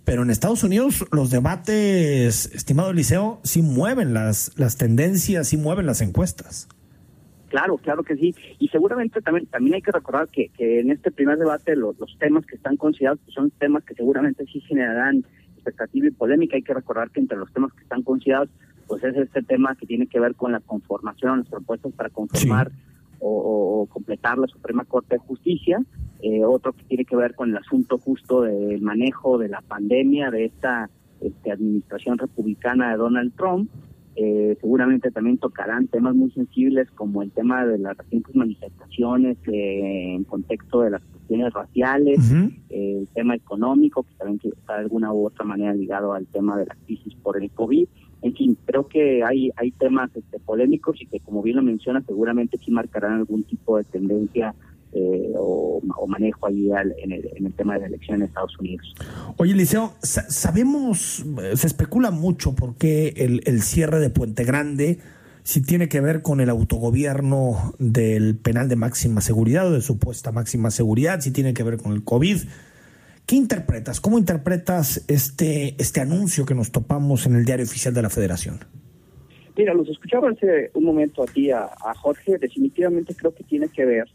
pero 0.04 0.22
en 0.22 0.30
Estados 0.30 0.64
Unidos 0.64 1.04
los 1.12 1.30
debates, 1.30 2.46
estimado 2.54 2.90
Eliseo, 2.90 3.40
sí 3.44 3.62
mueven 3.62 4.14
las, 4.14 4.52
las 4.58 4.76
tendencias, 4.78 5.48
sí 5.48 5.56
mueven 5.56 5.86
las 5.86 6.00
encuestas. 6.00 6.66
Claro, 7.52 7.76
claro 7.76 8.02
que 8.02 8.16
sí. 8.16 8.34
Y 8.58 8.68
seguramente 8.68 9.20
también 9.20 9.44
también 9.44 9.74
hay 9.74 9.82
que 9.82 9.92
recordar 9.92 10.26
que, 10.28 10.48
que 10.56 10.80
en 10.80 10.90
este 10.90 11.10
primer 11.10 11.36
debate 11.36 11.76
los, 11.76 11.98
los 11.98 12.16
temas 12.18 12.46
que 12.46 12.56
están 12.56 12.78
considerados 12.78 13.20
pues, 13.26 13.34
son 13.34 13.50
temas 13.50 13.84
que 13.84 13.92
seguramente 13.92 14.46
sí 14.46 14.60
generarán 14.62 15.22
expectativa 15.56 16.06
y 16.06 16.12
polémica. 16.12 16.56
Hay 16.56 16.62
que 16.62 16.72
recordar 16.72 17.10
que 17.10 17.20
entre 17.20 17.36
los 17.36 17.52
temas 17.52 17.70
que 17.74 17.82
están 17.82 18.04
considerados 18.04 18.48
pues 18.86 19.04
es 19.04 19.14
este 19.18 19.42
tema 19.42 19.74
que 19.74 19.84
tiene 19.84 20.06
que 20.06 20.18
ver 20.18 20.34
con 20.34 20.52
la 20.52 20.60
conformación, 20.60 21.40
las 21.40 21.48
propuestas 21.48 21.92
para 21.92 22.08
conformar 22.08 22.72
o, 23.18 23.86
completar 23.90 24.38
la 24.38 24.46
Suprema 24.46 24.86
Corte 24.86 25.16
de 25.16 25.18
Justicia. 25.18 25.78
Eh, 26.22 26.42
otro 26.46 26.72
que 26.72 26.84
tiene 26.84 27.04
que 27.04 27.16
ver 27.16 27.34
con 27.34 27.50
el 27.50 27.58
asunto 27.58 27.98
justo 27.98 28.40
del 28.40 28.80
manejo 28.80 29.36
de 29.36 29.50
la 29.50 29.60
pandemia 29.60 30.30
de 30.30 30.46
esta 30.46 30.88
este, 31.20 31.52
administración 31.52 32.16
republicana 32.16 32.92
de 32.92 32.96
Donald 32.96 33.34
Trump. 33.36 33.70
Eh, 34.14 34.56
seguramente 34.60 35.10
también 35.10 35.38
tocarán 35.38 35.86
temas 35.86 36.14
muy 36.14 36.30
sensibles 36.32 36.90
como 36.90 37.22
el 37.22 37.30
tema 37.30 37.64
de 37.64 37.78
las 37.78 37.96
recientes 37.96 38.34
manifestaciones 38.36 39.38
eh, 39.46 40.14
en 40.14 40.24
contexto 40.24 40.82
de 40.82 40.90
las 40.90 41.02
cuestiones 41.02 41.52
raciales, 41.54 42.18
eh, 42.68 42.98
el 43.00 43.08
tema 43.14 43.34
económico, 43.34 44.02
que 44.02 44.14
también 44.18 44.38
está 44.44 44.74
de 44.74 44.80
alguna 44.80 45.14
u 45.14 45.26
otra 45.26 45.46
manera 45.46 45.72
ligado 45.72 46.12
al 46.12 46.26
tema 46.26 46.58
de 46.58 46.66
la 46.66 46.76
crisis 46.84 47.14
por 47.22 47.42
el 47.42 47.50
COVID. 47.50 47.88
En 48.20 48.34
fin, 48.34 48.56
creo 48.66 48.86
que 48.86 49.24
hay, 49.24 49.50
hay 49.56 49.70
temas 49.72 50.14
este, 50.14 50.38
polémicos 50.38 51.00
y 51.00 51.06
que, 51.06 51.18
como 51.20 51.42
bien 51.42 51.56
lo 51.56 51.62
menciona, 51.62 52.02
seguramente 52.02 52.58
sí 52.58 52.70
marcarán 52.70 53.14
algún 53.14 53.44
tipo 53.44 53.78
de 53.78 53.84
tendencia 53.84 54.54
eh, 54.94 55.32
o, 55.36 55.80
manejo 56.06 56.46
ahí 56.46 56.68
en, 56.98 57.12
el, 57.12 57.54
tema 57.54 57.74
de 57.74 57.80
la 57.80 57.86
elección 57.86 58.18
en 58.18 58.24
Estados 58.24 58.58
Unidos. 58.58 58.94
Oye, 59.38 59.54
Liceo, 59.54 59.94
sabemos, 60.02 61.24
eh, 61.42 61.56
se 61.56 61.66
especula 61.66 62.10
mucho 62.10 62.54
por 62.54 62.76
qué 62.76 63.14
el, 63.16 63.62
cierre 63.62 63.98
de 63.98 64.10
Puente 64.10 64.44
Grande, 64.44 64.98
si 65.44 65.62
tiene 65.62 65.88
que 65.88 66.02
ver 66.02 66.20
con 66.20 66.42
el 66.42 66.50
autogobierno 66.50 67.74
del 67.78 68.36
penal 68.36 68.68
de 68.68 68.76
máxima 68.76 69.22
seguridad 69.22 69.66
o 69.68 69.72
de 69.72 69.80
supuesta 69.80 70.30
máxima 70.30 70.70
seguridad, 70.70 71.20
si 71.20 71.30
tiene 71.30 71.54
que 71.54 71.62
ver 71.62 71.78
con 71.78 71.92
el 71.92 72.04
COVID. 72.04 72.36
¿Qué 73.24 73.36
interpretas? 73.36 74.00
¿Cómo 74.00 74.18
interpretas 74.18 75.04
este, 75.08 75.74
este 75.78 76.00
anuncio 76.00 76.44
que 76.44 76.54
nos 76.54 76.70
topamos 76.70 77.24
en 77.24 77.36
el 77.36 77.46
diario 77.46 77.64
oficial 77.64 77.94
de 77.94 78.02
la 78.02 78.10
Federación? 78.10 78.60
Mira, 79.56 79.72
los 79.72 79.88
escuchaba 79.88 80.28
hace 80.30 80.70
un 80.74 80.84
momento 80.84 81.22
a 81.22 81.26
ti, 81.26 81.50
a 81.50 81.70
Jorge. 81.96 82.36
Definitivamente 82.36 83.14
creo 83.14 83.34
que 83.34 83.44
tiene 83.44 83.68
que 83.68 83.86
ver 83.86 84.08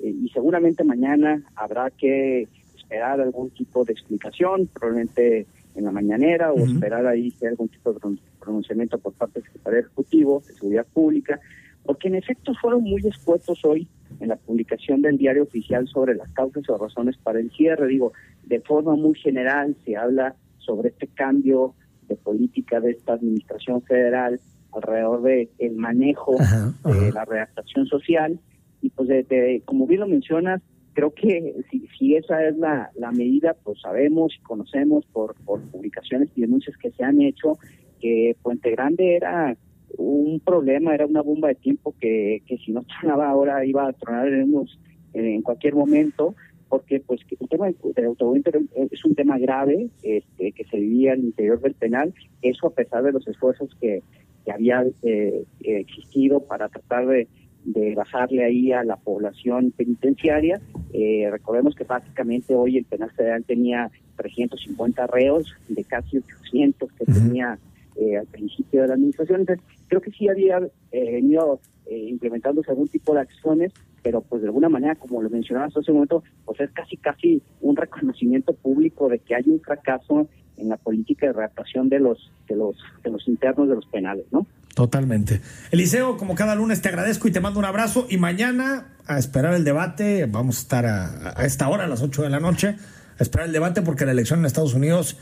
eh, 0.00 0.08
y 0.08 0.28
seguramente 0.30 0.84
mañana 0.84 1.42
habrá 1.56 1.90
que 1.90 2.48
esperar 2.76 3.20
algún 3.20 3.50
tipo 3.50 3.84
de 3.84 3.92
explicación, 3.92 4.68
probablemente 4.72 5.46
en 5.74 5.84
la 5.84 5.92
mañanera 5.92 6.52
o 6.52 6.58
esperar 6.58 7.06
ahí 7.06 7.30
que 7.32 7.46
algún 7.46 7.68
tipo 7.68 7.92
de 7.92 8.00
pronunciamiento 8.40 8.98
por 8.98 9.12
parte 9.12 9.40
del 9.40 9.44
secretario 9.44 9.80
ejecutivo 9.80 10.42
de 10.46 10.54
Seguridad 10.54 10.86
Pública, 10.92 11.38
porque 11.84 12.08
en 12.08 12.16
efecto 12.16 12.52
fueron 12.60 12.82
muy 12.82 13.00
escuetos 13.06 13.64
hoy 13.64 13.88
en 14.20 14.28
la 14.28 14.36
publicación 14.36 15.02
del 15.02 15.18
diario 15.18 15.44
oficial 15.44 15.86
sobre 15.86 16.14
las 16.14 16.28
causas 16.32 16.68
o 16.68 16.78
razones 16.78 17.16
para 17.18 17.38
el 17.40 17.50
cierre. 17.52 17.86
Digo, 17.86 18.12
de 18.44 18.60
forma 18.60 18.96
muy 18.96 19.14
general 19.14 19.76
se 19.84 19.96
habla 19.96 20.34
sobre 20.58 20.88
este 20.88 21.06
cambio 21.08 21.74
de 22.08 22.16
política 22.16 22.80
de 22.80 22.92
esta 22.92 23.14
administración 23.14 23.82
federal 23.82 24.40
alrededor 24.72 25.22
de 25.22 25.48
el 25.58 25.76
manejo 25.76 26.36
de 26.84 27.12
la 27.12 27.24
redactación 27.24 27.86
social 27.86 28.38
y 28.80 28.90
pues 28.90 29.08
de, 29.08 29.62
como 29.64 29.86
bien 29.86 30.00
lo 30.00 30.08
mencionas, 30.08 30.62
creo 30.92 31.12
que 31.12 31.54
si, 31.70 31.86
si 31.96 32.16
esa 32.16 32.44
es 32.46 32.56
la, 32.56 32.90
la 32.96 33.12
medida, 33.12 33.54
pues 33.62 33.80
sabemos 33.80 34.34
y 34.36 34.42
conocemos 34.42 35.04
por, 35.06 35.34
por 35.44 35.60
publicaciones 35.70 36.28
y 36.34 36.40
denuncias 36.40 36.76
que 36.76 36.90
se 36.90 37.04
han 37.04 37.20
hecho 37.20 37.58
que 38.00 38.36
Puente 38.42 38.70
Grande 38.70 39.16
era 39.16 39.56
un 39.96 40.40
problema, 40.40 40.94
era 40.94 41.06
una 41.06 41.22
bomba 41.22 41.48
de 41.48 41.54
tiempo 41.54 41.94
que, 42.00 42.42
que 42.46 42.58
si 42.58 42.72
no 42.72 42.84
tronaba 42.84 43.28
ahora 43.28 43.64
iba 43.64 43.88
a 43.88 43.92
tronar 43.92 44.28
en, 44.28 44.54
unos, 44.54 44.78
en 45.14 45.42
cualquier 45.42 45.74
momento, 45.74 46.34
porque 46.68 47.00
pues 47.00 47.20
el 47.40 47.48
tema 47.48 47.70
del 47.94 48.04
automóvil 48.04 48.44
es 48.90 49.04
un 49.04 49.14
tema 49.14 49.38
grave 49.38 49.88
este, 50.02 50.52
que 50.52 50.64
se 50.64 50.78
vivía 50.78 51.12
al 51.12 51.20
interior 51.20 51.60
del 51.60 51.74
penal, 51.74 52.12
eso 52.42 52.66
a 52.66 52.74
pesar 52.74 53.02
de 53.02 53.12
los 53.12 53.26
esfuerzos 53.26 53.74
que, 53.80 54.02
que 54.44 54.52
había 54.52 54.84
eh, 55.02 55.44
existido 55.60 56.40
para 56.40 56.68
tratar 56.68 57.06
de 57.06 57.28
de 57.72 57.94
bajarle 57.94 58.44
ahí 58.44 58.72
a 58.72 58.82
la 58.82 58.96
población 58.96 59.72
penitenciaria. 59.72 60.60
Eh, 60.92 61.28
recordemos 61.30 61.74
que 61.74 61.84
básicamente 61.84 62.54
hoy 62.54 62.78
el 62.78 62.84
penal 62.84 63.10
federal 63.10 63.44
tenía 63.44 63.90
350 64.16 65.06
reos 65.08 65.54
de 65.68 65.84
casi 65.84 66.18
800 66.18 66.90
que 66.92 67.04
tenía 67.04 67.58
eh, 67.96 68.16
al 68.16 68.26
principio 68.26 68.82
de 68.82 68.88
la 68.88 68.94
administración. 68.94 69.40
Entonces, 69.40 69.64
creo 69.86 70.00
que 70.00 70.10
sí 70.12 70.28
había 70.28 70.58
eh, 70.92 71.12
venido 71.12 71.60
implementándose 71.90 72.70
algún 72.70 72.88
tipo 72.88 73.14
de 73.14 73.20
acciones, 73.20 73.72
pero 74.02 74.20
pues 74.20 74.42
de 74.42 74.48
alguna 74.48 74.68
manera, 74.68 74.94
como 74.94 75.22
lo 75.22 75.30
mencionabas 75.30 75.74
hace 75.74 75.90
un 75.90 75.96
momento, 75.96 76.22
pues 76.44 76.60
es 76.60 76.70
casi 76.72 76.98
casi 76.98 77.40
un 77.62 77.76
reconocimiento 77.76 78.52
público 78.52 79.08
de 79.08 79.20
que 79.20 79.34
hay 79.34 79.44
un 79.46 79.58
fracaso 79.58 80.28
en 80.58 80.68
la 80.68 80.76
política 80.76 81.26
de 81.26 81.32
readaptación 81.32 81.88
de 81.88 82.00
los 82.00 82.30
de 82.48 82.56
los 82.56 82.76
de 83.02 83.10
los 83.10 83.26
internos 83.28 83.68
de 83.68 83.74
los 83.74 83.86
penales, 83.86 84.26
¿no? 84.30 84.46
Totalmente. 84.74 85.40
Eliseo, 85.72 86.16
como 86.16 86.36
cada 86.36 86.54
lunes 86.54 86.80
te 86.80 86.88
agradezco 86.88 87.26
y 87.26 87.32
te 87.32 87.40
mando 87.40 87.58
un 87.58 87.64
abrazo 87.64 88.06
y 88.08 88.16
mañana 88.16 88.86
a 89.06 89.18
esperar 89.18 89.54
el 89.54 89.64
debate, 89.64 90.26
vamos 90.26 90.58
a 90.58 90.60
estar 90.60 90.86
a, 90.86 91.44
esta 91.44 91.68
hora, 91.68 91.84
a 91.84 91.88
las 91.88 92.00
8 92.00 92.22
de 92.22 92.30
la 92.30 92.38
noche, 92.38 92.76
a 93.18 93.22
esperar 93.22 93.48
el 93.48 93.52
debate 93.52 93.82
porque 93.82 94.06
la 94.06 94.12
elección 94.12 94.38
en 94.38 94.46
Estados 94.46 94.74
Unidos 94.74 95.16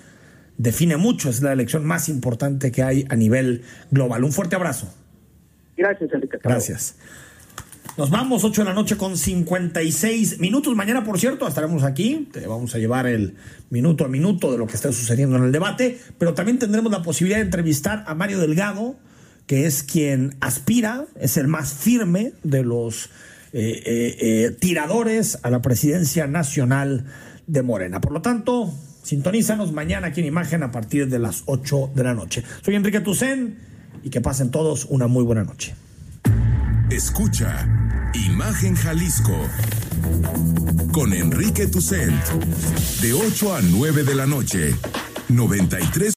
define 0.59 0.99
mucho, 0.99 1.31
es 1.31 1.41
la 1.41 1.53
elección 1.53 1.87
más 1.87 2.11
importante 2.11 2.71
que 2.71 2.83
hay 2.83 3.07
a 3.09 3.17
nivel 3.17 3.63
global. 3.91 4.25
Un 4.25 4.33
fuerte 4.33 4.57
abrazo. 4.57 4.93
Gracias, 5.77 6.13
Enrique. 6.13 6.39
Gracias. 6.43 6.99
Nos 7.97 8.11
vamos, 8.11 8.45
8 8.45 8.61
de 8.61 8.69
la 8.69 8.75
noche 8.75 8.99
con 8.99 9.17
56 9.17 10.39
minutos. 10.39 10.77
Mañana, 10.77 11.03
por 11.03 11.19
cierto, 11.19 11.49
estaremos 11.49 11.83
aquí. 11.83 12.29
Te 12.31 12.47
vamos 12.47 12.75
a 12.75 12.79
llevar 12.79 13.07
el 13.07 13.37
minuto 13.71 14.05
a 14.05 14.09
minuto 14.09 14.53
de 14.53 14.59
lo 14.59 14.67
que 14.67 14.75
está 14.75 14.93
sucediendo 14.93 15.37
en 15.37 15.45
el 15.45 15.53
debate, 15.53 15.99
pero 16.19 16.35
también 16.35 16.59
tendremos 16.59 16.93
la 16.93 17.03
posibilidad 17.03 17.39
de 17.39 17.45
entrevistar 17.45 18.05
a 18.07 18.15
Mario 18.15 18.39
Delgado 18.39 18.97
que 19.47 19.67
es 19.67 19.83
quien 19.83 20.35
aspira, 20.41 21.07
es 21.19 21.37
el 21.37 21.47
más 21.47 21.73
firme 21.73 22.33
de 22.43 22.65
los 22.65 23.07
eh, 23.53 23.83
eh, 23.87 24.17
eh, 24.21 24.51
tiradores 24.59 25.39
a 25.43 25.51
la 25.51 25.63
presidencia 25.63 26.27
nacional 26.27 27.07
de 27.47 27.63
Morena. 27.63 28.01
Por 28.01 28.13
lo 28.13 28.23
tanto, 28.23 28.75
sintonízanos 29.05 29.73
mañana 29.73 30.09
aquí 30.09 30.21
en 30.21 30.27
Imagen 30.27 30.63
a 30.65 30.73
partir 30.73 31.09
de 31.09 31.21
las 31.21 31.45
8 31.47 31.93
de 31.95 32.05
la 32.05 32.15
noche. 32.15 32.43
Soy 32.63 32.75
Enrique 32.75 33.01
Tucen 33.01 33.57
y 34.03 34.11
que 34.11 34.21
pasen 34.21 34.51
todos 34.51 34.85
una 34.87 35.07
muy 35.07 35.23
buena 35.23 35.45
noche. 35.45 35.75
Escucha 36.91 37.67
Imagen 38.15 38.77
Jalisco 38.77 39.37
con 40.93 41.13
Enrique 41.13 41.67
Tucent 41.67 42.15
de 43.03 43.13
8 43.13 43.55
a 43.57 43.61
9 43.61 44.05
de 44.05 44.15
la 44.15 44.27
noche. 44.27 44.77
93 45.29 46.05